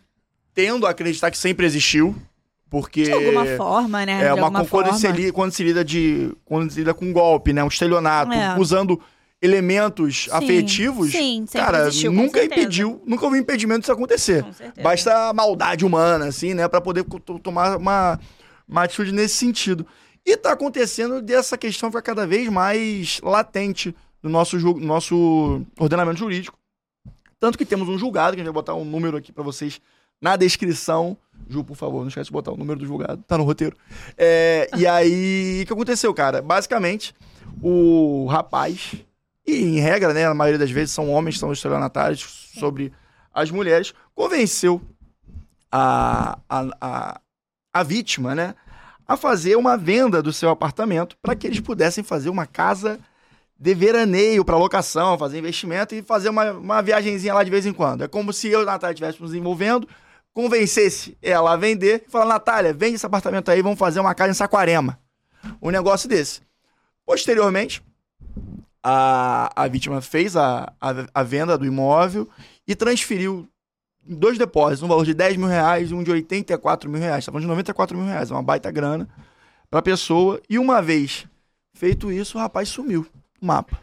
tendo 0.55 0.87
a 0.87 0.91
acreditar 0.91 1.31
que 1.31 1.39
sempre 1.39 1.65
existiu, 1.65 2.15
porque... 2.69 3.05
De 3.05 3.13
alguma 3.13 3.47
forma, 3.57 4.05
né? 4.05 4.23
É 4.27 4.35
uma 4.35 4.51
quando 4.51 4.67
forma. 4.67 4.93
se, 4.93 5.11
lida, 5.11 5.33
quando 5.33 5.53
se 5.53 5.65
lida 5.65 5.83
de 5.83 6.31
quando 6.45 6.71
se 6.71 6.79
lida 6.81 6.93
com 6.93 7.11
golpe, 7.13 7.53
né, 7.55 7.65
um 7.65 7.69
estelionato, 7.69 8.33
É. 8.33 8.59
usando 8.59 9.01
elementos 9.41 10.25
Sim, 10.25 10.31
afetivos. 10.31 11.11
sim, 11.11 11.47
cara, 11.53 11.89
existiu, 11.89 12.13
nunca 12.13 12.45
impediu, 12.45 13.03
nunca 13.05 13.25
houve 13.25 13.39
impedimento 13.39 13.81
disso 13.81 13.91
acontecer. 13.93 14.45
Com 14.45 14.53
certeza. 14.53 14.85
Basta 14.85 15.29
a 15.31 15.33
maldade 15.33 15.85
humana, 15.85 16.27
assim, 16.27 16.55
né? 16.55 16.69
Pra 16.69 16.81
poder 16.81 17.05
tomar 17.43 17.77
uma, 17.77 18.21
uma 18.69 18.85
atitude 18.85 19.11
nesse 19.11 19.35
sentido. 19.35 19.85
E 20.25 20.37
tá 20.37 20.53
acontecendo 20.53 21.21
dessa 21.21 21.59
questão 21.59 21.89
ficar 21.91 22.03
cada 22.03 22.25
vez 22.27 22.49
mais 22.49 23.19
latente 23.23 23.93
no 24.23 24.31
nosso, 24.31 24.57
no 24.59 24.87
nosso 24.87 25.63
ordenamento 25.79 26.19
jurídico. 26.19 26.59
Tanto 27.41 27.59
que 27.59 27.67
temos 27.67 27.89
um 27.89 27.99
julgado, 27.99 28.37
que 28.37 28.41
a 28.41 28.45
gente 28.45 28.53
vai 28.53 28.55
botar 28.55 28.75
um 28.75 28.85
número 28.85 29.17
aqui 29.17 29.33
pra 29.33 29.43
vocês 29.43 29.81
na 30.21 30.37
descrição. 30.37 31.17
Ju, 31.49 31.65
por 31.65 31.77
favor, 31.77 32.03
não 32.03 32.09
esquece 32.09 32.27
de 32.27 32.33
botar 32.33 32.53
o 32.53 32.57
número 32.57 32.79
do 32.79 32.87
julgado, 32.87 33.23
tá 33.27 33.37
no 33.37 33.43
roteiro. 33.43 33.77
É, 34.17 34.71
e 34.77 34.87
aí, 34.87 35.63
o 35.63 35.67
que 35.67 35.73
aconteceu, 35.73 36.15
cara? 36.15 36.41
Basicamente, 36.41 37.13
o 37.61 38.27
rapaz, 38.27 38.95
e 39.45 39.57
em 39.57 39.81
regra, 39.81 40.15
né, 40.15 40.25
a 40.25 40.35
maioria 40.35 40.59
das 40.59 40.71
vezes 40.71 40.95
são 40.95 41.11
homens 41.11 41.35
que 41.35 41.41
são 41.41 41.53
estelionatários 41.53 42.53
sobre 42.57 42.93
as 43.35 43.51
mulheres, 43.51 43.93
convenceu 44.15 44.81
a, 45.71 46.39
a, 46.49 46.67
a, 46.81 47.21
a 47.73 47.83
vítima, 47.83 48.35
né, 48.35 48.55
a 49.07 49.17
fazer 49.17 49.57
uma 49.57 49.77
venda 49.77 50.23
do 50.23 50.33
seu 50.33 50.49
apartamento 50.49 51.17
para 51.21 51.35
que 51.35 51.47
eles 51.47 51.59
pudessem 51.59 52.05
fazer 52.05 52.31
uma 52.31 52.47
casa 52.47 53.01
de 53.63 53.75
veraneio 53.77 54.45
para 54.45 54.57
locação, 54.57 55.17
fazer 55.17 55.39
investimento 55.39 55.95
e 55.95 56.03
fazer 56.03 56.31
uma, 56.31 56.51
uma 56.51 56.83
viagenzinha 56.83 57.33
lá 57.33 57.45
de 57.45 57.51
vez 57.51 57.65
em 57.65 57.73
quando. 57.73 58.03
É 58.03 58.09
como 58.09 58.33
se 58.33 58.49
eu 58.49 58.59
e 58.59 58.63
a 58.65 58.67
Natália 58.67 58.93
estivéssemos 58.93 59.31
nos 59.31 59.39
envolvendo, 59.39 59.89
convencesse 60.35 61.17
ela 61.23 61.53
a 61.53 61.57
vender 61.57 62.03
e 62.05 62.11
falar, 62.11 62.25
Natália, 62.25 62.73
vende 62.73 62.97
esse 62.97 63.07
apartamento 63.07 63.53
aí, 63.53 63.63
vamos 63.63 63.79
fazer 63.79 64.01
uma 64.01 64.17
casa 64.17 64.33
em 64.33 64.35
Saquarema. 64.35 64.99
Um 65.63 65.71
negócio 65.71 66.09
desse. 66.09 66.41
Posteriormente, 67.07 67.81
a, 68.83 69.53
a 69.55 69.69
vítima 69.69 70.01
fez 70.01 70.37
a, 70.37 70.73
a, 70.81 71.07
a 71.15 71.23
venda 71.23 71.57
do 71.57 71.65
imóvel 71.65 72.29
e 72.67 72.75
transferiu 72.75 73.47
dois 74.05 74.39
depósitos, 74.39 74.83
um 74.83 74.89
valor 74.89 75.05
de 75.05 75.15
10 75.15 75.37
mil 75.37 75.47
reais 75.47 75.93
e 75.93 75.95
um 75.95 76.03
de 76.03 76.11
84 76.11 76.91
mil 76.91 77.01
reais. 77.01 77.25
Tá 77.25 77.31
falando 77.31 77.43
de 77.43 77.49
94 77.49 77.97
mil 77.97 78.09
reais, 78.09 78.29
é 78.29 78.35
uma 78.35 78.43
baita 78.43 78.73
grana 78.73 79.09
pra 79.71 79.81
pessoa. 79.81 80.41
E 80.51 80.59
uma 80.59 80.83
vez 80.83 81.29
feito 81.73 82.11
isso, 82.11 82.39
o 82.39 82.41
rapaz 82.41 82.69
sumiu 82.69 83.07
mapa. 83.43 83.79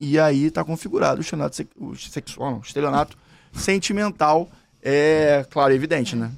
E 0.00 0.18
aí 0.18 0.50
tá 0.50 0.64
configurado 0.64 1.18
o 1.18 1.20
estelionato 1.22 1.56
se- 1.56 1.68
o 1.76 1.94
sexual, 1.96 2.50
não, 2.52 2.58
o 2.58 2.62
estelionato 2.62 3.16
sentimental. 3.52 4.48
É, 4.82 5.44
claro, 5.50 5.72
evidente, 5.72 6.14
né? 6.14 6.30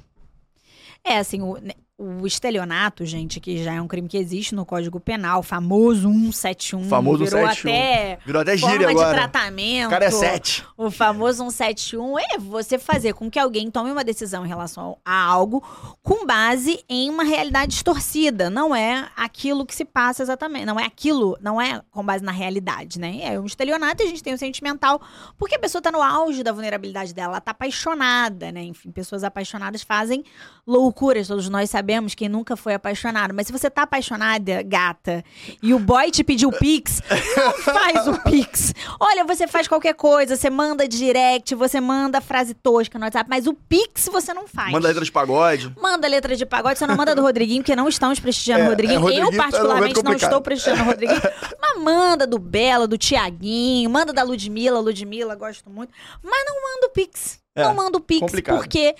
É, 1.03 1.17
assim, 1.17 1.41
o, 1.41 1.57
né, 1.57 1.73
o 2.01 2.25
estelionato, 2.25 3.05
gente, 3.05 3.39
que 3.39 3.63
já 3.63 3.73
é 3.73 3.81
um 3.81 3.87
crime 3.87 4.07
que 4.07 4.17
existe 4.17 4.55
no 4.55 4.65
Código 4.65 4.99
Penal, 4.99 5.43
famoso 5.43 6.09
171. 6.09 6.89
Famoso 6.89 7.23
virou 7.23 7.39
171. 7.41 7.71
até 7.71 8.19
Virou 8.25 8.41
até 8.41 8.57
forma 8.57 8.71
gíria 8.73 8.87
de 8.87 8.93
agora. 8.93 9.13
tratamento. 9.13 9.87
O 9.87 9.89
cara 9.91 10.05
é 10.05 10.11
7. 10.11 10.65
O 10.75 10.89
famoso 10.89 11.43
171 11.51 12.17
é 12.17 12.37
você 12.39 12.79
fazer 12.79 13.13
com 13.13 13.29
que 13.29 13.37
alguém 13.37 13.69
tome 13.69 13.91
uma 13.91 14.03
decisão 14.03 14.43
em 14.43 14.47
relação 14.47 14.97
a 15.05 15.21
algo 15.23 15.63
com 16.01 16.25
base 16.25 16.83
em 16.89 17.07
uma 17.09 17.23
realidade 17.23 17.73
distorcida. 17.73 18.49
Não 18.49 18.75
é 18.75 19.07
aquilo 19.15 19.63
que 19.63 19.75
se 19.75 19.85
passa 19.85 20.23
exatamente. 20.23 20.65
Não 20.65 20.79
é 20.79 20.85
aquilo, 20.85 21.37
não 21.39 21.61
é 21.61 21.81
com 21.91 22.03
base 22.03 22.23
na 22.23 22.31
realidade, 22.31 22.99
né? 22.99 23.19
É 23.21 23.39
um 23.39 23.45
estelionato 23.45 24.01
e 24.01 24.07
a 24.07 24.09
gente 24.09 24.23
tem 24.23 24.33
o 24.33 24.37
sentimental, 24.37 24.99
porque 25.37 25.53
a 25.55 25.59
pessoa 25.59 25.81
tá 25.81 25.91
no 25.91 26.01
auge 26.01 26.41
da 26.41 26.51
vulnerabilidade 26.51 27.13
dela, 27.13 27.33
ela 27.33 27.41
tá 27.41 27.51
apaixonada, 27.51 28.51
né? 28.51 28.63
Enfim, 28.63 28.89
pessoas 28.91 29.23
apaixonadas 29.23 29.83
fazem 29.83 30.23
loucuras, 30.65 31.27
todos 31.27 31.47
nós 31.47 31.69
sabemos, 31.69 31.90
quem 32.15 32.29
nunca 32.29 32.55
foi 32.55 32.73
apaixonado. 32.73 33.33
Mas 33.33 33.47
se 33.47 33.53
você 33.53 33.69
tá 33.69 33.83
apaixonada, 33.83 34.61
gata, 34.63 35.23
e 35.61 35.73
o 35.73 35.79
boy 35.79 36.11
te 36.11 36.23
pediu 36.23 36.51
pix, 36.51 37.01
não 37.37 37.53
faz 37.53 38.07
o 38.07 38.17
pix. 38.23 38.73
Olha, 38.99 39.23
você 39.23 39.47
faz 39.47 39.67
qualquer 39.67 39.93
coisa, 39.93 40.35
você 40.35 40.49
manda 40.49 40.87
direct, 40.87 41.53
você 41.55 41.81
manda 41.81 42.21
frase 42.21 42.53
tosca 42.53 42.97
no 42.97 43.05
WhatsApp, 43.05 43.29
mas 43.29 43.47
o 43.47 43.53
pix 43.53 44.07
você 44.11 44.33
não 44.33 44.47
faz. 44.47 44.71
Manda 44.71 44.87
letra 44.87 45.03
de 45.03 45.11
pagode. 45.11 45.73
Manda 45.81 46.07
letra 46.07 46.35
de 46.35 46.45
pagode, 46.45 46.79
você 46.79 46.87
não 46.87 46.95
manda 46.95 47.15
do 47.15 47.21
Rodriguinho, 47.21 47.61
porque 47.61 47.75
não 47.75 47.87
estamos 47.87 48.19
prestigiando 48.19 48.63
É, 48.63 48.67
o 48.67 48.69
Rodriguinho. 48.69 48.99
é, 48.99 49.01
Rodriguinho 49.01 49.25
Eu, 49.25 49.31
tá 49.31 49.45
num 49.45 49.51
particularmente, 49.51 50.03
não 50.03 50.13
estou 50.13 50.41
prestigiando 50.41 50.83
o 50.83 50.85
Rodriguinho. 50.85 51.21
Mas 51.61 51.81
manda 51.81 52.25
do 52.27 52.37
Bela, 52.39 52.87
do 52.87 52.97
Tiaguinho, 52.97 53.89
manda 53.89 54.13
da 54.13 54.23
Ludmilla, 54.23 54.79
Ludmilla, 54.79 55.35
gosto 55.35 55.69
muito. 55.69 55.91
Mas 56.23 56.43
não 56.45 56.55
manda 56.61 56.87
o 56.87 56.89
Pix. 56.89 57.39
É, 57.55 57.63
não 57.63 57.73
manda 57.73 57.97
o 57.97 58.01
Pix, 58.01 58.21
complicado. 58.21 58.57
porque 58.57 58.95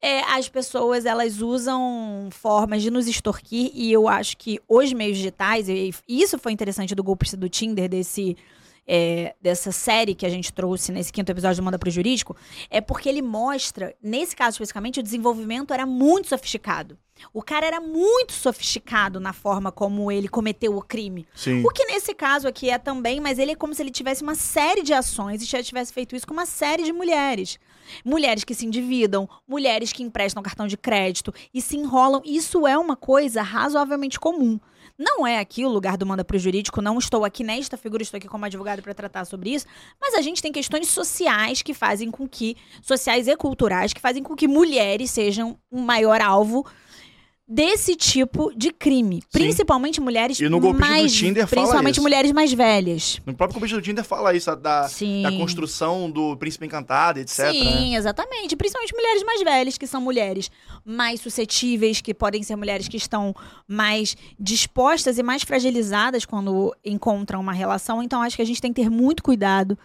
é, 0.00 0.20
as 0.32 0.48
pessoas, 0.48 1.04
elas 1.04 1.40
usam 1.40 2.28
formas 2.30 2.82
de 2.82 2.90
nos 2.90 3.06
extorquir 3.06 3.70
e 3.74 3.92
eu 3.92 4.08
acho 4.08 4.36
que 4.36 4.60
os 4.68 4.92
meios 4.92 5.16
digitais, 5.16 5.68
e 5.68 5.92
isso 6.08 6.38
foi 6.38 6.52
interessante 6.52 6.94
do 6.94 7.02
golpe 7.02 7.36
do 7.36 7.48
Tinder, 7.48 7.88
desse... 7.88 8.36
é, 8.86 9.34
dessa 9.40 9.70
série 9.70 10.14
que 10.14 10.26
a 10.26 10.30
gente 10.30 10.52
trouxe 10.52 10.90
nesse 10.90 11.12
quinto 11.12 11.30
episódio 11.30 11.62
do 11.62 11.64
Manda 11.64 11.78
pro 11.78 11.90
Jurídico, 11.90 12.34
é 12.68 12.80
porque 12.80 13.08
ele 13.08 13.22
mostra, 13.22 13.94
nesse 14.02 14.34
caso 14.34 14.54
especificamente, 14.54 15.00
o 15.00 15.02
desenvolvimento 15.02 15.72
era 15.72 15.86
muito 15.86 16.28
sofisticado. 16.28 16.98
O 17.34 17.42
cara 17.42 17.66
era 17.66 17.80
muito 17.80 18.32
sofisticado 18.32 19.20
na 19.20 19.34
forma 19.34 19.70
como 19.70 20.10
ele 20.10 20.26
cometeu 20.26 20.74
o 20.74 20.82
crime. 20.82 21.26
Sim. 21.34 21.62
O 21.62 21.68
que 21.68 21.84
nesse 21.84 22.14
caso 22.14 22.48
aqui 22.48 22.70
é 22.70 22.78
também, 22.78 23.20
mas 23.20 23.38
ele 23.38 23.52
é 23.52 23.54
como 23.54 23.74
se 23.74 23.82
ele 23.82 23.90
tivesse 23.90 24.22
uma 24.22 24.34
série 24.34 24.82
de 24.82 24.94
ações 24.94 25.42
e 25.42 25.44
já 25.44 25.62
tivesse 25.62 25.92
feito 25.92 26.16
isso 26.16 26.26
com 26.26 26.32
uma 26.32 26.46
série 26.46 26.82
de 26.82 26.92
mulheres. 26.94 27.58
Mulheres 28.04 28.44
que 28.44 28.54
se 28.54 28.66
endividam, 28.66 29.28
mulheres 29.46 29.92
que 29.92 30.02
emprestam 30.02 30.42
cartão 30.42 30.66
de 30.66 30.76
crédito 30.76 31.32
e 31.52 31.60
se 31.60 31.76
enrolam. 31.76 32.22
Isso 32.24 32.66
é 32.66 32.76
uma 32.76 32.96
coisa 32.96 33.42
razoavelmente 33.42 34.18
comum. 34.18 34.58
Não 34.98 35.26
é 35.26 35.38
aqui 35.38 35.64
o 35.64 35.68
lugar 35.68 35.96
do 35.96 36.04
manda 36.04 36.22
pro 36.22 36.38
jurídico, 36.38 36.82
não 36.82 36.98
estou 36.98 37.24
aqui 37.24 37.42
nesta 37.42 37.76
figura, 37.78 38.02
estou 38.02 38.18
aqui 38.18 38.28
como 38.28 38.44
advogado 38.44 38.82
para 38.82 38.92
tratar 38.92 39.24
sobre 39.24 39.48
isso, 39.54 39.64
mas 39.98 40.14
a 40.14 40.20
gente 40.20 40.42
tem 40.42 40.52
questões 40.52 40.88
sociais 40.88 41.62
que 41.62 41.72
fazem 41.72 42.10
com 42.10 42.28
que, 42.28 42.54
sociais 42.82 43.26
e 43.26 43.34
culturais, 43.34 43.94
que 43.94 44.00
fazem 44.00 44.22
com 44.22 44.36
que 44.36 44.46
mulheres 44.46 45.10
sejam 45.10 45.58
um 45.72 45.80
maior 45.80 46.20
alvo 46.20 46.66
desse 47.52 47.96
tipo 47.96 48.52
de 48.56 48.70
crime. 48.70 49.24
Principalmente 49.32 50.00
mulheres 50.00 50.38
E 50.38 50.48
no 50.48 50.60
golpista 50.60 50.86
do 50.86 50.90
mais. 50.92 51.12
Tinder 51.12 51.48
fala 51.48 51.62
principalmente 51.62 51.94
isso. 51.96 52.02
mulheres 52.02 52.30
mais 52.30 52.52
velhas. 52.52 53.20
No 53.26 53.34
próprio 53.34 53.54
competidor 53.54 53.80
do 53.80 53.84
Tinder 53.84 54.04
fala 54.04 54.32
isso, 54.32 54.54
da, 54.54 54.88
Sim. 54.88 55.22
da 55.24 55.32
construção 55.32 56.08
do 56.08 56.36
príncipe 56.36 56.64
encantado, 56.64 57.18
etc. 57.18 57.38
né? 57.38 57.52
Sim, 57.52 57.96
exatamente. 57.96 58.54
Principalmente 58.54 58.94
mulheres 58.94 59.24
mais 59.24 59.42
velhas, 59.42 59.76
que 59.76 59.86
são 59.88 60.00
mulheres 60.00 60.48
mais 60.84 61.20
suscetíveis, 61.20 62.00
que 62.00 62.14
podem 62.14 62.40
ser 62.44 62.54
mulheres 62.54 62.86
que 62.86 62.96
estão 62.96 63.34
mais 63.66 64.16
dispostas 64.38 65.18
e 65.18 65.22
mais 65.22 65.42
fragilizadas 65.42 66.24
quando 66.24 66.72
encontram 66.84 67.40
uma 67.40 67.52
relação. 67.52 68.00
Então, 68.00 68.22
acho 68.22 68.36
que 68.36 68.42
a 68.42 68.46
gente 68.46 68.62
tem 68.62 68.72
que 68.72 68.80
ter 68.80 68.88
muito 68.88 69.24
cuidado 69.24 69.76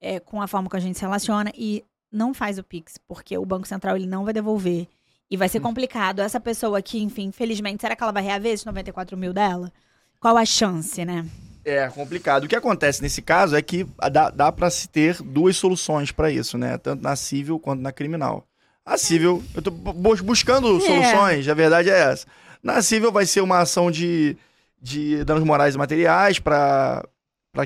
é, 0.00 0.18
com 0.18 0.40
a 0.40 0.46
forma 0.46 0.70
que 0.70 0.76
a 0.76 0.80
gente 0.80 0.96
se 0.96 1.02
relaciona 1.04 1.52
e 1.54 1.84
não 2.10 2.32
faz 2.32 2.58
o 2.58 2.64
Pix, 2.64 2.94
porque 3.06 3.36
o 3.36 3.44
Banco 3.44 3.68
Central 3.68 3.94
ele 3.94 4.06
não 4.06 4.24
vai 4.24 4.32
devolver. 4.32 4.88
E 5.30 5.36
vai 5.36 5.48
ser 5.48 5.60
complicado. 5.60 6.20
Essa 6.20 6.40
pessoa 6.40 6.78
aqui, 6.78 7.00
enfim, 7.02 7.26
infelizmente, 7.26 7.80
será 7.80 7.94
que 7.94 8.02
ela 8.02 8.12
vai 8.12 8.22
reaver 8.22 8.52
esses 8.52 8.64
94 8.66 9.16
mil 9.16 9.32
dela? 9.32 9.72
Qual 10.18 10.36
a 10.36 10.44
chance, 10.44 11.04
né? 11.04 11.24
É 11.64 11.88
complicado. 11.88 12.44
O 12.44 12.48
que 12.48 12.56
acontece 12.56 13.00
nesse 13.02 13.22
caso 13.22 13.54
é 13.54 13.62
que 13.62 13.86
dá, 14.10 14.30
dá 14.30 14.50
para 14.50 14.68
se 14.70 14.88
ter 14.88 15.22
duas 15.22 15.56
soluções 15.56 16.10
para 16.10 16.30
isso, 16.30 16.58
né? 16.58 16.76
Tanto 16.78 17.02
na 17.02 17.14
civil 17.14 17.58
quanto 17.60 17.80
na 17.80 17.92
criminal. 17.92 18.44
A 18.84 18.96
civil, 18.98 19.42
eu 19.54 19.62
tô 19.62 19.70
bu- 19.70 19.92
buscando 20.24 20.78
É. 20.78 20.80
soluções, 20.80 21.48
a 21.48 21.54
verdade 21.54 21.90
é 21.90 21.98
essa. 21.98 22.26
Na 22.62 22.82
civil 22.82 23.12
vai 23.12 23.24
ser 23.24 23.40
uma 23.40 23.58
ação 23.60 23.90
de, 23.90 24.36
de 24.82 25.22
danos 25.24 25.44
morais 25.44 25.74
e 25.74 25.78
materiais 25.78 26.38
para 26.40 27.06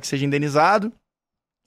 que 0.00 0.06
seja 0.06 0.26
indenizado. 0.26 0.92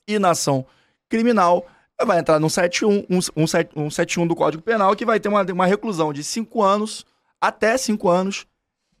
E 0.06 0.18
na 0.18 0.30
ação 0.30 0.64
criminal 1.08 1.66
vai 2.06 2.18
entrar 2.18 2.38
no 2.38 2.48
71, 2.48 3.04
um, 3.10 3.18
um, 3.36 3.46
set- 3.46 3.70
um 3.76 3.90
71 3.90 4.26
do 4.26 4.36
Código 4.36 4.62
Penal 4.62 4.94
que 4.94 5.04
vai 5.04 5.18
ter 5.18 5.28
uma, 5.28 5.42
uma 5.42 5.66
reclusão 5.66 6.12
de 6.12 6.22
5 6.22 6.62
anos 6.62 7.04
até 7.40 7.76
5 7.76 8.08
anos 8.08 8.46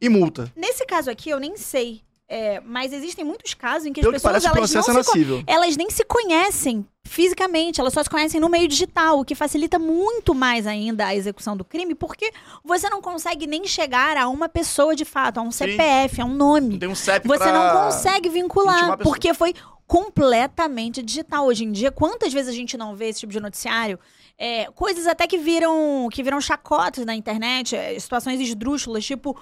e 0.00 0.08
multa. 0.08 0.52
Nesse 0.56 0.84
caso 0.86 1.10
aqui, 1.10 1.30
eu 1.30 1.40
nem 1.40 1.56
sei. 1.56 2.02
É, 2.30 2.60
mas 2.60 2.92
existem 2.92 3.24
muitos 3.24 3.54
casos 3.54 3.86
em 3.86 3.92
que 3.92 4.00
as 4.00 4.04
Pelo 4.04 4.12
que 4.12 4.20
pessoas 4.20 4.44
parece, 4.44 4.76
elas 4.76 4.86
não, 4.88 5.00
é 5.00 5.02
se 5.02 5.12
civil. 5.12 5.42
elas 5.46 5.76
nem 5.78 5.88
se 5.88 6.04
conhecem 6.04 6.86
fisicamente, 7.06 7.80
elas 7.80 7.94
só 7.94 8.02
se 8.02 8.10
conhecem 8.10 8.38
no 8.38 8.50
meio 8.50 8.68
digital, 8.68 9.18
o 9.18 9.24
que 9.24 9.34
facilita 9.34 9.78
muito 9.78 10.34
mais 10.34 10.66
ainda 10.66 11.06
a 11.06 11.16
execução 11.16 11.56
do 11.56 11.64
crime, 11.64 11.94
porque 11.94 12.30
você 12.62 12.90
não 12.90 13.00
consegue 13.00 13.46
nem 13.46 13.66
chegar 13.66 14.18
a 14.18 14.28
uma 14.28 14.46
pessoa 14.46 14.94
de 14.94 15.06
fato, 15.06 15.38
a 15.38 15.40
um 15.42 15.50
Sim. 15.50 15.68
CPF, 15.68 16.20
a 16.20 16.24
um 16.26 16.34
nome. 16.34 16.78
Tem 16.78 16.86
um 16.86 16.94
CEP 16.94 17.26
Você 17.26 17.38
pra 17.44 17.50
não 17.52 17.84
consegue 17.84 18.28
vincular, 18.28 18.98
porque 18.98 19.32
foi 19.32 19.54
completamente 19.88 21.02
digital. 21.02 21.46
Hoje 21.46 21.64
em 21.64 21.72
dia, 21.72 21.90
quantas 21.90 22.32
vezes 22.32 22.50
a 22.50 22.54
gente 22.54 22.76
não 22.76 22.94
vê 22.94 23.08
esse 23.08 23.20
tipo 23.20 23.32
de 23.32 23.40
noticiário? 23.40 23.98
É, 24.36 24.66
coisas 24.66 25.06
até 25.06 25.26
que 25.26 25.38
viram 25.38 26.08
que 26.12 26.22
viram 26.22 26.40
chacotas 26.40 27.04
na 27.06 27.14
internet, 27.14 27.74
é, 27.74 27.98
situações 27.98 28.38
esdrúxulas, 28.38 29.04
tipo 29.04 29.36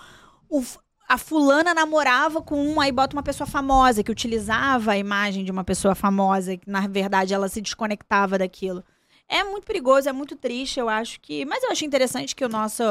o 0.48 0.62
a 1.08 1.16
fulana 1.18 1.72
namorava 1.72 2.42
com 2.42 2.60
um, 2.60 2.80
aí 2.80 2.90
bota 2.90 3.14
uma 3.14 3.22
pessoa 3.22 3.46
famosa 3.46 4.02
que 4.02 4.10
utilizava 4.10 4.92
a 4.92 4.98
imagem 4.98 5.44
de 5.44 5.52
uma 5.52 5.62
pessoa 5.62 5.94
famosa, 5.94 6.56
que 6.56 6.68
na 6.68 6.86
verdade 6.88 7.32
ela 7.32 7.48
se 7.48 7.60
desconectava 7.60 8.36
daquilo. 8.38 8.82
É 9.28 9.44
muito 9.44 9.64
perigoso, 9.64 10.08
é 10.08 10.12
muito 10.12 10.34
triste, 10.34 10.80
eu 10.80 10.88
acho 10.88 11.20
que. 11.20 11.44
Mas 11.44 11.62
eu 11.62 11.70
acho 11.70 11.84
interessante 11.84 12.34
que 12.34 12.44
o 12.44 12.48
nosso 12.48 12.82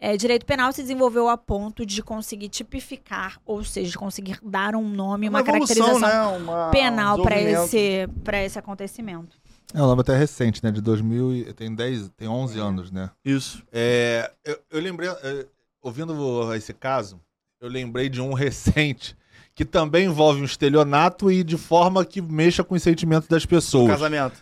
é, 0.00 0.16
direito 0.16 0.44
penal 0.44 0.72
se 0.72 0.82
desenvolveu 0.82 1.28
a 1.28 1.36
ponto 1.36 1.86
de 1.86 2.02
conseguir 2.02 2.48
tipificar, 2.48 3.40
ou 3.44 3.64
seja, 3.64 3.90
de 3.90 3.98
conseguir 3.98 4.38
dar 4.42 4.74
um 4.74 4.88
nome, 4.88 5.28
uma, 5.28 5.40
evolução, 5.40 5.76
caracterização 5.86 6.38
né? 6.40 6.44
Uma- 6.44 6.70
penal 6.70 7.18
um 7.18 7.22
para 7.22 7.40
esse, 7.40 8.08
pra 8.22 8.42
esse 8.44 8.58
acontecimento. 8.58 9.36
É 9.72 9.82
um 9.82 9.86
nome 9.86 10.02
até 10.02 10.16
recente, 10.16 10.62
né? 10.62 10.70
De 10.70 10.80
2000 10.80 11.34
e... 11.34 11.52
Tem 11.52 11.74
10, 11.74 12.10
tem 12.16 12.28
11 12.28 12.58
anos, 12.60 12.90
né? 12.90 13.10
Isso. 13.24 13.62
É, 13.72 14.30
eu, 14.44 14.58
eu 14.70 14.80
lembrei, 14.80 15.08
é, 15.08 15.46
ouvindo 15.82 16.54
esse 16.54 16.72
caso, 16.72 17.20
eu 17.60 17.68
lembrei 17.68 18.08
de 18.08 18.20
um 18.20 18.32
recente 18.34 19.16
que 19.54 19.64
também 19.64 20.06
envolve 20.06 20.40
um 20.40 20.44
estelionato 20.44 21.30
e 21.30 21.42
de 21.44 21.56
forma 21.56 22.04
que 22.04 22.20
mexa 22.20 22.62
com 22.64 22.74
os 22.74 22.82
sentimentos 22.82 23.28
das 23.28 23.44
O 23.44 23.48
pessoas. 23.48 23.88
casamento. 23.90 24.36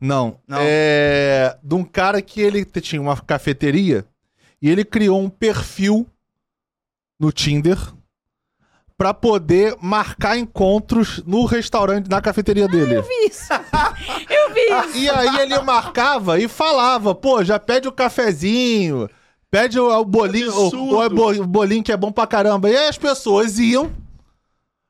Não. 0.00 0.38
Não. 0.46 0.58
É 0.60 1.58
de 1.62 1.74
um 1.74 1.82
cara 1.84 2.22
que 2.22 2.40
ele 2.40 2.64
tinha 2.64 3.00
uma 3.00 3.16
cafeteria 3.20 4.06
e 4.60 4.68
ele 4.68 4.84
criou 4.84 5.20
um 5.20 5.28
perfil 5.28 6.06
no 7.18 7.32
Tinder 7.32 7.78
pra 8.96 9.14
poder 9.14 9.76
marcar 9.80 10.36
encontros 10.36 11.22
no 11.24 11.44
restaurante, 11.44 12.08
na 12.08 12.20
cafeteria 12.20 12.66
dele. 12.66 13.00
Isso! 13.24 13.52
Eu 14.28 14.52
vi 14.52 14.60
isso! 14.60 14.98
E 14.98 15.08
aí 15.08 15.40
ele 15.40 15.58
marcava 15.60 16.40
e 16.40 16.48
falava, 16.48 17.14
pô, 17.14 17.44
já 17.44 17.60
pede 17.60 17.86
o 17.86 17.92
cafezinho, 17.92 19.08
pede 19.50 19.78
o, 19.78 19.88
o 19.88 20.04
bolinho, 20.04 20.52
o, 20.52 21.42
o 21.42 21.46
bolinho 21.46 21.82
que 21.82 21.92
é 21.92 21.96
bom 21.96 22.10
pra 22.10 22.26
caramba. 22.26 22.68
E 22.68 22.76
aí 22.76 22.88
as 22.88 22.98
pessoas 22.98 23.58
iam, 23.60 23.92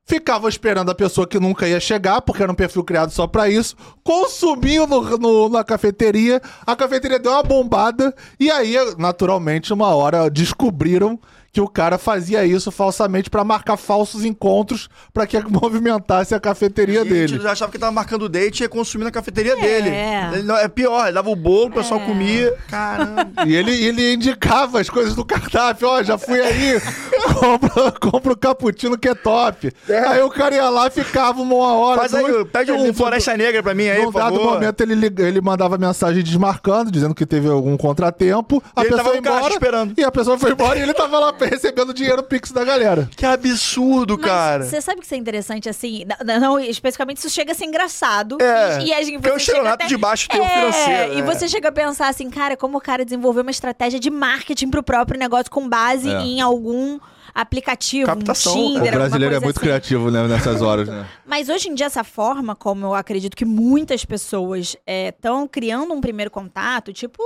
ficavam 0.08 0.48
esperando 0.48 0.90
a 0.90 0.94
pessoa 0.94 1.26
que 1.26 1.38
nunca 1.38 1.68
ia 1.68 1.78
chegar, 1.78 2.22
porque 2.22 2.42
era 2.42 2.50
um 2.50 2.54
perfil 2.54 2.82
criado 2.82 3.10
só 3.10 3.26
pra 3.26 3.46
isso, 3.50 3.76
consumiam 4.02 4.86
no, 4.86 5.02
no- 5.18 5.48
na 5.50 5.62
cafeteria, 5.62 6.40
a 6.66 6.74
cafeteria 6.74 7.18
deu 7.18 7.30
uma 7.30 7.42
bombada, 7.42 8.14
e 8.40 8.50
aí, 8.50 8.74
naturalmente, 8.96 9.70
uma 9.70 9.94
hora 9.94 10.30
descobriram 10.30 11.20
que 11.52 11.60
o 11.60 11.66
cara 11.68 11.96
fazia 11.98 12.44
isso 12.44 12.70
falsamente 12.70 13.30
pra 13.30 13.42
marcar 13.42 13.76
falsos 13.76 14.24
encontros 14.24 14.88
pra 15.12 15.26
que 15.26 15.38
movimentasse 15.48 16.34
a 16.34 16.40
cafeteria 16.40 17.00
Gente, 17.02 17.08
dele. 17.32 17.40
eu 17.44 17.50
achava 17.50 17.72
que 17.72 17.78
tava 17.78 17.90
marcando 17.92 18.22
o 18.22 18.28
date 18.28 18.60
e 18.60 18.62
ia 18.64 18.68
consumir 18.68 19.04
na 19.04 19.10
cafeteria 19.10 19.52
É. 19.52 19.56
dele. 19.60 19.90
Ele 20.34 20.42
não- 20.42 20.56
é 20.56 20.68
pior, 20.68 21.04
ele 21.06 21.12
dava 21.14 21.30
o 21.30 21.36
bolo, 21.36 21.66
o 21.68 21.72
pessoal 21.72 22.00
É. 22.00 22.04
comia. 22.04 22.54
Caramba. 22.68 23.28
E 23.46 23.54
ele, 23.54 23.72
ele 23.84 24.12
indicava 24.14 24.80
as 24.80 24.90
coisas 24.90 25.14
do 25.14 25.24
cardápio. 25.24 25.88
Ó, 25.88 26.02
já 26.02 26.18
fui 26.18 26.40
aí, 26.40 26.80
compra, 27.40 27.92
compra 27.92 28.32
o 28.32 28.36
cappuccino 28.36 28.98
que 28.98 29.08
é 29.08 29.14
top. 29.14 29.72
Aí 30.08 30.22
o 30.22 30.30
cara 30.30 30.54
ia 30.54 30.68
lá 30.68 30.86
e 30.86 30.90
ficava 30.90 31.40
uma 31.40 31.54
hora. 31.74 32.00
Faz 32.00 32.14
aí, 32.14 32.44
pede 32.46 32.72
um 32.72 32.92
Floresta 32.92 33.36
Negra 33.36 33.62
pra 33.62 33.74
mim 33.74 33.88
aí, 33.88 34.02
Num 34.04 34.12
por 34.12 34.18
dado 34.20 34.36
favor. 34.36 34.52
momento 34.54 34.80
ele, 34.82 35.06
ele 35.18 35.40
mandava 35.40 35.78
mensagem 35.78 36.22
desmarcando, 36.22 36.90
dizendo 36.90 37.14
que 37.14 37.26
teve 37.26 37.48
algum 37.48 37.76
contratempo. 37.76 38.62
A 38.76 38.80
Ele 38.82 38.90
pessoa 38.90 39.04
tava 39.04 39.16
embora. 39.18 39.52
esperando. 39.54 39.94
E 39.96 40.04
a 40.04 40.10
pessoa 40.10 40.38
foi 40.38 40.52
embora 40.52 40.78
e 40.78 40.82
ele 40.82 40.94
tava 40.94 41.18
lá 41.18 41.32
recebendo 41.46 41.92
dinheiro 41.94 42.22
Pix 42.22 42.50
da 42.52 42.64
galera. 42.64 43.08
Que 43.16 43.24
absurdo, 43.26 44.16
Mas 44.18 44.26
cara. 44.26 44.64
Você 44.64 44.80
sabe 44.80 45.00
que 45.00 45.06
isso 45.06 45.14
é 45.14 45.18
interessante, 45.18 45.68
assim, 45.68 46.04
não, 46.24 46.40
não, 46.40 46.60
especificamente 46.60 47.18
isso 47.18 47.30
chega 47.30 47.52
a 47.52 47.54
ser 47.54 47.64
engraçado. 47.66 48.38
É, 48.40 48.80
E, 48.82 48.86
e 48.88 48.92
a 48.94 49.02
gente, 49.02 49.14
porque 49.18 49.30
o 49.30 49.32
você 49.34 49.38
chega 49.40 49.40
estelionato 49.58 49.74
até- 49.84 49.86
de 49.86 49.96
baixo 49.96 50.28
tem 50.28 50.40
o 50.40 50.44
É, 50.44 50.48
financeiro, 50.48 51.12
E 51.14 51.22
né? 51.22 51.22
você 51.22 51.48
chega 51.48 51.68
a 51.68 51.72
pensar 51.72 52.08
assim, 52.08 52.28
cara, 52.30 52.56
como 52.56 52.78
o 52.78 52.80
cara 52.80 53.04
desenvolveu 53.04 53.42
uma 53.42 53.50
estratégia 53.50 53.98
de 54.00 54.10
marketing 54.10 54.70
pro 54.70 54.82
próprio 54.82 55.18
negócio 55.18 55.50
com 55.50 55.68
base 55.68 56.08
É. 56.08 56.20
em 56.20 56.40
algum 56.40 56.98
aplicativo, 57.34 58.06
Captação, 58.06 58.52
um. 58.52 58.74
Tinder, 58.74 58.94
O 58.94 58.96
brasileiro 58.96 59.34
é 59.36 59.40
muito 59.40 59.58
assim. 59.58 59.66
criativo 59.66 60.10
né, 60.10 60.26
nessas 60.26 60.60
horas, 60.60 60.88
né? 60.88 61.06
Mas 61.24 61.48
hoje 61.48 61.68
em 61.68 61.74
dia, 61.74 61.86
essa 61.86 62.02
forma, 62.02 62.56
como 62.56 62.86
eu 62.86 62.94
acredito 62.94 63.36
que 63.36 63.44
muitas 63.44 64.04
pessoas 64.04 64.76
estão 64.86 65.46
criando 65.46 65.92
um 65.94 66.00
primeiro 66.00 66.30
contato, 66.30 66.92
tipo 66.92 67.22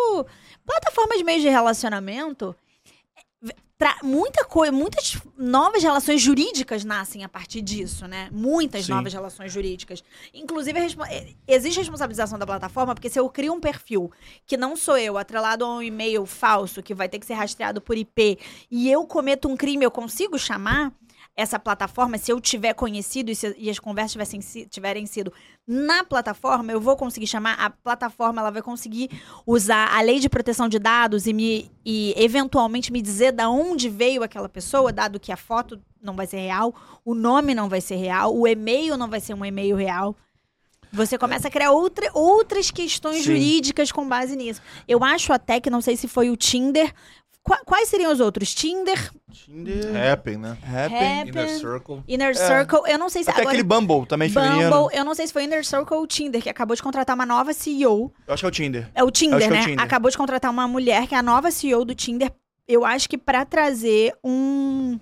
plataformas 0.66 1.16
de 1.18 1.24
meios 1.24 1.40
de 1.42 1.48
relacionamento, 1.48 2.54
muita 4.02 4.44
coisa, 4.44 4.72
muitas 4.72 5.16
novas 5.36 5.82
relações 5.82 6.20
jurídicas 6.20 6.84
nascem 6.84 7.24
a 7.24 7.28
partir 7.28 7.60
disso, 7.60 8.06
né? 8.06 8.28
Muitas 8.32 8.86
Sim. 8.86 8.92
novas 8.92 9.12
relações 9.12 9.52
jurídicas. 9.52 10.02
Inclusive, 10.32 10.78
a 10.78 10.82
respo- 10.82 11.04
eh, 11.04 11.34
existe 11.46 11.78
responsabilização 11.78 12.38
da 12.38 12.46
plataforma, 12.46 12.94
porque 12.94 13.10
se 13.10 13.18
eu 13.18 13.28
crio 13.28 13.52
um 13.52 13.60
perfil 13.60 14.10
que 14.46 14.56
não 14.56 14.76
sou 14.76 14.96
eu, 14.96 15.16
atrelado 15.18 15.64
a 15.64 15.74
um 15.76 15.82
e-mail 15.82 16.24
falso, 16.26 16.82
que 16.82 16.94
vai 16.94 17.08
ter 17.08 17.18
que 17.18 17.26
ser 17.26 17.34
rastreado 17.34 17.80
por 17.80 17.96
IP, 17.96 18.38
e 18.70 18.90
eu 18.90 19.06
cometo 19.06 19.48
um 19.48 19.56
crime, 19.56 19.84
eu 19.84 19.90
consigo 19.90 20.38
chamar 20.38 20.92
essa 21.34 21.58
plataforma, 21.58 22.18
se 22.18 22.30
eu 22.30 22.40
tiver 22.40 22.74
conhecido 22.74 23.30
e, 23.30 23.34
se- 23.34 23.54
e 23.58 23.70
as 23.70 23.78
conversas 23.78 24.12
tivessem, 24.12 24.66
tiverem 24.68 25.06
sido 25.06 25.32
na 25.66 26.04
plataforma, 26.04 26.70
eu 26.70 26.80
vou 26.80 26.96
conseguir 26.96 27.26
chamar, 27.26 27.54
a 27.54 27.70
plataforma 27.70 28.40
ela 28.42 28.50
vai 28.50 28.60
conseguir 28.60 29.08
usar 29.46 29.96
a 29.96 30.00
lei 30.02 30.18
de 30.20 30.28
proteção 30.28 30.68
de 30.68 30.78
dados 30.78 31.26
e, 31.26 31.32
me, 31.32 31.70
e 31.84 32.12
eventualmente 32.16 32.92
me 32.92 33.00
dizer 33.00 33.32
da 33.32 33.48
onde 33.48 33.88
veio 33.88 34.22
aquela 34.22 34.48
pessoa, 34.48 34.92
dado 34.92 35.18
que 35.18 35.32
a 35.32 35.36
foto 35.36 35.80
não 36.02 36.14
vai 36.14 36.26
ser 36.26 36.38
real, 36.38 36.74
o 37.04 37.14
nome 37.14 37.54
não 37.54 37.68
vai 37.68 37.80
ser 37.80 37.96
real, 37.96 38.36
o 38.36 38.46
e-mail 38.46 38.96
não 38.98 39.08
vai 39.08 39.20
ser 39.20 39.32
um 39.34 39.44
e-mail 39.44 39.74
real. 39.76 40.14
Você 40.94 41.16
começa 41.16 41.48
a 41.48 41.50
criar 41.50 41.70
outra, 41.70 42.10
outras 42.12 42.70
questões 42.70 43.18
Sim. 43.18 43.22
jurídicas 43.22 43.90
com 43.90 44.06
base 44.06 44.36
nisso. 44.36 44.60
Eu 44.86 45.02
acho 45.02 45.32
até 45.32 45.58
que, 45.58 45.70
não 45.70 45.80
sei 45.80 45.96
se 45.96 46.06
foi 46.06 46.28
o 46.28 46.36
Tinder. 46.36 46.92
Qua- 47.44 47.60
quais 47.66 47.88
seriam 47.88 48.12
os 48.12 48.20
outros? 48.20 48.54
Tinder, 48.54 49.10
Tinder, 49.32 50.12
Happn, 50.12 50.36
né? 50.36 50.56
Happn. 50.62 50.94
Happn, 50.94 51.28
Inner 51.30 51.48
Circle. 51.58 52.02
Inner 52.06 52.36
Circle. 52.36 52.80
Eu 52.86 52.98
não 52.98 53.08
sei 53.08 53.24
se 53.24 53.30
Até 53.30 53.40
agora. 53.40 53.52
aquele 53.56 53.64
Bumble 53.66 54.06
também 54.06 54.28
feminino. 54.30 54.70
Bumble, 54.70 54.96
eu 54.96 55.04
não 55.04 55.14
sei 55.14 55.26
se 55.26 55.32
foi 55.32 55.44
Inner 55.44 55.64
Circle 55.66 55.96
ou 55.96 56.06
Tinder, 56.06 56.40
que 56.40 56.48
acabou 56.48 56.76
de 56.76 56.82
contratar 56.82 57.16
uma 57.16 57.26
nova 57.26 57.52
CEO. 57.52 58.12
Eu 58.28 58.34
acho 58.34 58.42
que 58.42 58.46
é 58.46 58.48
o 58.48 58.52
Tinder. 58.52 58.90
É 58.94 59.02
o 59.02 59.10
Tinder, 59.10 59.38
Acho 59.38 59.48
que 59.48 59.52
é 59.52 59.56
o 59.56 59.58
né? 59.60 59.66
Tinder. 59.66 59.84
Acabou 59.84 60.10
de 60.10 60.16
contratar 60.16 60.50
uma 60.52 60.68
mulher 60.68 61.06
que 61.08 61.14
é 61.16 61.18
a 61.18 61.22
nova 61.22 61.50
CEO 61.50 61.84
do 61.84 61.94
Tinder. 61.96 62.30
Eu 62.68 62.84
acho 62.84 63.08
que 63.08 63.18
pra 63.18 63.44
trazer 63.44 64.14
um, 64.22 65.00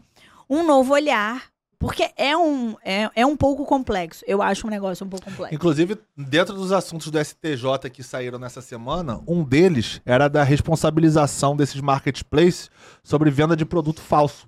um 0.49 0.63
novo 0.63 0.95
olhar. 0.95 1.50
Porque 1.81 2.11
é 2.15 2.37
um, 2.37 2.77
é, 2.85 3.11
é 3.17 3.25
um 3.25 3.35
pouco 3.35 3.65
complexo. 3.65 4.23
Eu 4.29 4.43
acho 4.43 4.67
um 4.67 4.71
negócio 4.71 5.07
um 5.07 5.09
pouco 5.09 5.25
complexo. 5.25 5.55
Inclusive, 5.55 5.97
dentro 6.15 6.55
dos 6.55 6.73
assuntos 6.73 7.11
do 7.11 7.19
STJ 7.19 7.89
que 7.91 8.03
saíram 8.03 8.39
nessa 8.39 8.61
semana, 8.61 9.19
um 9.27 9.43
deles 9.43 9.99
era 10.05 10.29
da 10.29 10.45
responsabilização 10.45 11.57
desses 11.57 11.81
marketplaces 11.81 12.71
sobre 13.03 13.31
venda 13.31 13.57
de 13.57 13.65
produto 13.65 14.03
falso. 14.03 14.47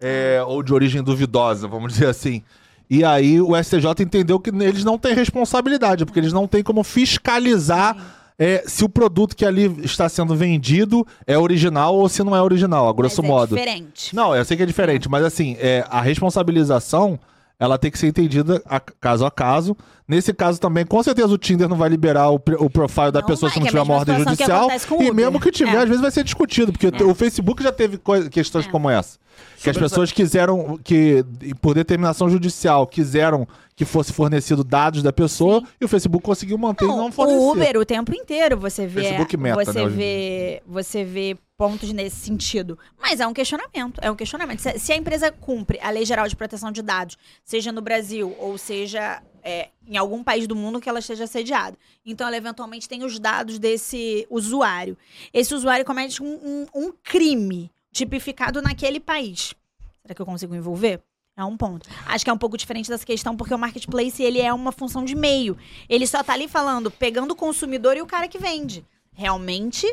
É, 0.00 0.40
ou 0.46 0.62
de 0.62 0.72
origem 0.72 1.02
duvidosa, 1.02 1.66
vamos 1.66 1.94
dizer 1.94 2.06
assim. 2.06 2.44
E 2.88 3.02
aí 3.02 3.40
o 3.40 3.60
STJ 3.60 4.04
entendeu 4.04 4.38
que 4.38 4.50
eles 4.50 4.84
não 4.84 4.96
têm 4.96 5.14
responsabilidade, 5.14 6.04
porque 6.04 6.20
eles 6.20 6.32
não 6.32 6.46
têm 6.46 6.62
como 6.62 6.84
fiscalizar 6.84 7.96
é, 8.38 8.62
se 8.66 8.84
o 8.84 8.88
produto 8.88 9.34
que 9.34 9.44
ali 9.44 9.64
está 9.84 10.08
sendo 10.08 10.34
vendido 10.36 11.06
é 11.26 11.38
original 11.38 11.94
ou 11.94 12.08
se 12.08 12.22
não 12.22 12.36
é 12.36 12.42
original, 12.42 12.88
a 12.88 12.92
grosso 12.92 13.22
Mas 13.22 13.30
é 13.30 13.32
modo. 13.32 13.56
diferente. 13.56 14.14
Não, 14.14 14.34
eu 14.34 14.44
sei 14.44 14.56
que 14.56 14.62
é 14.62 14.66
diferente, 14.66 15.08
mas 15.08 15.24
assim, 15.24 15.56
é, 15.58 15.84
a 15.88 16.00
responsabilização 16.02 17.18
ela 17.58 17.78
tem 17.78 17.90
que 17.90 17.98
ser 17.98 18.08
entendida 18.08 18.62
a- 18.66 18.78
caso 18.80 19.24
a 19.24 19.30
caso. 19.30 19.74
Nesse 20.08 20.32
caso 20.32 20.60
também, 20.60 20.86
com 20.86 21.02
certeza 21.02 21.28
o 21.28 21.36
Tinder 21.38 21.68
não 21.68 21.76
vai 21.76 21.88
liberar 21.88 22.30
o, 22.30 22.36
o 22.36 22.70
profile 22.70 23.10
da 23.10 23.20
Não 23.20 23.26
pessoa 23.26 23.50
vai, 23.50 23.54
se 23.54 23.60
não 23.60 23.66
é 23.66 23.70
tiver 23.70 23.82
uma 23.82 23.94
ordem 23.94 24.18
judicial. 24.18 24.68
E 25.00 25.10
mesmo 25.12 25.40
que 25.40 25.50
tiver, 25.50 25.74
É. 25.74 25.78
às 25.78 25.84
vezes 25.88 26.00
vai 26.00 26.10
ser 26.12 26.22
discutido, 26.22 26.70
porque 26.72 26.86
É. 26.86 27.02
o 27.04 27.12
Facebook 27.14 27.60
já 27.62 27.72
teve 27.72 27.98
questões 28.30 28.66
É. 28.66 28.70
como 28.70 28.88
essa. 28.88 29.18
Que 29.60 29.68
as 29.68 29.76
pessoas 29.76 30.12
quiseram 30.12 30.78
que, 30.82 31.24
por 31.60 31.74
determinação 31.74 32.30
judicial, 32.30 32.86
quiseram 32.86 33.46
que 33.74 33.84
fosse 33.84 34.12
fornecido 34.12 34.62
dados 34.64 35.02
da 35.02 35.12
pessoa 35.12 35.62
e 35.80 35.84
o 35.84 35.88
Facebook 35.88 36.24
conseguiu 36.24 36.56
manter 36.56 36.84
e 36.84 36.88
não 36.88 36.96
Não, 36.96 37.12
fornecer. 37.12 37.38
o 37.38 37.50
Uber 37.52 37.76
o 37.76 37.84
tempo 37.84 38.14
inteiro 38.14 38.56
você 38.56 38.86
vê, 38.86 39.02
Facebook 39.02 39.36
Meta, 39.36 39.64
você 39.64 39.82
né, 39.84 39.88
vê, 39.88 40.62
você 40.66 41.04
vê 41.04 41.36
pontos 41.58 41.92
nesse 41.92 42.16
sentido. 42.16 42.78
Mas 42.98 43.20
é 43.20 43.26
um 43.26 43.34
questionamento, 43.34 43.98
é 44.00 44.10
um 44.10 44.14
questionamento. 44.16 44.60
Se, 44.60 44.78
se 44.78 44.92
a 44.92 44.96
empresa 44.96 45.30
cumpre 45.32 45.78
a 45.82 45.90
Lei 45.90 46.06
Geral 46.06 46.26
de 46.28 46.36
Proteção 46.36 46.70
de 46.72 46.80
Dados, 46.80 47.18
seja 47.44 47.70
no 47.72 47.82
Brasil 47.82 48.34
ou 48.38 48.56
seja 48.56 49.20
é, 49.46 49.68
em 49.86 49.96
algum 49.96 50.24
país 50.24 50.46
do 50.48 50.56
mundo 50.56 50.80
que 50.80 50.88
ela 50.88 50.98
esteja 50.98 51.24
sediada, 51.26 51.78
então 52.04 52.26
ela 52.26 52.36
eventualmente 52.36 52.88
tem 52.88 53.04
os 53.04 53.18
dados 53.20 53.58
desse 53.60 54.26
usuário. 54.28 54.96
Esse 55.32 55.54
usuário 55.54 55.84
comete 55.84 56.20
um, 56.22 56.26
um- 56.26 56.66
um 56.74 56.92
crime 57.02 57.70
tipificado 57.92 58.60
naquele 58.60 58.98
país. 58.98 59.54
Será 60.02 60.14
que 60.14 60.20
eu 60.20 60.26
consigo 60.26 60.54
envolver? 60.54 61.00
É 61.36 61.44
um 61.44 61.56
ponto. 61.56 61.88
Acho 62.06 62.24
que 62.24 62.30
é 62.30 62.32
um 62.32 62.38
pouco 62.38 62.56
diferente 62.56 62.88
dessa 62.88 63.04
questão, 63.06 63.36
porque 63.36 63.54
o 63.54 63.58
marketplace 63.58 64.22
ele 64.22 64.40
é 64.40 64.52
uma 64.52 64.72
função 64.72 65.04
de 65.04 65.14
meio. 65.14 65.56
Ele 65.88 66.06
só 66.06 66.22
tá 66.24 66.32
ali 66.32 66.48
falando, 66.48 66.90
pegando 66.90 67.30
o 67.32 67.36
consumidor 67.36 67.96
e 67.96 68.02
o 68.02 68.06
cara 68.06 68.26
que 68.26 68.38
vende. 68.38 68.84
Realmente, 69.12 69.86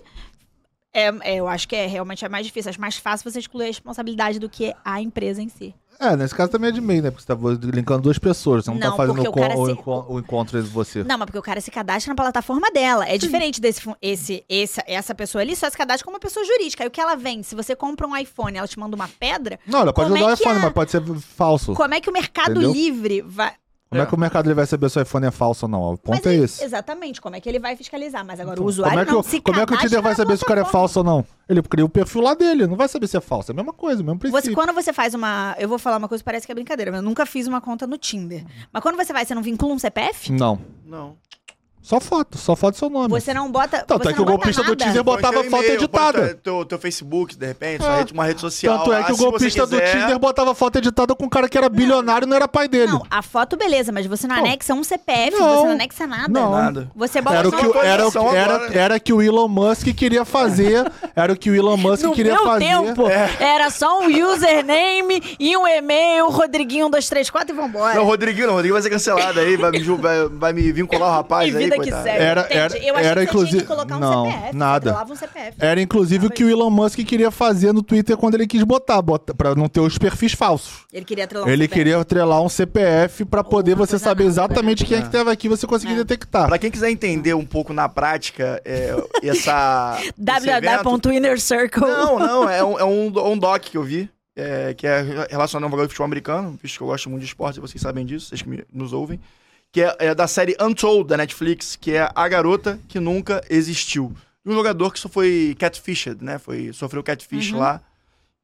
é, 0.94 1.08
é, 1.22 1.36
eu 1.36 1.48
acho 1.48 1.68
que 1.68 1.76
é 1.76 1.86
realmente 1.88 2.24
é 2.24 2.30
mais 2.30 2.46
difícil. 2.46 2.70
Acho 2.70 2.80
mais 2.82 2.98
fácil 2.98 3.30
você 3.30 3.40
excluir 3.40 3.64
a 3.64 3.68
responsabilidade 3.68 4.40
do 4.40 4.48
que 4.50 4.74
a 4.86 5.02
empresa 5.02 5.42
em 5.42 5.50
si. 5.50 5.74
É, 6.00 6.18
nesse 6.18 6.34
caso 6.34 6.52
também 6.52 6.70
é 6.70 6.72
de 6.72 6.82
meio, 6.82 7.04
né? 7.04 7.12
Porque 7.12 7.24
você 7.24 7.36
tá 7.36 7.40
linkando 7.76 8.02
duas 8.02 8.18
pessoas, 8.18 8.66
você 8.66 8.72
não, 8.72 8.80
tá 8.80 8.90
Não, 8.90 8.98
fazendo 8.98 9.24
porque 9.24 9.30
o, 9.40 9.44
o 9.58 9.62
o 9.62 9.66
se- 9.68 9.72
enco- 9.74 10.06
o 10.10 10.20
encontro 10.20 10.58
entre 10.58 10.70
você. 10.72 11.04
Não, 11.04 11.18
mas 11.20 11.28
porque 11.28 11.38
o 11.38 11.42
cara 11.42 11.62
se 11.62 11.70
cadastra 11.70 12.12
na 12.12 12.16
plataforma 12.16 12.70
dela. 12.72 13.08
É 13.08 13.16
diferente 13.18 13.62
desse 13.62 13.82
esse, 14.02 14.44
essa, 14.50 14.84
essa 14.88 15.16
pessoa 15.16 15.42
ali, 15.44 15.56
só 15.56 15.70
se 15.70 15.78
cadastra 15.78 16.04
como 16.04 16.16
uma 16.16 16.20
pessoa 16.20 16.44
jurídica. 16.46 16.84
Aí 16.84 16.88
o 16.88 16.92
que 16.92 17.00
ela 17.00 17.16
vende? 17.16 17.46
Se 17.46 17.54
você 17.56 17.76
compra 17.76 18.08
um 18.08 18.18
iPhone 18.18 18.58
ela 18.58 18.68
te 18.68 18.78
manda 18.80 18.96
uma 18.96 19.08
pedra, 19.08 19.60
Não, 19.68 19.82
ela 19.82 19.94
pode 19.94 20.10
Como 20.10 20.20
usar 20.20 20.30
é 20.32 20.34
o 20.34 20.36
iPhone, 20.36 20.58
a- 20.58 20.62
mas 20.64 20.74
pode 20.74 20.92
ser 20.92 21.04
falso. 21.20 21.74
como 21.76 21.94
é 21.94 22.02
que 22.02 22.10
o 22.10 22.14
Mercado 22.14 22.52
Entendeu? 22.52 22.72
Livre 22.74 23.22
vai. 23.22 23.54
Como 23.94 24.04
é 24.04 24.06
que 24.06 24.16
o 24.16 24.20
mercado 24.20 24.48
ele 24.48 24.54
vai 24.56 24.66
saber 24.66 24.90
se 24.90 25.00
o 25.00 25.02
iPhone 25.02 25.26
é 25.28 25.32
falso 25.32 25.66
ou 25.66 25.70
não? 25.72 25.94
O 25.94 25.98
ponto 25.98 26.16
Mas 26.18 26.26
é 26.26 26.34
ele- 26.34 26.44
esse. 26.44 26.64
Exatamente, 26.64 27.22
como 27.22 27.36
é 27.36 27.40
que 27.40 27.48
ele 27.48 27.60
vai 27.60 27.76
fiscalizar? 27.76 28.26
Mas 28.26 28.40
agora 28.40 28.56
Então, 28.56 28.66
o 28.66 28.68
usuário 28.68 28.92
como 28.92 29.02
é 29.02 29.06
que, 29.06 29.12
não 29.12 29.20
o- 29.20 29.24
se 29.24 29.40
como 29.42 29.60
é 29.60 29.66
que 29.66 29.74
o 29.74 29.78
Tinder 29.78 30.02
vai 30.02 30.16
saber 30.16 30.38
se 30.38 30.44
o 30.44 30.48
cara 30.48 30.62
é 30.62 30.66
falso 30.66 31.00
ou 31.00 31.06
não? 31.06 31.26
Ele 31.48 31.62
cria 31.62 31.86
o 31.86 31.90
perfil 31.90 32.22
lá 32.22 32.34
dele, 32.34 32.66
não 32.68 32.76
vai 32.76 32.88
saber 32.88 33.08
se 33.08 33.18
é 33.18 33.22
falso. 33.22 33.52
É 33.52 33.54
a 33.54 33.56
mesma 33.56 33.74
coisa, 33.74 34.02
o 34.02 34.06
mesmo 34.06 34.20
Você, 34.20 34.30
princípio. 34.32 34.56
quando 34.56 34.74
você 34.74 34.92
faz 34.94 35.14
uma. 35.14 35.56
Eu 35.60 35.68
vou 35.70 35.78
falar 35.78 35.98
uma 35.98 36.08
coisa 36.08 36.22
que 36.22 36.26
parece 36.26 36.46
que 36.46 36.52
é 36.52 36.56
brincadeira, 36.56 36.92
mas 36.92 37.00
eu 37.02 37.04
nunca 37.08 37.26
fiz 37.26 37.48
uma 37.48 37.62
conta 37.62 37.86
no 37.86 37.98
Tinder. 37.98 38.46
Mas 38.72 38.82
quando 38.82 38.96
você 38.96 39.12
vai, 39.14 39.26
você 39.26 39.36
não 39.36 39.42
vincula 39.42 39.74
um 39.74 39.80
CPF? 39.80 40.32
Não. 40.32 40.60
Não. 40.86 41.16
Só 41.84 42.00
foto, 42.00 42.38
só 42.38 42.56
foto 42.56 42.78
seu 42.78 42.90
nome. 42.90 43.10
Você 43.10 43.34
não 43.34 43.52
bota. 43.52 43.84
Tanto 43.86 44.04
você 44.04 44.10
é 44.10 44.14
que 44.14 44.18
não 44.20 44.24
o 44.24 44.28
golpista 44.30 44.64
do. 44.64 44.74
Tinder 44.74 45.04
botava 45.04 45.42
teu 45.42 45.52
foto 45.52 45.64
editada. 45.66 46.34
Teu, 46.42 46.64
teu 46.64 46.80
Facebook, 46.80 47.36
de 47.36 47.46
repente, 47.46 47.84
sua 47.84 47.94
É. 47.96 47.98
rede- 48.00 48.14
uma 48.14 48.24
rede 48.26 48.40
social. 48.40 48.80
Tanto 48.80 48.94
é 48.94 49.04
que 49.04 49.12
o 49.12 49.16
se 49.16 49.22
você 49.22 49.30
golpista 49.30 49.68
do 49.68 49.80
Tinder 49.82 50.18
botava 50.18 50.56
foto 50.56 50.78
editada 50.78 51.14
com 51.14 51.26
um 51.26 51.30
cara 51.30 51.50
que 51.50 51.58
era 51.58 51.68
bilionário 51.68 52.26
e 52.26 52.30
não 52.30 52.38
era 52.38 52.48
pai 52.48 52.70
dele. 52.70 52.94
Não, 52.94 53.04
a 53.12 53.22
foto, 53.22 53.58
beleza, 53.58 53.92
mas 53.92 54.06
você 54.06 54.26
não 54.28 54.38
Não. 54.38 54.46
anexa 54.46 54.74
um 54.74 54.82
CPF, 54.82 55.38
Não. 55.38 55.56
você 55.58 55.64
não 55.66 55.72
anexa 55.74 56.08
nada. 56.08 56.30
Não. 56.30 56.52
Nada. 56.52 56.90
Você 56.96 57.20
bota 57.22 57.36
Era 57.36 57.50
o, 57.50 57.52
que, 57.52 57.58
o- 57.58 57.60
era, 57.60 58.08
o 58.08 58.12
que, 58.12 58.18
atualização 58.18 58.34
era, 58.34 58.56
agora. 58.56 58.80
era 58.80 59.00
que 59.00 59.12
o 59.12 59.22
Elon 59.22 59.48
Musk 59.50 59.88
queria 59.94 60.24
fazer. 60.24 60.90
Era 61.16 61.32
o 61.34 61.38
que 61.38 61.50
o 61.52 61.56
Elon 61.56 61.78
Musk 61.78 62.04
No 62.06 62.14
queria 62.14 62.34
meu 62.34 62.44
fazer. 62.44 62.66
tempo, 62.66 63.04
era 63.40 63.70
só 63.70 64.00
um 64.00 64.08
username 64.32 65.22
e 65.40 65.56
um 65.56 65.68
e-mail, 65.68 66.28
Rodriguinho1, 66.28 66.90
234 66.90 67.54
e 67.54 67.56
vambora. 67.56 67.96
Não, 67.96 68.04
Rodriguinho, 68.06 68.48
não, 68.48 68.54
Rodriguinho 68.54 68.74
vai 68.74 68.82
ser 68.82 68.90
cancelado 68.90 69.40
aí, 69.40 69.56
vai 69.56 69.72
me, 69.72 69.80
vai, 69.84 70.28
vai 70.30 70.54
me 70.54 70.72
vincular 70.72 71.10
o 71.10 71.14
rapaz 71.14 71.56
aí. 71.56 71.70
Que 71.80 71.92
segue. 71.92 72.10
Era- 72.10 72.48
era- 72.50 72.78
Eu 72.78 72.96
achei 72.96 72.96
era 72.96 72.96
que 72.96 73.04
você 73.04 73.12
tinha 73.12 73.24
inclusive- 73.24 73.62
que 73.62 73.68
colocar 73.68 73.98
um 73.98 74.00
não, 74.00 74.32
CPF. 74.32 74.56
nada. 74.56 75.04
Um 75.10 75.16
CPF. 75.16 75.58
Era 75.60 75.82
inclusive 75.82 76.28
o 76.28 76.30
que 76.30 76.44
o 76.44 76.50
Elon 76.50 76.70
Musk 76.70 77.00
queria 77.00 77.32
fazer 77.32 77.72
no 77.74 77.82
Twitter 77.84 78.16
quando 78.18 78.36
ele 78.36 78.48
quis 78.48 78.64
botar, 78.64 79.02
bota, 79.02 79.34
pra 79.34 79.54
não 79.56 79.68
ter 79.68 79.80
os 79.80 79.98
perfis 79.98 80.34
falsos. 80.34 80.86
Ele 80.92 81.06
queria 81.06 81.24
atrelar 81.26 81.48
um 81.48 81.52
Ele 81.52 81.64
CPF. 81.64 81.74
queria 81.80 81.98
atrelar 82.00 82.42
um 82.42 82.50
CPF 82.50 83.26
pra 83.26 83.44
poder 83.44 83.76
você 83.76 83.98
saber 84.00 84.24
nada, 84.24 84.34
exatamente 84.34 84.86
quem 84.86 84.98
é 84.98 85.02
que 85.02 85.10
teve 85.10 85.30
aqui 85.30 85.48
e 85.48 85.50
você 85.50 85.66
conseguir 85.68 85.94
É. 85.94 85.98
detectar. 85.98 86.48
Pra 86.48 86.58
quem 86.58 86.70
quiser 86.72 86.90
entender 86.90 87.34
um 87.34 87.46
pouco 87.46 87.74
na 87.74 87.88
prática, 87.90 88.62
é, 88.66 88.96
essa. 89.24 89.98
www.innercircle. 90.18 91.82
Não, 91.88 92.20
não, 92.20 92.50
é 92.50 92.64
um, 92.64 92.80
é 92.80 92.84
um, 92.84 93.32
um 93.32 93.38
doc 93.38 93.62
que 93.62 93.78
eu 93.78 93.84
vi, 93.84 94.10
é, 94.36 94.74
que 94.74 94.86
é 94.88 95.02
relacionado 95.30 95.64
ao 95.66 95.70
jogador 95.70 95.88
de 95.88 95.94
futebol 95.94 96.06
americano, 96.06 96.58
visto 96.62 96.78
que 96.78 96.84
eu 96.84 96.88
gosto 96.88 97.10
muito 97.10 97.22
de 97.22 97.28
esporte, 97.28 97.60
vocês 97.60 97.82
sabem 97.82 98.06
disso, 98.06 98.28
vocês 98.28 98.42
que 98.42 98.50
me- 98.50 98.64
nos 98.74 98.94
ouvem, 98.94 99.20
que 99.74 99.82
é, 99.82 99.96
é 100.00 100.16
da 100.16 100.28
série 100.28 100.56
Untold, 100.62 101.10
da 101.10 101.18
Netflix, 101.18 101.76
que 101.76 101.92
é 101.92 102.08
A 102.16 102.28
Garota 102.30 102.80
que 102.88 103.00
Nunca 103.00 103.44
Existiu. 103.50 104.16
De 104.46 104.52
um 104.52 104.54
jogador 104.56 104.94
que 104.94 105.00
só 105.00 105.10
foi 105.10 105.56
catfished, 105.58 106.22
né? 106.24 106.38
Foi, 106.38 106.72
sofreu 106.72 107.02
catfish 107.04 107.52
Uhum. 107.52 107.60
lá. 107.60 107.82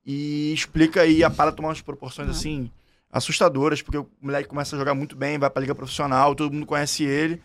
E 0.06 0.52
explica 0.54 1.02
aí 1.02 1.24
a 1.24 1.30
para 1.30 1.52
tomar 1.52 1.70
umas 1.70 1.82
proporções, 1.82 2.28
assim, 2.30 2.72
assustadoras, 3.12 3.82
porque 3.82 3.98
o 4.00 4.08
moleque 4.22 4.50
começa 4.50 4.76
a 4.76 4.80
jogar 4.80 4.96
muito 4.96 5.16
bem, 5.16 5.38
vai 5.38 5.50
pra 5.50 5.62
liga 5.62 5.76
profissional, 5.76 6.34
todo 6.34 6.52
mundo 6.54 6.66
conhece 6.66 7.04
ele. 7.04 7.42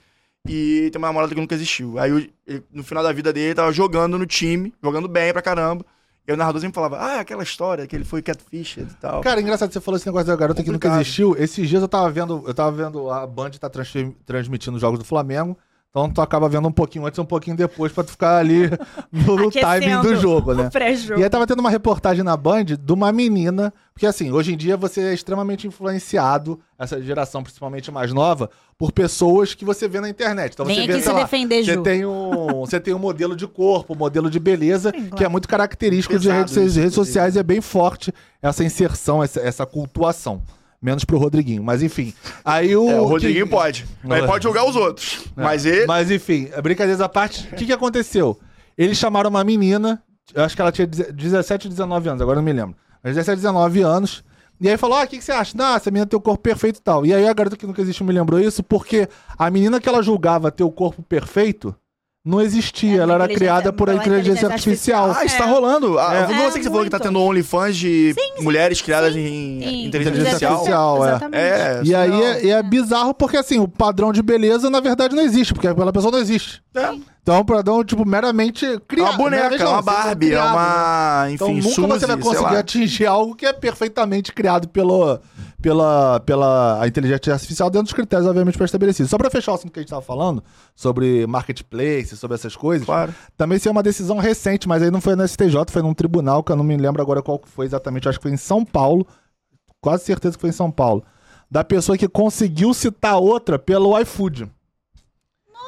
E 0.49 0.89
tem 0.91 0.99
uma 0.99 1.09
namorada 1.09 1.35
que 1.35 1.41
nunca 1.41 1.55
existiu. 1.55 1.99
Aí, 1.99 2.31
no 2.73 2.83
final 2.83 3.03
da 3.03 3.13
vida 3.13 3.33
dele, 3.33 3.47
ele 3.49 3.55
tava 3.55 3.73
jogando 3.73 4.19
no 4.19 4.27
time, 4.27 4.73
jogando 4.83 5.09
bem 5.09 5.33
pra 5.33 5.43
caramba. 5.43 5.85
E 6.27 6.33
o 6.33 6.37
narrador 6.37 6.61
sempre 6.61 6.75
falava, 6.75 6.97
ah, 6.97 7.21
aquela 7.21 7.43
história 7.43 7.87
que 7.87 7.95
ele 7.95 8.05
foi 8.05 8.23
catfished 8.23 8.81
e 8.91 8.95
tal. 8.97 9.21
Cara, 9.21 9.41
engraçado, 9.41 9.71
você 9.73 9.81
falou 9.81 9.97
esse 9.97 10.07
negócio 10.07 10.27
da 10.27 10.37
garota 10.37 10.63
que 10.63 10.71
nunca 10.71 10.89
Complicado. 10.89 11.03
existiu. 11.03 11.37
Esses 11.37 11.69
dias 11.69 11.83
eu 11.83 11.89
tava 11.89 12.11
vendo, 12.11 12.43
eu 12.47 12.55
tava 12.55 12.73
vendo 12.73 13.11
a 13.11 13.27
Band 13.27 13.51
tá 13.51 13.69
transmitindo 14.25 14.77
os 14.77 14.81
jogos 14.81 14.99
do 14.99 15.05
Flamengo. 15.05 15.57
Então 15.95 16.11
tu 16.11 16.21
acaba 16.21 16.49
vendo 16.49 16.67
um 16.67 16.73
pouquinho 16.73 17.07
antes 17.07 17.19
e 17.19 17.21
um 17.21 17.25
pouquinho 17.25 17.57
depois 17.57 17.93
pra 17.93 18.03
tu 18.03 18.11
ficar 18.11 18.39
ali 18.39 18.69
no, 19.13 19.49
timing 19.49 20.03
do 20.03 20.17
jogo, 20.17 20.53
né? 20.53 20.67
O 20.67 20.71
pré-jogo. 20.71 21.21
E 21.21 21.23
aí 21.23 21.31
tava 21.31 21.47
tendo 21.47 21.61
uma 21.61 21.71
reportagem 21.71 22.25
na 22.25 22.37
Band 22.37 22.65
de 22.65 22.93
uma 22.93 23.13
menina, 23.13 23.73
porque 23.93 24.05
assim, 24.05 24.33
hoje 24.33 24.53
em 24.53 24.57
dia 24.57 24.77
você 24.77 25.03
é 25.03 25.15
extremamente 25.15 25.69
influenciado, 25.69 26.59
essa 26.77 27.01
geração 27.01 27.45
principalmente 27.45 27.93
mais 27.93 28.13
nova, 28.13 28.51
por 28.77 28.91
pessoas 28.91 29.55
que 29.55 29.65
você 29.65 29.87
vê 29.87 30.01
na 30.01 30.09
internet. 30.09 30.55
Então 30.55 30.67
Vem 30.67 30.75
você 30.75 30.83
aqui 30.83 30.93
vê, 30.95 31.01
se 31.01 31.13
lá, 31.13 31.23
defender, 31.23 31.65
você 31.65 31.75
Ju. 31.75 31.83
tem 31.85 32.05
um, 32.05 32.59
você 32.67 32.81
tem 32.81 32.93
um 32.93 32.99
modelo 32.99 33.37
de 33.37 33.47
corpo, 33.47 33.95
um 33.95 33.97
modelo 33.97 34.29
de 34.29 34.41
beleza, 34.41 34.91
que 34.91 35.23
é 35.23 35.29
muito 35.29 35.47
característico 35.47 36.19
de 36.19 36.27
Pesado 36.27 36.53
redes, 36.53 36.73
isso, 36.73 36.81
redes 36.81 36.95
sociais, 36.95 37.37
e 37.37 37.39
é 37.39 37.43
bem 37.45 37.61
forte 37.61 38.13
essa 38.43 38.65
inserção, 38.65 39.23
essa, 39.23 39.39
essa 39.39 39.65
cultuação. 39.65 40.43
Menos 40.85 41.03
pro 41.03 41.17
Rodriguinho, 41.17 41.65
mas 41.65 41.83
enfim. 41.83 42.13
Aí 42.45 42.77
o. 42.77 42.91
É, 42.91 43.01
o 43.01 43.07
Rodriguinho 43.07 43.47
que- 43.47 43.51
pode. 43.51 43.87
Ele 44.05 44.27
pode 44.27 44.43
julgar 44.45 44.69
os 44.69 44.77
outros. 44.77 45.25
Mas 45.35 45.65
ele. 45.65 45.87
Mas 45.87 46.11
enfim, 46.11 46.51
brincadeiras 46.63 47.01
à 47.01 47.09
parte, 47.09 47.49
o 47.51 47.57
que, 47.57 47.65
que 47.65 47.73
aconteceu? 47.73 48.39
Eles 48.77 48.99
chamaram 48.99 49.31
uma 49.31 49.43
menina, 49.43 50.03
eu 50.35 50.45
acho 50.45 50.55
que 50.55 50.61
ela 50.61 50.71
tinha 50.71 50.87
17, 50.87 51.71
19 51.71 52.11
anos, 52.11 52.21
agora 52.21 52.37
não 52.37 52.43
me 52.43 52.53
lembro. 52.53 52.77
Mas 53.03 53.15
17, 53.15 53.37
19 53.37 53.81
anos. 53.81 54.23
E 54.61 54.69
aí 54.69 54.77
falou: 54.77 54.99
Ah, 54.99 55.05
o 55.05 55.07
que, 55.07 55.17
que 55.17 55.25
você 55.25 55.33
acha? 55.33 55.57
Não, 55.57 55.75
essa 55.75 55.91
menina 55.91 56.05
tem 56.07 56.19
o 56.19 56.21
corpo 56.21 56.43
perfeito 56.43 56.81
e 56.81 56.83
tal. 56.83 57.07
E 57.07 57.15
aí 57.15 57.27
a 57.27 57.33
garota 57.33 57.57
que 57.57 57.67
nunca 57.67 57.81
existiu 57.81 58.05
me 58.05 58.13
lembrou 58.13 58.39
isso, 58.39 58.63
porque 58.63 59.09
a 59.39 59.51
menina 59.51 59.81
que 59.81 59.89
ela 59.89 60.03
julgava 60.03 60.51
ter 60.51 60.65
o 60.65 60.71
corpo 60.71 61.03
perfeito 61.03 61.75
não 62.25 62.41
existia. 62.41 62.93
É, 62.93 63.03
ela 63.03 63.15
era 63.15 63.25
inteligência- 63.25 63.37
criada 63.39 63.73
por 63.73 63.87
pela 63.87 63.99
inteligência 63.99 64.31
inteligência 64.47 64.49
artificial. 64.49 65.11
artificial. 65.11 65.23
Ah, 65.23 65.27
isso 65.27 65.37
tá 65.39 65.45
É. 65.45 65.53
rolando. 65.53 65.99
Ah, 65.99 66.15
É. 66.17 66.23
eu 66.23 66.27
vi 66.29 66.35
você 66.35 66.59
que 66.59 66.65
você 66.65 66.71
falou 66.71 66.85
que 66.85 66.91
tá 66.91 66.97
muito. 66.99 67.07
tendo 67.09 67.21
OnlyFans 67.21 67.77
de 67.77 68.15
mulheres 68.41 68.81
criadas 68.81 69.13
sim, 69.13 69.21
em 69.21 69.61
Sim, 69.63 69.85
inteligência 69.87 70.23
artificial. 70.49 71.03
artificial, 71.03 71.31
é. 71.33 71.39
É, 71.39 71.81
E 71.85 71.95
aí 71.95 72.23
é, 72.23 72.49
é 72.51 72.63
bizarro 72.63 73.13
porque, 73.15 73.37
assim, 73.37 73.59
o 73.61 73.69
padrão 73.69 74.13
de 74.13 74.23
beleza, 74.23 74.71
na 74.71 74.81
verdade, 74.81 75.15
não 75.15 75.23
existe, 75.23 75.53
porque 75.53 75.69
aquela 75.69 75.93
pessoa 75.93 76.11
não 76.13 76.19
existe. 76.19 76.63
É. 76.75 77.14
Então 77.25 77.37
é 77.37 77.39
um 77.39 77.45
padrão, 77.45 77.83
tipo, 77.83 78.05
meramente 78.07 78.67
É 78.67 78.79
criado. 78.79 79.13
uma 79.13 79.17
boneca, 79.17 79.55
é 79.55 79.59
não, 79.59 79.73
uma 79.73 79.81
Barbie, 79.81 80.27
é 80.27 80.29
criado, 80.29 80.45
né? 80.47 80.53
uma. 80.53 81.27
Então 81.31 81.51
Enfim, 81.53 81.81
nunca 81.81 81.99
você 81.99 82.07
vai 82.07 82.17
Suzy, 82.23 82.29
conseguir 82.37 82.57
atingir 82.57 83.07
algo 83.07 83.35
que 83.35 83.47
é 83.47 83.53
perfeitamente 83.55 84.31
criado 84.31 84.69
pelo, 84.69 85.19
pela, 85.63 86.21
pela 86.21 86.83
a 86.83 86.87
inteligência 86.87 87.33
artificial 87.33 87.71
dentro 87.71 87.85
dos 87.85 87.95
critérios, 87.95 88.29
obviamente, 88.29 88.59
pré-estabelecidos. 88.59 89.09
Só 89.11 89.17
pra 89.17 89.31
fechar 89.31 89.53
o 89.53 89.55
assunto 89.55 89.73
que 89.73 89.79
a 89.79 89.83
gente 89.83 89.89
tava 89.89 90.03
falando, 90.03 90.45
sobre 90.77 91.27
marketplace, 91.27 92.15
sobre 92.15 92.35
essas 92.35 92.55
coisas, 92.55 92.85
Claro. 92.85 93.15
também 93.39 93.57
isso 93.57 93.71
é 93.71 93.73
uma 93.73 93.83
decisão 93.83 94.19
recente, 94.19 94.69
mas 94.69 94.83
aí 94.83 94.91
não 94.91 95.01
foi 95.01 95.17
no 95.17 95.27
STJ, 95.27 95.57
foi 95.71 95.81
num 95.81 95.95
tribunal, 95.95 96.45
que 96.45 96.53
eu 96.53 96.57
não 96.57 96.65
me 96.65 96.77
lembro 96.77 97.01
agora 97.01 97.23
qual 97.23 97.41
foi 97.43 97.65
exatamente, 97.65 98.07
acho 98.07 98.19
que 98.19 98.25
foi 98.25 98.33
em 98.33 98.37
São 98.37 98.63
Paulo, 98.67 99.07
quase 99.81 100.05
certeza 100.05 100.37
que 100.37 100.43
foi 100.43 100.51
em 100.51 100.53
São 100.53 100.71
Paulo, 100.71 101.03
da 101.51 101.65
pessoa 101.65 101.97
que 101.97 102.07
conseguiu 102.07 102.75
citar 102.75 103.17
outra 103.17 103.59
pelo 103.59 103.99
iFood. 104.01 104.47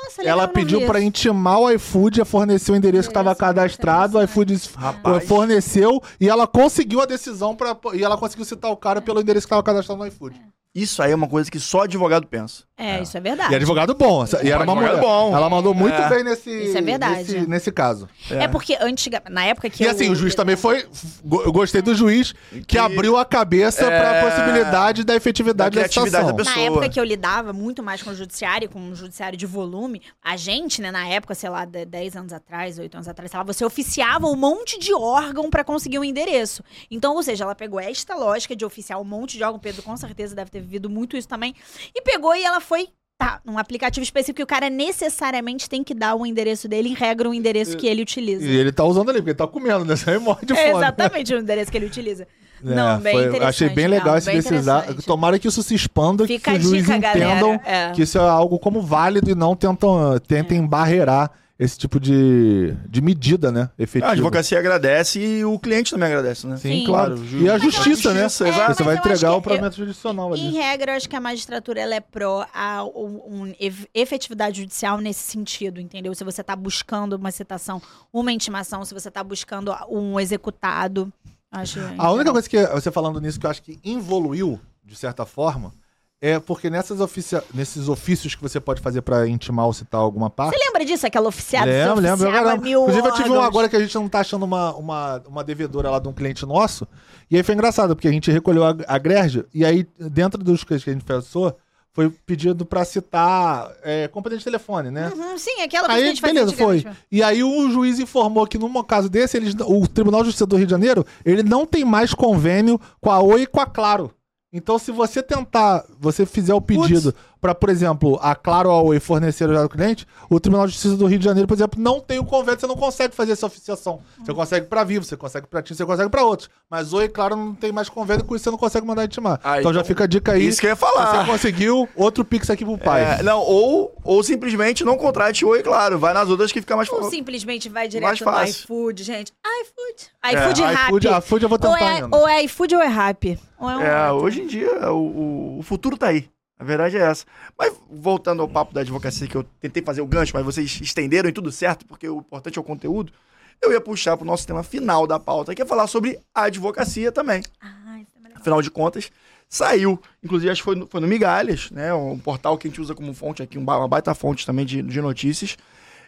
Nossa, 0.06 0.22
legal, 0.22 0.38
Ela 0.38 0.48
pediu 0.48 0.80
isso. 0.80 0.98
intimar 0.98 1.60
o 1.60 1.70
iFood 1.70 2.22
a 2.22 2.24
fornecer 2.24 2.72
o 2.72 2.76
endereço 2.76 3.08
que 3.08 3.12
estava 3.12 3.34
cadastrado, 3.34 4.18
o 4.18 4.22
iFood 4.22 4.60
Rapaz. 4.76 5.26
forneceu 5.26 6.00
e 6.20 6.28
ela 6.28 6.46
conseguiu 6.46 7.00
a 7.00 7.06
decisão 7.06 7.54
para 7.54 7.76
e 7.94 8.02
ela 8.02 8.16
conseguiu 8.16 8.44
citar 8.44 8.70
o 8.70 8.76
cara 8.76 9.02
pelo 9.02 9.20
endereço 9.20 9.46
que 9.46 9.48
estava 9.48 9.62
cadastrado 9.62 10.00
no 10.00 10.06
iFood. 10.06 10.40
Isso 10.74 11.02
aí 11.02 11.10
é 11.10 11.14
uma 11.14 11.26
coisa 11.28 11.50
que 11.50 11.58
só 11.58 11.82
advogado 11.82 12.26
pensa. 12.26 12.64
É, 12.78 13.00
isso 13.02 13.16
é 13.16 13.20
E 13.20 13.22
verdade. 13.22 13.54
advogado 13.54 13.94
bom, 13.94 14.22
essa- 14.22 14.44
e 14.44 14.50
era 14.50 14.62
uma 14.62 14.72
Advogado 14.74 14.96
mulher. 14.98 15.00
bom. 15.00 15.34
Ela 15.34 15.48
mandou 15.48 15.72
muito 15.72 15.94
É. 15.94 16.08
bem 16.10 16.22
nesse 16.22 16.50
Isso 16.50 16.76
é 16.76 16.82
verdade. 16.82 17.32
nesse, 17.32 17.48
nesse 17.48 17.72
caso. 17.72 18.06
É. 18.30 18.46
porque 18.46 18.76
antiga, 18.80 19.22
na 19.30 19.44
época 19.46 19.70
que 19.70 19.82
E 19.82 19.86
eu- 19.86 19.92
assim, 19.92 20.10
o 20.10 20.14
juiz 20.14 20.34
também 20.34 20.56
foi. 20.56 20.86
go- 21.24 21.42
Eu 21.42 21.52
gostei 21.52 21.80
do 21.80 21.94
juiz 21.94 22.34
que, 22.52 22.64
Que- 22.66 22.78
abriu 22.78 23.16
a 23.16 23.24
cabeça 23.24 23.84
É. 23.86 23.98
pra 23.98 24.22
possibilidade 24.30 25.04
da 25.04 25.14
efetividade 25.14 25.56
Da 25.56 25.64
da, 25.82 25.88
criatividade 25.88 26.10
situação. 26.10 26.36
da 26.36 26.44
Na 26.44 26.50
pessoa. 26.50 26.66
época 26.66 26.88
que 26.90 27.00
eu 27.00 27.04
lidava 27.04 27.52
muito 27.52 27.82
mais 27.82 28.02
com 28.02 28.10
o 28.10 28.14
judiciário, 28.14 28.68
com 28.68 28.90
o 28.90 28.94
judiciário 28.94 29.38
de 29.38 29.46
volume, 29.46 30.02
a 30.22 30.36
gente, 30.36 30.82
né, 30.82 30.90
na 30.90 31.06
época, 31.08 31.34
sei 31.34 31.48
lá, 31.48 31.64
de- 31.64 31.86
10 31.86 32.14
anos 32.14 32.32
atrás, 32.32 32.78
8 32.78 32.94
anos 32.96 33.08
atrás, 33.08 33.30
sei 33.30 33.38
lá, 33.38 33.44
você 33.44 33.64
oficiava 33.64 34.26
um 34.26 34.36
monte 34.36 34.78
de 34.78 34.92
órgão 34.92 35.48
pra 35.48 35.64
conseguir 35.64 35.98
um 35.98 36.04
endereço. 36.04 36.62
Então, 36.90 37.14
ou 37.14 37.22
seja, 37.22 37.44
ela 37.44 37.54
pegou 37.54 37.80
esta 37.80 38.14
lógica 38.14 38.54
de 38.54 38.64
oficiar 38.66 39.00
um 39.00 39.04
monte 39.04 39.38
de 39.38 39.44
órgão, 39.44 39.58
Pedro 39.58 39.82
com 39.82 39.96
certeza 39.96 40.34
deve 40.34 40.50
ter 40.50 40.60
vivido 40.60 40.90
muito 40.90 41.16
isso 41.16 41.26
também, 41.28 41.54
e 41.94 42.02
pegou 42.02 42.34
e 42.34 42.44
ela 42.44 42.60
foi. 42.66 42.88
Tá, 43.18 43.40
num 43.46 43.56
aplicativo 43.56 44.04
específico 44.04 44.36
que 44.36 44.42
o 44.42 44.46
cara 44.46 44.68
necessariamente 44.68 45.70
tem 45.70 45.82
que 45.82 45.94
dar 45.94 46.14
o 46.14 46.26
endereço 46.26 46.68
dele, 46.68 46.90
em 46.90 46.94
regra, 46.94 47.30
o 47.30 47.32
endereço 47.32 47.74
que 47.74 47.86
ele 47.86 48.02
utiliza. 48.02 48.44
E 48.44 48.54
ele 48.54 48.70
tá 48.70 48.84
usando 48.84 49.08
ali, 49.08 49.20
porque 49.20 49.30
ele 49.30 49.38
tá 49.38 49.46
comendo, 49.46 49.86
né? 49.86 49.96
Você 49.96 50.10
aí 50.10 50.18
morre 50.18 50.44
de 50.44 50.52
É 50.52 50.56
fome. 50.70 50.76
exatamente 50.84 51.34
o 51.34 51.38
endereço 51.38 51.70
que 51.70 51.78
ele 51.78 51.86
utiliza. 51.86 52.24
É, 52.24 52.74
Não, 52.74 52.98
bem 53.00 53.12
foi- 53.14 53.22
interessante. 53.22 53.48
Achei 53.48 53.68
bem 53.70 53.86
legal 53.86 54.08
não, 54.08 54.18
esse 54.18 54.30
interessante. 54.30 55.02
Tomara 55.06 55.38
que 55.38 55.48
isso 55.48 55.62
se 55.62 55.74
expanda, 55.74 56.26
Fica 56.26 56.50
que 56.52 56.58
os 56.58 56.62
juízes 56.64 56.90
entendam. 56.90 57.58
É. 57.64 57.90
que 57.92 58.02
isso 58.02 58.18
é 58.18 58.20
algo 58.20 58.58
como 58.58 58.82
válido 58.82 59.30
e 59.30 59.34
não 59.34 59.56
tentam, 59.56 60.18
tentem 60.26 60.66
barreirar 60.66 61.30
esse 61.58 61.78
tipo 61.78 61.98
de, 61.98 62.74
de 62.86 63.00
medida, 63.00 63.50
né? 63.50 63.70
Efetiva. 63.78 64.10
A 64.10 64.12
advocacia 64.12 64.58
agradece 64.58 65.18
e 65.18 65.44
o 65.44 65.58
cliente 65.58 65.90
também 65.90 66.08
agradece, 66.08 66.46
né? 66.46 66.56
Sim, 66.58 66.80
Sim. 66.80 66.84
claro. 66.84 67.16
Ju- 67.16 67.38
E 67.42 67.48
a 67.48 67.56
justiça, 67.56 68.10
a 68.10 68.14
né? 68.14 68.22
justiça, 68.24 68.48
exato. 68.48 68.74
Você 68.74 68.82
vai 68.82 68.96
entregar 68.96 69.32
o 69.34 69.40
provimento 69.40 69.74
judicial 69.76 70.32
ali. 70.34 70.42
Em 70.42 70.52
regra, 70.52 70.92
eu 70.92 70.96
acho 70.96 71.08
que 71.08 71.16
a 71.16 71.20
magistratura 71.20 71.80
ela 71.80 71.94
é 71.94 72.00
pró 72.00 72.46
a 72.52 72.84
um, 72.84 73.46
um 73.48 73.54
efetividade 73.94 74.60
judicial 74.60 74.98
nesse 75.00 75.20
sentido, 75.30 75.80
entendeu? 75.80 76.14
Se 76.14 76.24
você 76.24 76.42
tá 76.44 76.54
buscando 76.54 77.14
uma 77.14 77.30
citação, 77.30 77.80
uma 78.12 78.30
intimação, 78.32 78.84
se 78.84 78.92
você 78.92 79.10
tá 79.10 79.24
buscando 79.24 79.74
um 79.88 80.20
executado. 80.20 81.10
Acho, 81.50 81.80
A 81.96 82.12
única 82.12 82.32
coisa 82.32 82.48
que 82.50 82.66
você 82.66 82.90
falando 82.90 83.18
nisso 83.20 83.40
que 83.40 83.46
eu 83.46 83.50
acho 83.50 83.62
que 83.62 83.78
evoluiu, 83.82 84.60
de 84.84 84.94
certa 84.94 85.24
forma, 85.24 85.72
é 86.20 86.38
porque 86.40 86.70
nessas 86.70 87.00
oficia- 87.00 87.44
nesses 87.52 87.88
ofícios 87.88 88.34
que 88.34 88.42
você 88.42 88.58
pode 88.58 88.80
fazer 88.80 89.02
pra 89.02 89.28
intimar 89.28 89.66
ou 89.66 89.72
citar 89.72 90.00
alguma 90.00 90.30
parte. 90.30 90.56
Você 90.56 90.64
lembra 90.66 90.84
disso? 90.84 91.06
Aquela 91.06 91.28
oficiada 91.28 91.66
que 91.66 91.72
Lembro, 91.72 92.00
lembro. 92.00 92.62
mil 92.62 92.80
Inclusive, 92.82 93.08
eu 93.08 93.12
tive 93.14 93.30
um 93.30 93.40
agora 93.40 93.68
que 93.68 93.76
a 93.76 93.80
gente 93.80 93.94
não 93.94 94.08
tá 94.08 94.20
achando 94.20 94.44
uma, 94.44 94.74
uma, 94.74 95.22
uma 95.28 95.44
devedora 95.44 95.90
lá 95.90 95.98
de 95.98 96.08
um 96.08 96.12
cliente 96.12 96.44
nosso. 96.46 96.86
E 97.30 97.36
aí 97.36 97.42
foi 97.42 97.54
engraçado, 97.54 97.94
porque 97.94 98.08
a 98.08 98.12
gente 98.12 98.30
recolheu 98.30 98.64
a, 98.64 98.74
a 98.88 98.98
Grerge, 98.98 99.44
e 99.52 99.64
aí, 99.64 99.86
dentro 99.98 100.42
dos 100.42 100.64
que 100.64 100.74
a 100.74 100.78
gente 100.78 101.04
pensou, 101.04 101.56
foi 101.92 102.10
pedido 102.10 102.66
pra 102.66 102.84
citar 102.84 103.70
é, 103.82 104.06
de 104.08 104.44
telefone, 104.44 104.90
né? 104.90 105.10
Uhum, 105.16 105.38
sim, 105.38 105.62
aquela 105.62 105.86
coisa 105.86 105.86
que 105.86 105.90
a 105.92 105.94
Aí, 105.94 106.14
gente 106.14 106.22
beleza, 106.22 106.52
foi. 106.52 106.86
E 107.10 107.22
aí 107.22 107.42
o 107.42 107.70
juiz 107.70 107.98
informou 107.98 108.46
que 108.46 108.58
num 108.58 108.82
caso 108.82 109.08
desse, 109.08 109.38
eles, 109.38 109.54
o 109.66 109.86
Tribunal 109.88 110.20
de 110.20 110.26
Justiça 110.26 110.44
do 110.44 110.56
Rio 110.56 110.66
de 110.66 110.70
Janeiro, 110.70 111.06
ele 111.24 111.42
não 111.42 111.64
tem 111.64 111.84
mais 111.86 112.12
convênio 112.12 112.78
com 113.00 113.10
a 113.10 113.20
Oi 113.20 113.42
e 113.42 113.46
com 113.46 113.60
a 113.60 113.66
Claro. 113.66 114.12
Então, 114.56 114.78
se 114.78 114.90
você 114.90 115.22
tentar, 115.22 115.84
você 116.00 116.24
fizer 116.24 116.54
o 116.54 116.60
pedido 116.62 117.14
pra, 117.46 117.54
por 117.54 117.68
exemplo, 117.68 118.18
a 118.20 118.34
Claro 118.34 118.68
ou 118.70 118.74
a 118.78 118.82
Oi 118.82 118.98
fornecer 119.00 119.48
o 119.48 119.62
do 119.62 119.68
cliente, 119.68 120.06
o 120.28 120.40
Tribunal 120.40 120.66
de 120.66 120.72
Justiça 120.72 120.96
do 120.96 121.06
Rio 121.06 121.18
de 121.18 121.24
Janeiro, 121.24 121.46
por 121.46 121.54
exemplo, 121.54 121.80
não 121.80 122.00
tem 122.00 122.18
o 122.18 122.24
convênio, 122.24 122.58
você 122.60 122.66
não 122.66 122.74
consegue 122.76 123.14
fazer 123.14 123.32
essa 123.32 123.46
oficiação. 123.46 124.00
Você 124.24 124.34
consegue 124.34 124.66
pra 124.66 124.82
Vivo, 124.82 125.04
você 125.04 125.16
consegue 125.16 125.46
pra 125.46 125.62
Tim, 125.62 125.74
você 125.74 125.86
consegue 125.86 126.10
pra 126.10 126.24
outros. 126.24 126.50
Mas 126.68 126.92
Oi 126.92 127.04
e 127.04 127.08
Claro 127.08 127.36
não 127.36 127.54
tem 127.54 127.70
mais 127.70 127.88
convênio, 127.88 128.24
com 128.24 128.34
isso 128.34 128.44
você 128.44 128.50
não 128.50 128.58
consegue 128.58 128.86
mandar 128.86 129.04
intimar. 129.04 129.40
Ah, 129.44 129.60
então, 129.60 129.72
já 129.72 129.80
então, 129.80 129.86
fica 129.88 130.04
a 130.04 130.06
dica 130.06 130.32
aí. 130.32 130.46
Isso 130.46 130.60
que 130.60 130.66
eu 130.66 130.70
ia 130.70 130.76
Você 130.76 130.84
falar. 130.84 131.24
conseguiu 131.26 131.88
outro 131.94 132.24
Pix 132.24 132.50
aqui 132.50 132.64
pro 132.64 132.76
pai. 132.76 133.20
É, 133.20 133.22
não, 133.22 133.38
ou, 133.40 133.94
ou 134.02 134.22
simplesmente 134.22 134.84
não 134.84 134.96
contrate 134.96 135.44
Oi, 135.44 135.62
claro. 135.62 135.98
Vai 135.98 136.12
nas 136.12 136.28
outras 136.28 136.50
que 136.50 136.60
fica 136.60 136.74
mais 136.76 136.88
Ou 136.88 136.96
fácil. 136.96 137.10
simplesmente 137.10 137.68
vai 137.68 137.82
Mais 137.82 137.90
direto 137.90 138.24
no 138.24 138.32
fácil. 138.32 138.64
iFood, 138.64 139.02
gente. 139.04 139.32
iFood. 139.44 140.10
É, 140.24 140.32
iFood 140.32 140.60
iFood, 140.62 141.06
Rappi. 141.08 141.26
iFood 141.26 141.42
eu 141.44 141.48
vou 141.48 141.58
Ou 141.62 141.72
tentar 141.72 141.84
é, 141.84 141.94
ainda. 142.02 142.16
ou 142.16 142.28
é 142.28 142.42
iFood 142.42 142.74
ou 142.74 142.82
é 142.82 142.86
Rappi. 142.86 143.38
Ou 143.58 143.70
é 143.70 143.76
um 143.76 143.80
É, 143.80 144.12
hoje 144.12 144.42
em 144.42 144.46
dia, 144.46 144.92
o, 144.92 144.96
o- 144.96 145.58
o 145.60 145.62
futuro 145.62 145.96
tá 145.96 146.08
aí. 146.08 146.28
A 146.58 146.64
verdade 146.64 146.96
é 146.96 147.00
essa. 147.00 147.24
Mas 147.58 147.74
voltando 147.90 148.40
ao 148.42 148.48
papo 148.48 148.72
da 148.72 148.80
advocacia, 148.80 149.26
que 149.26 149.36
eu 149.36 149.44
tentei 149.60 149.82
fazer 149.82 150.00
o 150.00 150.06
gancho, 150.06 150.32
mas 150.34 150.44
vocês 150.44 150.80
estenderam 150.80 151.28
e 151.28 151.32
tudo 151.32 151.52
certo, 151.52 151.84
porque 151.86 152.08
o 152.08 152.18
importante 152.18 152.58
é 152.58 152.60
o 152.60 152.64
conteúdo. 152.64 153.12
Eu 153.60 153.72
ia 153.72 153.80
puxar 153.80 154.16
pro 154.16 154.26
nosso 154.26 154.46
tema 154.46 154.62
final 154.62 155.06
da 155.06 155.18
pauta, 155.18 155.54
que 155.54 155.62
é 155.62 155.66
falar 155.66 155.86
sobre 155.86 156.18
a 156.34 156.42
advocacia 156.44 157.10
também. 157.12 157.42
Ah, 157.60 157.98
isso 158.00 158.10
é. 158.24 158.38
Afinal 158.38 158.60
de 158.62 158.70
contas, 158.70 159.10
saiu. 159.48 160.00
Inclusive, 160.22 160.50
acho 160.50 160.60
que 160.62 160.64
foi 160.64 160.74
no, 160.76 160.86
foi 160.86 161.00
no 161.00 161.06
Migalhas, 161.06 161.70
né? 161.70 161.92
Um 161.94 162.18
portal 162.18 162.56
que 162.58 162.66
a 162.68 162.70
gente 162.70 162.80
usa 162.80 162.94
como 162.94 163.12
fonte 163.14 163.42
aqui, 163.42 163.58
um 163.58 163.62
uma 163.62 163.88
baita 163.88 164.14
fonte 164.14 164.44
também 164.46 164.64
de, 164.66 164.82
de 164.82 165.00
notícias. 165.00 165.56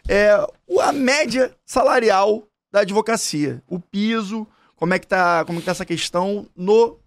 É 0.07 0.35
o- 0.67 0.79
a 0.79 0.91
média 0.91 1.51
salarial 1.65 2.43
da 2.71 2.81
advocacia. 2.81 3.61
O 3.67 3.79
piso, 3.79 4.47
como 4.75 4.93
é 4.93 4.99
que 4.99 5.07
tá, 5.07 5.43
como 5.45 5.57
é 5.57 5.61
que 5.61 5.65
tá 5.65 5.71
essa 5.71 5.85
questão 5.85 6.47
no, 6.55 6.97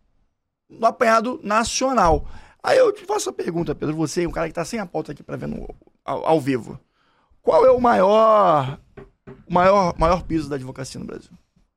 no 0.68 0.86
apanhado 0.86 1.40
nacional. 1.42 2.26
Aí 2.62 2.78
eu 2.78 2.92
te 2.92 3.04
faço 3.04 3.30
a 3.30 3.32
pergunta, 3.32 3.74
Pedro, 3.74 3.96
você, 3.96 4.26
um 4.26 4.30
cara 4.30 4.46
que 4.46 4.54
tá 4.54 4.64
sem 4.64 4.78
a 4.78 4.86
pauta 4.86 5.12
aqui 5.12 5.22
pra 5.22 5.36
ver 5.36 5.48
no, 5.48 5.68
ao, 6.04 6.24
ao 6.24 6.40
vivo. 6.40 6.78
Qual 7.42 7.66
é 7.66 7.70
o 7.70 7.80
maior, 7.80 8.78
o 9.48 9.52
maior, 9.52 9.94
maior 9.98 10.22
piso 10.22 10.48
da 10.48 10.54
advocacia 10.54 11.00
no 11.00 11.06
Brasil? 11.06 11.30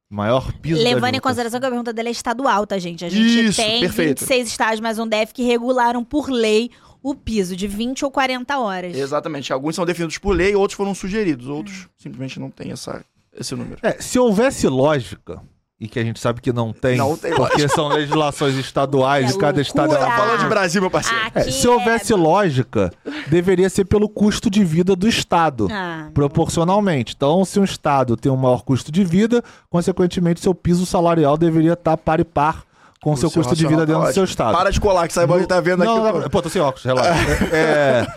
Maior 0.07 0.53
piso 0.59 0.77
da 0.77 0.89
Levando 0.89 1.15
em 1.15 1.19
consideração 1.19 1.59
que 1.59 1.65
a 1.65 1.69
pergunta 1.69 1.91
dele 1.91 2.09
é 2.09 2.11
estadual, 2.11 2.67
tá, 2.67 2.77
gente? 2.77 3.03
A 3.03 3.09
gente 3.09 3.47
Isso, 3.47 3.59
tem 3.59 3.81
perfeito. 3.81 4.19
26 4.19 4.47
estados, 4.47 4.79
mas 4.79 4.99
um 4.99 5.07
DF 5.07 5.33
que 5.33 5.43
regularam 5.43 6.03
por 6.03 6.29
lei 6.29 6.69
o 7.01 7.15
piso 7.15 7.55
de 7.55 7.67
20 7.67 8.05
ou 8.05 8.11
40 8.11 8.57
horas. 8.57 8.95
Exatamente. 8.95 9.51
Alguns 9.51 9.75
são 9.75 9.85
definidos 9.85 10.17
por 10.19 10.35
lei, 10.35 10.55
outros 10.55 10.77
foram 10.77 10.93
sugeridos, 10.93 11.47
outros 11.47 11.87
simplesmente 11.97 12.39
não 12.39 12.51
têm 12.51 12.71
essa, 12.71 13.03
esse 13.33 13.55
número. 13.55 13.79
É, 13.81 13.99
se 14.01 14.19
houvesse 14.19 14.67
lógica, 14.67 15.41
e 15.79 15.87
que 15.89 15.99
a 15.99 16.03
gente 16.03 16.19
sabe 16.21 16.39
que 16.39 16.53
não 16.53 16.71
tem, 16.71 16.97
Não 16.97 17.17
tem 17.17 17.33
porque 17.35 17.67
são 17.67 17.89
legislações 17.89 18.55
estaduais 18.55 19.31
É 19.31 19.35
e 19.35 19.37
cada 19.37 19.61
estado 19.61 19.93
é 19.93 19.97
loucura. 19.97 20.07
uma 20.07 20.17
Falando 20.17 20.39
de 20.39 20.47
Brasil, 20.47 20.81
meu 20.81 20.89
parceiro. 20.89 21.19
É, 21.35 21.39
Aqui 21.41 21.51
se 21.51 21.67
houvesse 21.67 22.13
lógica, 22.13 22.91
deveria 23.27 23.69
ser 23.69 23.83
pelo 23.85 24.07
custo 24.07 24.49
de 24.49 24.63
vida 24.63 24.95
do 24.95 25.07
Estado. 25.07 25.67
Ah, 25.69 26.09
Proporcionalmente. 26.13 27.13
Então, 27.15 27.43
se 27.43 27.59
um 27.59 27.63
Estado 27.65 28.15
tem 28.15 28.31
um 28.31 28.37
maior 28.37 28.63
custo 28.63 28.89
de 28.91 29.03
vida, 29.03 29.43
consequentemente, 29.69 30.39
seu 30.39 30.55
piso 30.55 30.85
salarial 30.85 31.37
deveria 31.37 31.73
estar 31.73 31.97
par 31.97 32.21
e 32.21 32.23
par 32.25 32.63
com 33.01 33.11
o 33.11 33.17
seu 33.17 33.29
custo 33.29 33.55
de 33.55 33.67
vida 33.67 33.81
tá 33.81 33.85
dentro 33.85 34.07
do 34.07 34.13
seu. 34.13 34.23
Estado. 34.23 34.55
Para 34.55 34.71
de 34.71 34.79
colar, 34.79 35.07
que 35.07 35.13
saiba 35.13 35.37
que 35.39 35.45
tá 35.45 35.59
vendo 35.59 35.83
não, 35.83 36.05
aqui. 36.05 36.13
não, 36.13 36.23
pô. 36.23 36.29
pô, 36.29 36.41
tô 36.41 36.49
sem 36.49 36.61
óculos, 36.61 36.85
relaxa. 36.85 37.13
É, 37.53 38.07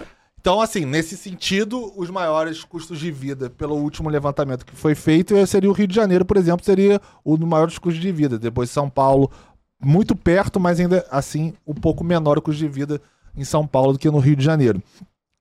então, 0.40 0.60
assim, 0.60 0.84
nesse 0.84 1.16
sentido, 1.16 1.92
os 1.96 2.08
maiores 2.10 2.62
custos 2.62 2.98
de 2.98 3.10
vida, 3.10 3.50
pelo 3.50 3.74
último 3.74 4.08
levantamento 4.08 4.64
que 4.64 4.74
foi 4.74 4.94
feito, 4.94 5.34
eh, 5.36 5.44
seria 5.44 5.68
o 5.68 5.72
Rio 5.72 5.88
de 5.88 5.94
Janeiro, 5.94 6.24
por 6.24 6.36
exemplo, 6.36 6.64
seria 6.64 7.00
o 7.24 7.36
dos 7.36 7.48
maiores 7.48 7.76
custos 7.76 8.00
de 8.00 8.12
vida. 8.12 8.38
Depois 8.38 8.70
São 8.70 8.88
Paulo, 8.88 9.30
muito 9.82 10.14
perto, 10.14 10.60
mas 10.60 10.78
ainda 10.78 11.04
assim, 11.10 11.54
um 11.66 11.74
pouco 11.74 12.04
menor 12.04 12.38
o 12.38 12.42
custo 12.42 12.60
de 12.60 12.68
vida 12.68 13.02
em 13.36 13.44
São 13.44 13.66
Paulo 13.66 13.92
do 13.94 13.98
que 13.98 14.10
no 14.10 14.18
Rio 14.18 14.36
de 14.36 14.44
Janeiro. 14.44 14.80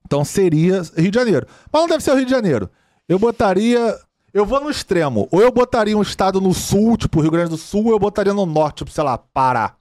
Então 0.05 0.25
seria 0.25 0.81
Rio 0.95 1.11
de 1.11 1.17
Janeiro. 1.17 1.47
Mas 1.71 1.81
não 1.81 1.87
deve 1.87 2.03
ser 2.03 2.11
o 2.11 2.15
Rio 2.15 2.25
de 2.25 2.31
Janeiro. 2.31 2.69
Eu 3.07 3.19
botaria. 3.19 3.97
Eu 4.33 4.45
vou 4.45 4.59
no 4.59 4.69
extremo. 4.69 5.27
Ou 5.31 5.41
eu 5.41 5.51
botaria 5.51 5.97
um 5.97 6.01
estado 6.01 6.41
no 6.41 6.53
sul, 6.53 6.97
tipo 6.97 7.21
Rio 7.21 7.31
Grande 7.31 7.51
do 7.51 7.57
Sul, 7.57 7.85
ou 7.85 7.91
eu 7.91 7.99
botaria 7.99 8.33
no 8.33 8.45
norte, 8.45 8.79
tipo, 8.79 8.91
sei 8.91 9.03
lá, 9.03 9.17
Pará. 9.17 9.76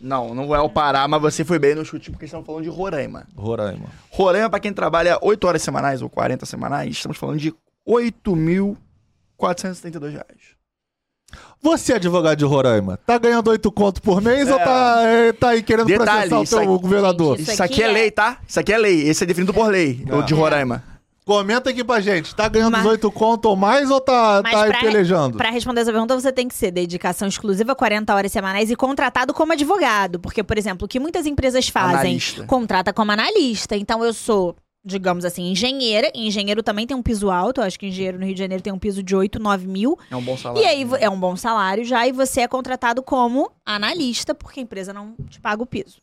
Não, 0.00 0.34
não 0.34 0.54
é 0.54 0.60
o 0.60 0.70
Pará, 0.70 1.08
mas 1.08 1.20
você 1.20 1.44
foi 1.44 1.58
bem 1.58 1.74
no 1.74 1.84
chute, 1.84 2.10
porque 2.10 2.24
estamos 2.26 2.46
falando 2.46 2.62
de 2.62 2.68
Roraima. 2.68 3.26
Roraima. 3.36 3.86
Roraima, 4.10 4.48
pra 4.50 4.60
quem 4.60 4.72
trabalha 4.72 5.18
8 5.20 5.44
horas 5.46 5.60
semanais 5.62 6.00
ou 6.02 6.08
40 6.08 6.46
semanais, 6.46 6.90
estamos 6.90 7.16
falando 7.18 7.38
de 7.40 7.52
8.472 9.38 10.10
reais. 10.12 10.56
Você, 11.60 11.92
advogado 11.94 12.38
de 12.38 12.44
Roraima, 12.44 12.96
tá 13.04 13.18
ganhando 13.18 13.50
8 13.50 13.70
conto 13.72 14.00
por 14.00 14.22
mês 14.22 14.48
É. 14.48 14.52
ou 14.52 14.58
tá, 14.58 15.02
eh, 15.04 15.32
tá 15.32 15.48
aí 15.50 15.62
querendo 15.62 15.86
Detalhe, 15.86 16.28
processar 16.30 16.56
o 16.56 16.60
teu 16.64 16.72
aqui- 16.74 16.82
governador? 16.82 17.36
Gente, 17.36 17.42
Isso, 17.42 17.52
Isso 17.54 17.62
aqui, 17.62 17.82
é 17.82 17.86
é- 17.88 17.92
lei, 17.92 18.10
tá? 18.10 18.38
Isso 18.46 18.58
aqui 18.60 18.72
é 18.72 18.78
lei. 18.78 19.02
Esse 19.08 19.24
é 19.24 19.26
definido 19.26 19.52
por 19.52 19.68
lei, 19.68 20.04
o 20.10 20.22
de 20.22 20.32
Roraima. 20.32 20.82
Comenta 21.28 21.68
aqui 21.68 21.84
pra 21.84 22.00
gente, 22.00 22.34
tá 22.34 22.48
ganhando 22.48 22.72
Mas- 22.72 22.86
os 22.86 22.90
8 22.90 23.12
conto 23.12 23.50
ou 23.50 23.54
mais 23.54 23.90
ou 23.90 24.00
tá, 24.00 24.40
Mas 24.42 24.50
tá 24.54 24.66
pra- 24.66 24.80
pelejando? 24.80 25.36
Pra 25.36 25.50
responder 25.50 25.82
essa 25.82 25.92
pergunta, 25.92 26.18
você 26.18 26.32
tem 26.32 26.48
que 26.48 26.54
ser 26.54 26.70
dedicação 26.70 27.28
exclusiva, 27.28 27.74
40 27.74 28.14
horas 28.14 28.32
semanais 28.32 28.70
e 28.70 28.74
contratado 28.74 29.34
como 29.34 29.52
advogado. 29.52 30.18
Porque, 30.18 30.42
por 30.42 30.56
exemplo, 30.56 30.86
o 30.86 30.88
que 30.88 30.98
muitas 30.98 31.26
empresas 31.26 31.68
fazem, 31.68 31.98
Analista. 31.98 32.44
contrata 32.46 32.94
como 32.94 33.12
analista. 33.12 33.76
Então, 33.76 34.02
eu 34.02 34.14
sou, 34.14 34.56
digamos 34.82 35.22
assim, 35.26 35.50
engenheira. 35.50 36.10
E 36.14 36.26
engenheiro 36.26 36.62
também 36.62 36.86
tem 36.86 36.96
um 36.96 37.02
piso 37.02 37.30
alto. 37.30 37.60
Eu 37.60 37.64
acho 37.66 37.78
que 37.78 37.86
engenheiro 37.88 38.18
no 38.18 38.24
Rio 38.24 38.34
de 38.34 38.40
Janeiro 38.40 38.62
tem 38.62 38.72
um 38.72 38.78
piso 38.78 39.02
de 39.02 39.14
8, 39.14 39.38
9 39.38 39.66
mil. 39.66 39.98
É 40.10 40.16
um 40.16 40.22
bom 40.22 40.34
salário. 40.34 40.62
E 40.62 40.66
aí, 40.66 40.82
vo- 40.82 40.96
é 40.96 41.10
um 41.10 41.20
bom 41.20 41.36
salário 41.36 41.84
já. 41.84 42.06
E 42.06 42.12
você 42.12 42.40
é 42.40 42.48
contratado 42.48 43.02
como 43.02 43.50
analista, 43.66 44.34
porque 44.34 44.60
a 44.60 44.62
empresa 44.62 44.94
não 44.94 45.14
te 45.28 45.38
paga 45.38 45.62
o 45.62 45.66
piso. 45.66 45.98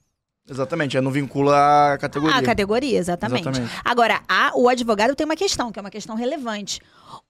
Exatamente, 0.49 0.95
é, 0.95 1.01
não 1.01 1.11
vincula 1.11 1.93
a 1.93 1.97
categoria. 1.97 2.37
A 2.37 2.43
categoria, 2.43 2.97
exatamente. 2.99 3.41
Exatamente. 3.47 3.71
Agora, 3.83 4.21
a- 4.27 4.51
o 4.55 4.69
advogado 4.69 5.15
tem 5.15 5.25
uma 5.25 5.35
questão, 5.35 5.71
que 5.71 5.79
é 5.79 5.81
uma 5.81 5.89
questão 5.89 6.15
relevante. 6.15 6.79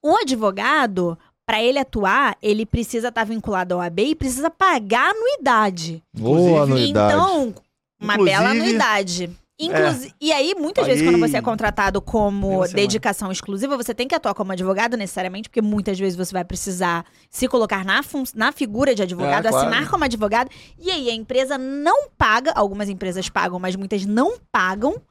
O 0.03 0.15
advogado, 0.17 1.17
para 1.45 1.61
ele 1.63 1.79
atuar, 1.79 2.35
ele 2.41 2.65
precisa 2.65 3.07
estar 3.07 3.23
vinculado 3.23 3.73
ao 3.75 3.81
AB 3.81 4.03
e 4.09 4.15
precisa 4.15 4.49
pagar 4.49 5.11
anuidade. 5.11 6.03
Boa 6.13 6.63
anuidade. 6.63 7.13
Então, 7.15 7.55
uma 8.01 8.13
Inclusive- 8.15 8.37
bela 8.37 8.49
anuidade. 8.51 9.29
Inclusi 9.57 10.13
E 10.19 10.31
aí, 10.33 10.53
muitas 10.55 10.85
vezes, 10.85 11.01
quando 11.03 11.19
você 11.19 11.37
é 11.37 11.41
contratado 11.41 12.01
como 12.01 12.49
dedicação 12.75 13.31
exclusiva, 13.31 13.77
você 13.77 13.93
tem 13.93 14.07
que 14.07 14.13
atuar 14.13 14.33
como 14.33 14.51
advogado 14.51 14.97
necessariamente, 14.97 15.47
porque 15.49 15.61
muitas 15.61 15.97
vezes 15.97 16.15
você 16.17 16.33
vai 16.33 16.43
precisar 16.43 17.05
se 17.29 17.47
colocar 17.47 17.85
na, 17.85 18.03
fun- 18.03 18.23
na 18.35 18.51
figura 18.51 18.93
de 18.93 19.01
advogado, 19.03 19.45
É, 19.47 19.49
claro. 19.49 19.67
assinar 19.67 19.89
como 19.89 20.03
advogado. 20.03 20.49
E 20.77 20.91
aí, 20.91 21.09
a 21.09 21.13
empresa 21.13 21.57
não 21.57 22.09
paga, 22.17 22.51
algumas 22.53 22.89
empresas 22.89 23.29
pagam, 23.29 23.57
mas 23.59 23.75
muitas 23.77 24.05
não 24.05 24.37
pagam. 24.51 25.01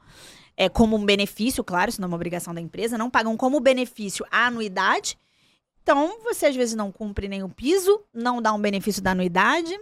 É, 0.57 0.69
como 0.69 0.95
um 0.95 1.03
benefício, 1.03 1.63
claro, 1.63 1.89
isso 1.89 1.99
não 1.99 2.05
é 2.05 2.09
uma 2.09 2.15
obrigação 2.15 2.53
da 2.53 2.61
empresa, 2.61 2.97
não 2.97 3.09
pagam 3.09 3.35
como 3.35 3.59
benefício 3.59 4.25
a 4.31 4.45
anuidade. 4.45 5.17
Então, 5.83 6.19
você 6.23 6.45
às 6.45 6.55
vezes 6.55 6.75
não 6.75 6.91
cumpre 6.91 7.27
nenhum 7.27 7.49
piso, 7.49 7.99
não 8.13 8.41
dá 8.41 8.53
um 8.53 8.59
benefício 8.61 9.01
da 9.01 9.11
anuidade. 9.11 9.77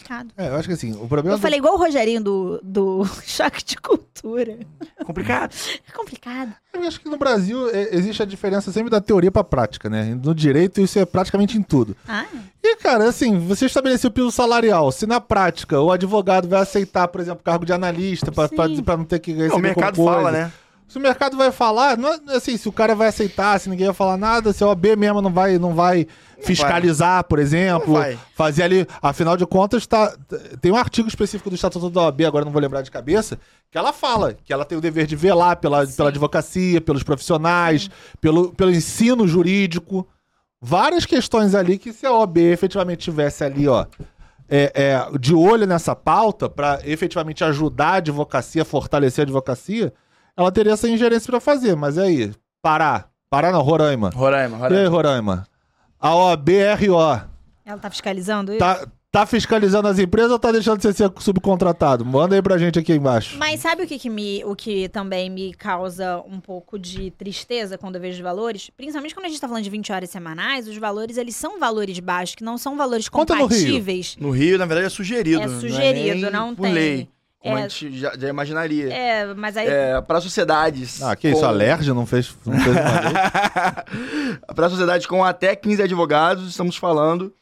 É 0.00 0.08
complicado. 0.08 0.28
É, 0.36 0.48
eu 0.48 0.54
acho 0.56 0.68
que 0.68 0.74
assim, 0.74 0.92
o 0.92 1.06
problema 1.06 1.34
Eu 1.34 1.38
do- 1.38 1.42
falei 1.42 1.58
igual 1.58 1.74
o 1.74 1.78
Rogerinho 1.78 2.22
do, 2.22 2.60
do 2.62 3.04
Choque 3.26 3.62
de 3.64 3.76
Cultura. 3.76 4.58
É 4.98 5.04
complicado. 5.04 5.54
É 5.88 5.92
complicado. 5.96 6.52
Eu 6.72 6.82
acho 6.82 7.00
que 7.00 7.08
no 7.08 7.16
Brasil 7.16 7.68
é, 7.70 7.94
existe 7.96 8.22
a 8.22 8.26
diferença 8.26 8.70
sempre 8.72 8.90
da 8.90 9.00
teoria 9.00 9.30
pra 9.30 9.42
prática, 9.44 9.88
né? 9.90 10.18
No 10.22 10.34
direito 10.34 10.80
isso 10.80 10.98
é 10.98 11.04
praticamente 11.04 11.56
em 11.58 11.62
tudo. 11.62 11.96
Ah, 12.06 12.24
E, 12.62 12.76
cara, 12.76 13.08
assim, 13.08 13.38
você 13.46 13.66
estabeleceu 13.66 14.08
o 14.08 14.12
piso 14.12 14.30
salarial. 14.30 14.90
Se 14.92 15.06
na 15.06 15.20
prática 15.20 15.80
o 15.80 15.90
advogado 15.90 16.48
vai 16.48 16.60
aceitar, 16.60 17.08
por 17.08 17.20
exemplo, 17.20 17.42
cargo 17.42 17.64
de 17.64 17.72
analista 17.72 18.30
pra, 18.30 18.48
pra, 18.48 18.66
pra 18.84 18.96
não 18.96 19.04
ter 19.04 19.18
que 19.18 19.32
receber 19.32 19.54
o 19.54 19.58
mercado 19.58 19.96
com 19.96 20.04
coisa. 20.04 20.18
fala, 20.18 20.30
né? 20.32 20.52
Se 20.90 20.98
o 20.98 21.00
mercado 21.00 21.36
vai 21.36 21.52
falar, 21.52 21.96
não 21.96 22.12
é- 22.12 22.18
assim, 22.36 22.56
se 22.56 22.68
o 22.68 22.72
cara 22.72 22.96
vai 22.96 23.06
aceitar, 23.06 23.60
se 23.60 23.70
ninguém 23.70 23.86
vai 23.86 23.94
falar 23.94 24.16
nada, 24.16 24.52
se 24.52 24.64
a 24.64 24.66
OAB 24.66 24.96
mesmo 24.96 25.22
não 25.22 25.32
vai, 25.32 25.56
não 25.56 25.72
vai 25.72 26.04
fiscalizar, 26.42 27.22
por 27.24 27.38
exemplo, 27.38 27.94
Não 27.94 28.00
vai. 28.00 28.18
fazer 28.34 28.64
ali, 28.64 28.84
afinal 29.00 29.36
de 29.36 29.46
contas, 29.46 29.86
tá, 29.86 30.12
tem 30.60 30.72
um 30.72 30.76
artigo 30.76 31.06
específico 31.06 31.48
do 31.48 31.54
Estatuto 31.54 31.90
da 31.90 32.00
OAB, 32.02 32.24
agora 32.24 32.44
não 32.44 32.50
vou 32.50 32.60
lembrar 32.60 32.82
de 32.82 32.90
cabeça, 32.90 33.38
que 33.70 33.78
ela 33.78 33.92
fala 33.92 34.34
que 34.34 34.52
ela 34.52 34.64
tem 34.64 34.76
o 34.76 34.80
dever 34.80 35.06
de 35.06 35.14
velar 35.14 35.58
pela, 35.58 35.86
Sim. 35.86 35.96
pela 35.96 36.08
advocacia, 36.08 36.80
pelos 36.80 37.04
profissionais, 37.04 37.88
pelo, 38.20 38.52
pelo 38.52 38.72
ensino 38.72 39.28
jurídico, 39.28 40.08
várias 40.60 41.06
questões 41.06 41.54
ali 41.54 41.78
que 41.78 41.92
se 41.92 42.04
a 42.04 42.12
OAB 42.12 42.38
efetivamente 42.38 42.98
tivesse 43.04 43.44
ali, 43.44 43.68
ó, 43.68 43.86
é, 44.48 44.72
é, 44.74 45.18
de 45.20 45.36
olho 45.36 45.68
nessa 45.68 45.94
pauta 45.94 46.48
para 46.48 46.80
efetivamente 46.84 47.44
ajudar 47.44 47.86
a 47.90 47.94
advocacia, 47.98 48.64
fortalecer 48.64 49.22
a 49.22 49.26
advocacia, 49.26 49.92
ela 50.36 50.50
teria 50.52 50.72
essa 50.72 50.88
ingerência 50.88 51.30
para 51.30 51.40
fazer. 51.40 51.74
Mas 51.76 51.98
aí, 51.98 52.32
Pará, 52.62 53.06
Pará 53.28 53.50
não, 53.52 53.62
Roraima. 53.62 54.10
Roraima, 54.10 54.56
E 54.58 54.76
aí, 54.76 54.86
Roraima. 54.86 54.90
Roraima? 54.90 55.46
A 55.98 56.14
OAB-RO 56.16 56.94
ela 57.64 57.78
tá 57.78 57.90
fiscalizando 57.90 58.50
isso? 58.52 58.58
tá, 58.58 58.86
tá 59.12 59.26
fiscalizando 59.26 59.86
as 59.86 59.98
empresas 59.98 60.32
ou 60.32 60.38
tá 60.38 60.50
deixando 60.50 60.78
de 60.80 60.92
ser 60.92 61.12
subcontratado? 61.18 62.04
Manda 62.04 62.34
aí 62.34 62.42
pra 62.42 62.58
gente 62.58 62.78
aqui 62.78 62.92
embaixo. 62.94 63.38
Mas 63.38 63.60
sabe 63.60 63.84
o 63.84 63.86
que, 63.86 63.98
que 63.98 64.10
me, 64.10 64.42
o 64.44 64.56
que 64.56 64.88
também 64.88 65.30
me 65.30 65.52
causa 65.54 66.20
um 66.26 66.40
pouco 66.40 66.78
de 66.78 67.10
tristeza 67.12 67.78
quando 67.78 67.94
eu 67.96 68.00
vejo 68.00 68.16
os 68.16 68.22
valores? 68.22 68.70
Principalmente 68.76 69.14
quando 69.14 69.26
a 69.26 69.28
gente 69.28 69.40
tá 69.40 69.46
falando 69.46 69.62
de 69.62 69.70
20 69.70 69.92
horas 69.92 70.10
semanais, 70.10 70.66
os 70.66 70.76
valores, 70.78 71.16
eles 71.16 71.36
são 71.36 71.60
valores 71.60 72.00
baixos, 72.00 72.34
que 72.34 72.42
não 72.44 72.58
são 72.58 72.76
valores 72.76 73.08
Conta 73.08 73.34
no 73.34 73.46
Rio. 73.46 73.48
compatíveis. 73.48 74.16
No 74.18 74.30
Rio, 74.30 74.58
na 74.58 74.64
verdade, 74.66 74.86
é 74.86 74.90
sugerido. 74.90 75.42
É 75.42 75.46
não 75.46 75.60
sugerido, 75.60 76.22
nem 76.22 76.30
não 76.32 76.54
por 76.54 76.64
tem. 76.64 76.72
lei, 76.74 77.08
como 77.40 77.56
É. 77.56 77.64
a 77.64 77.68
gente 77.68 77.98
já, 77.98 78.12
já 78.16 78.28
imaginaria. 78.28 78.92
É, 78.92 79.34
mas 79.34 79.56
aí... 79.56 79.66
É, 79.66 80.00
para 80.00 80.20
sociedades. 80.20 81.02
Ah, 81.02 81.16
que 81.16 81.28
isso, 81.30 81.40
com- 81.40 81.46
a 81.46 81.50
Lerge 81.50 81.92
não 81.92 82.04
fez, 82.06 82.34
não 82.46 82.58
fez 82.60 82.76
para 84.54 84.68
sociedades 84.68 85.06
com 85.06 85.24
até 85.24 85.54
15 85.56 85.82
advogados, 85.82 86.48
estamos 86.48 86.76
falando 86.76 87.32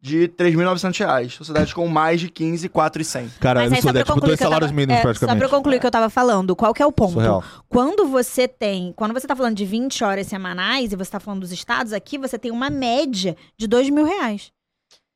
de 0.00 0.26
3.900 0.36 0.98
reais. 0.98 1.34
Sociedades 1.34 1.72
com 1.72 1.86
mais 1.86 2.20
de 2.20 2.28
15, 2.28 2.68
4,100. 2.68 3.28
Caralho, 3.38 3.66
Mas 3.66 3.72
aí, 3.74 3.78
isso 3.78 3.88
só 3.92 3.96
é 3.96 4.02
tipo 4.02 4.20
dois 4.20 4.36
que 4.36 4.42
eu 4.42 4.46
salários 4.48 4.70
tava- 4.70 4.76
mínimos 4.80 4.94
é, 4.94 4.98
Só 4.98 5.02
praticamente. 5.02 5.38
pra 5.38 5.48
concluir 5.48 5.76
o 5.76 5.80
que 5.80 5.86
eu 5.86 5.90
tava 5.92 6.10
falando, 6.10 6.56
qual 6.56 6.74
que 6.74 6.82
é 6.82 6.86
o 6.86 6.90
ponto? 6.90 7.12
Surreal. 7.12 7.44
Quando 7.68 8.06
você 8.08 8.48
tem, 8.48 8.92
quando 8.96 9.12
você 9.14 9.26
tá 9.28 9.36
falando 9.36 9.54
de 9.54 9.64
20 9.64 10.02
horas 10.02 10.26
semanais 10.26 10.92
e 10.92 10.96
você 10.96 11.10
tá 11.10 11.20
falando 11.20 11.40
dos 11.42 11.52
estados, 11.52 11.92
aqui 11.92 12.18
você 12.18 12.36
tem 12.36 12.50
uma 12.50 12.68
média 12.68 13.36
de 13.56 13.68
2 13.68 13.90
mil 13.90 14.04
reais. 14.04 14.50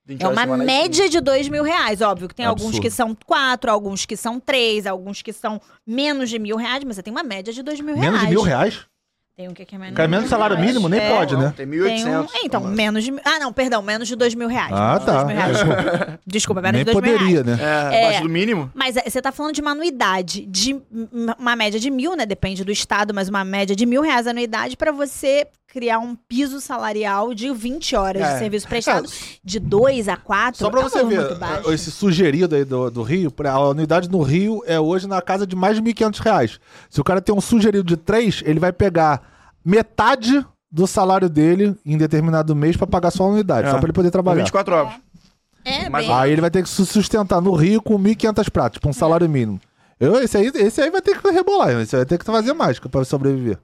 20 0.06 0.22
É 0.22 0.28
uma 0.28 0.56
média 0.56 1.08
de 1.08 1.20
dois 1.20 1.48
mil 1.48 1.62
reais. 1.64 2.00
Óbvio 2.00 2.28
que 2.28 2.34
tem 2.34 2.46
alguns 2.46 2.66
Absurdo. 2.66 2.82
que 2.82 2.90
são 2.90 3.16
quatro, 3.26 3.70
alguns 3.70 4.06
que 4.06 4.16
são 4.16 4.38
três, 4.38 4.86
alguns 4.86 5.20
que 5.22 5.32
são 5.32 5.60
menos 5.86 6.30
de 6.30 6.38
mil 6.38 6.56
reais, 6.56 6.84
mas 6.84 6.96
você 6.96 7.02
tem 7.02 7.12
uma 7.12 7.24
média 7.24 7.52
de 7.52 7.62
dois 7.62 7.80
mil 7.80 7.94
reais. 7.94 8.10
Menos 8.12 8.20
de 8.20 8.28
mil 8.32 8.42
reais? 8.42 8.86
Tem 9.36 9.48
um 9.48 9.52
que 9.52 9.66
é 9.70 9.78
menos 9.78 9.94
Cai 9.94 10.06
menos 10.06 10.22
mil 10.24 10.30
salário 10.30 10.56
reais. 10.56 10.66
mínimo? 10.70 10.88
Nem 10.88 10.98
É. 10.98 11.10
pode, 11.14 11.36
né? 11.36 11.52
Tem 11.54 11.66
1.800. 11.66 12.22
um, 12.24 12.26
então, 12.42 12.60
menos 12.62 13.04
de. 13.04 13.12
Ah, 13.22 13.38
não, 13.38 13.52
perdão, 13.52 13.82
menos 13.82 14.08
de 14.08 14.16
dois 14.16 14.34
mil 14.34 14.48
reais. 14.48 14.72
Ah, 14.72 14.98
tá. 14.98 15.24
mil 15.26 15.36
reais. 15.36 15.58
Desculpa, 16.26 16.62
menos 16.62 16.76
Nem 16.76 16.84
de 16.86 16.92
dois 16.92 17.04
mil 17.04 17.12
poderia, 17.18 17.42
reais. 17.42 17.58
né? 17.60 17.92
É, 17.92 17.96
É. 17.96 18.04
abaixo 18.04 18.22
do 18.22 18.30
mínimo. 18.30 18.70
Mas 18.74 18.96
é, 18.96 19.02
você 19.10 19.20
tá 19.20 19.30
falando 19.32 19.54
de 19.54 19.60
uma 19.60 19.72
anuidade 19.72 20.46
de 20.46 20.80
uma 21.38 21.54
média 21.54 21.78
de 21.78 21.90
mil, 21.90 22.16
né? 22.16 22.24
Depende 22.24 22.64
do 22.64 22.72
estado, 22.72 23.12
mas 23.12 23.28
uma 23.28 23.44
média 23.44 23.76
de 23.76 23.84
mil 23.84 24.00
reais 24.00 24.26
a 24.26 24.30
anuidade 24.30 24.74
pra 24.74 24.90
você 24.90 25.46
criar 25.76 25.98
um 25.98 26.16
piso 26.16 26.58
salarial 26.58 27.34
de 27.34 27.52
20 27.52 27.94
horas 27.96 28.22
É. 28.22 28.32
de 28.32 28.38
serviço 28.38 28.66
prestado. 28.66 29.06
De 29.44 29.60
2 29.60 30.08
a 30.08 30.16
4 30.16 30.58
Só 30.58 30.70
pra 30.70 30.80
é 30.80 30.84
um 30.84 30.88
você 30.88 31.04
ver, 31.04 31.20
muito 31.20 31.38
baixo. 31.38 31.70
esse 31.70 31.90
sugerido 31.90 32.54
aí 32.54 32.64
do, 32.64 32.90
do 32.90 33.02
Rio, 33.02 33.30
a 33.46 33.60
unidade 33.68 34.08
no 34.10 34.22
Rio 34.22 34.62
é 34.66 34.80
hoje 34.80 35.06
na 35.06 35.20
casa 35.20 35.46
de 35.46 35.54
mais 35.54 35.76
de 35.76 35.82
1.500 35.82 36.18
reais. 36.20 36.60
Se 36.88 36.98
o 36.98 37.04
cara 37.04 37.20
tem 37.20 37.34
um 37.34 37.42
sugerido 37.42 37.84
de 37.84 37.94
3, 37.94 38.42
ele 38.46 38.58
vai 38.58 38.72
pegar 38.72 39.20
metade 39.62 40.42
do 40.72 40.86
salário 40.86 41.28
dele 41.28 41.76
em 41.84 41.98
determinado 41.98 42.56
mês 42.56 42.74
pra 42.74 42.86
pagar 42.86 43.10
só 43.10 43.24
a 43.24 43.28
unidade, 43.28 43.68
É. 43.68 43.70
só 43.70 43.76
pra 43.76 43.84
ele 43.86 43.92
poder 43.92 44.10
trabalhar. 44.10 44.44
24 44.44 44.74
horas. 44.74 44.94
É, 45.62 45.90
Mas- 45.90 46.06
bem. 46.06 46.14
Aí 46.14 46.32
ele 46.32 46.40
vai 46.40 46.50
ter 46.50 46.62
que 46.62 46.70
se 46.70 46.86
sustentar 46.86 47.42
no 47.42 47.52
Rio 47.54 47.82
com 47.82 47.98
1.500 47.98 48.48
pratos, 48.48 48.78
com 48.78 48.88
um 48.88 48.94
salário 48.94 49.28
mínimo. 49.28 49.60
Eu, 50.00 50.16
esse, 50.22 50.38
aí, 50.38 50.50
esse 50.54 50.80
aí 50.80 50.90
vai 50.90 51.02
ter 51.02 51.20
que 51.20 51.30
rebolar, 51.30 51.68
esse 51.80 51.94
aí 51.96 52.00
vai 52.00 52.06
ter 52.06 52.16
que 52.18 52.24
fazer 52.24 52.54
mágica 52.54 52.88
pra 52.88 53.04
sobreviver. 53.04 53.58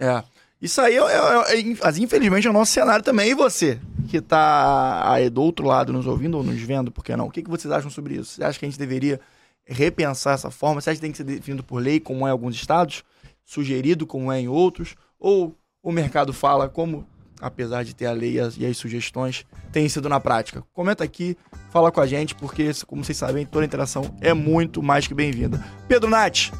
É. 0.00 0.22
Isso 0.62 0.80
aí, 0.80 0.96
é, 0.96 1.00
é- 1.00 1.56
é- 1.56 1.98
infelizmente, 1.98 2.46
é 2.46 2.50
o 2.50 2.52
nosso 2.52 2.70
cenário 2.70 3.04
também. 3.04 3.30
E 3.30 3.34
você, 3.34 3.80
que 4.08 4.20
tá 4.20 5.12
aí 5.12 5.28
do 5.28 5.42
outro 5.42 5.66
lado 5.66 5.92
nos 5.92 6.06
ouvindo 6.06 6.38
ou 6.38 6.44
nos 6.44 6.60
vendo, 6.62 6.92
por 6.92 7.04
que 7.04 7.16
não? 7.16 7.26
O 7.26 7.30
que, 7.32 7.42
que 7.42 7.50
vocês 7.50 7.72
acham 7.72 7.90
sobre 7.90 8.14
isso? 8.14 8.34
Você 8.34 8.44
acha 8.44 8.58
que 8.60 8.64
a 8.64 8.68
gente 8.68 8.78
deveria 8.78 9.20
repensar 9.66 10.34
essa 10.34 10.52
forma? 10.52 10.80
Você 10.80 10.90
acha 10.90 10.96
que 10.98 11.00
tem 11.00 11.10
que 11.10 11.16
ser 11.16 11.24
definido 11.24 11.64
por 11.64 11.82
lei, 11.82 11.98
como 11.98 12.24
é 12.24 12.30
em 12.30 12.32
alguns 12.32 12.54
estados? 12.54 13.02
Sugerido, 13.44 14.06
como 14.06 14.30
é 14.30 14.38
em 14.40 14.46
outros? 14.46 14.94
Ou 15.18 15.56
o 15.82 15.90
mercado 15.90 16.32
fala 16.32 16.68
como, 16.68 17.04
apesar 17.40 17.82
de 17.82 17.92
ter 17.92 18.06
a 18.06 18.12
lei 18.12 18.34
e 18.34 18.40
as, 18.40 18.56
e 18.56 18.64
as 18.64 18.76
sugestões, 18.76 19.44
tem 19.72 19.88
sido 19.88 20.08
na 20.08 20.20
prática? 20.20 20.62
Comenta 20.72 21.02
aqui, 21.02 21.36
fala 21.70 21.90
com 21.90 22.00
a 22.00 22.06
gente, 22.06 22.36
porque, 22.36 22.70
como 22.86 23.04
vocês 23.04 23.18
sabem, 23.18 23.44
toda 23.44 23.64
interação 23.64 24.14
é 24.20 24.32
muito 24.32 24.80
mais 24.80 25.08
que 25.08 25.14
bem-vinda. 25.14 25.60
Pedro 25.88 26.08
Nath, 26.08 26.52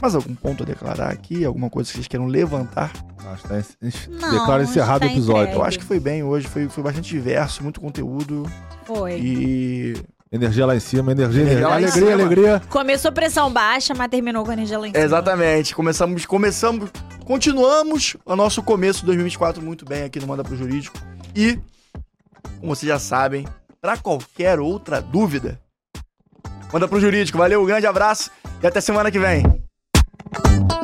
mais 0.00 0.14
algum 0.14 0.34
ponto 0.34 0.62
a 0.62 0.66
declarar 0.66 1.10
aqui? 1.10 1.44
Alguma 1.44 1.70
coisa 1.70 1.90
que 1.90 1.96
vocês 1.96 2.08
queiram 2.08 2.26
levantar? 2.26 2.92
Acho 3.32 3.42
que 3.42 4.18
tá 4.18 4.30
declara 4.30 4.62
encerrado 4.62 5.02
está 5.02 5.06
o 5.06 5.16
episódio. 5.16 5.42
entregue. 5.42 5.56
Eu 5.58 5.64
acho 5.64 5.78
que 5.78 5.84
foi 5.84 5.98
bem 6.00 6.22
hoje, 6.22 6.46
foi, 6.46 6.68
foi 6.68 6.82
bastante 6.84 7.08
diverso, 7.08 7.62
muito 7.62 7.80
conteúdo 7.80 8.44
Foi. 8.84 9.18
e 9.18 9.94
Energia 10.30 10.66
lá 10.66 10.74
em 10.74 10.80
cima, 10.80 11.12
energia, 11.12 11.42
Energia 11.42 11.60
energia 11.60 11.68
lá 11.68 11.80
em 11.80 11.84
alegria, 11.84 12.08
cima. 12.10 12.12
alegria. 12.12 12.62
Começou 12.68 13.12
pressão 13.12 13.52
baixa, 13.52 13.94
mas 13.96 14.08
terminou 14.08 14.44
com 14.44 14.52
energia 14.52 14.78
lá 14.78 14.88
em 14.88 14.92
cima. 14.92 15.04
exatamente, 15.04 15.74
começamos, 15.74 16.26
começamos, 16.26 16.90
continuamos 17.24 18.16
o 18.26 18.34
nosso 18.34 18.62
começo 18.62 19.00
de 19.00 19.06
2024 19.06 19.62
muito 19.62 19.84
bem 19.84 20.02
aqui 20.02 20.18
no 20.18 20.26
Manda 20.26 20.42
pro 20.42 20.56
Jurídico 20.56 20.96
e 21.36 21.58
como 22.60 22.74
vocês 22.74 22.88
já 22.88 22.98
sabem, 22.98 23.46
para 23.80 23.96
qualquer 23.96 24.58
outra 24.58 25.00
dúvida, 25.00 25.60
manda 26.72 26.88
pro 26.88 26.98
Jurídico. 26.98 27.36
Valeu, 27.38 27.62
um 27.62 27.66
grande 27.66 27.86
abraço 27.86 28.30
e 28.62 28.66
até 28.66 28.80
semana 28.80 29.10
que 29.10 29.18
vem. 29.18 29.44
Bye. 30.42 30.83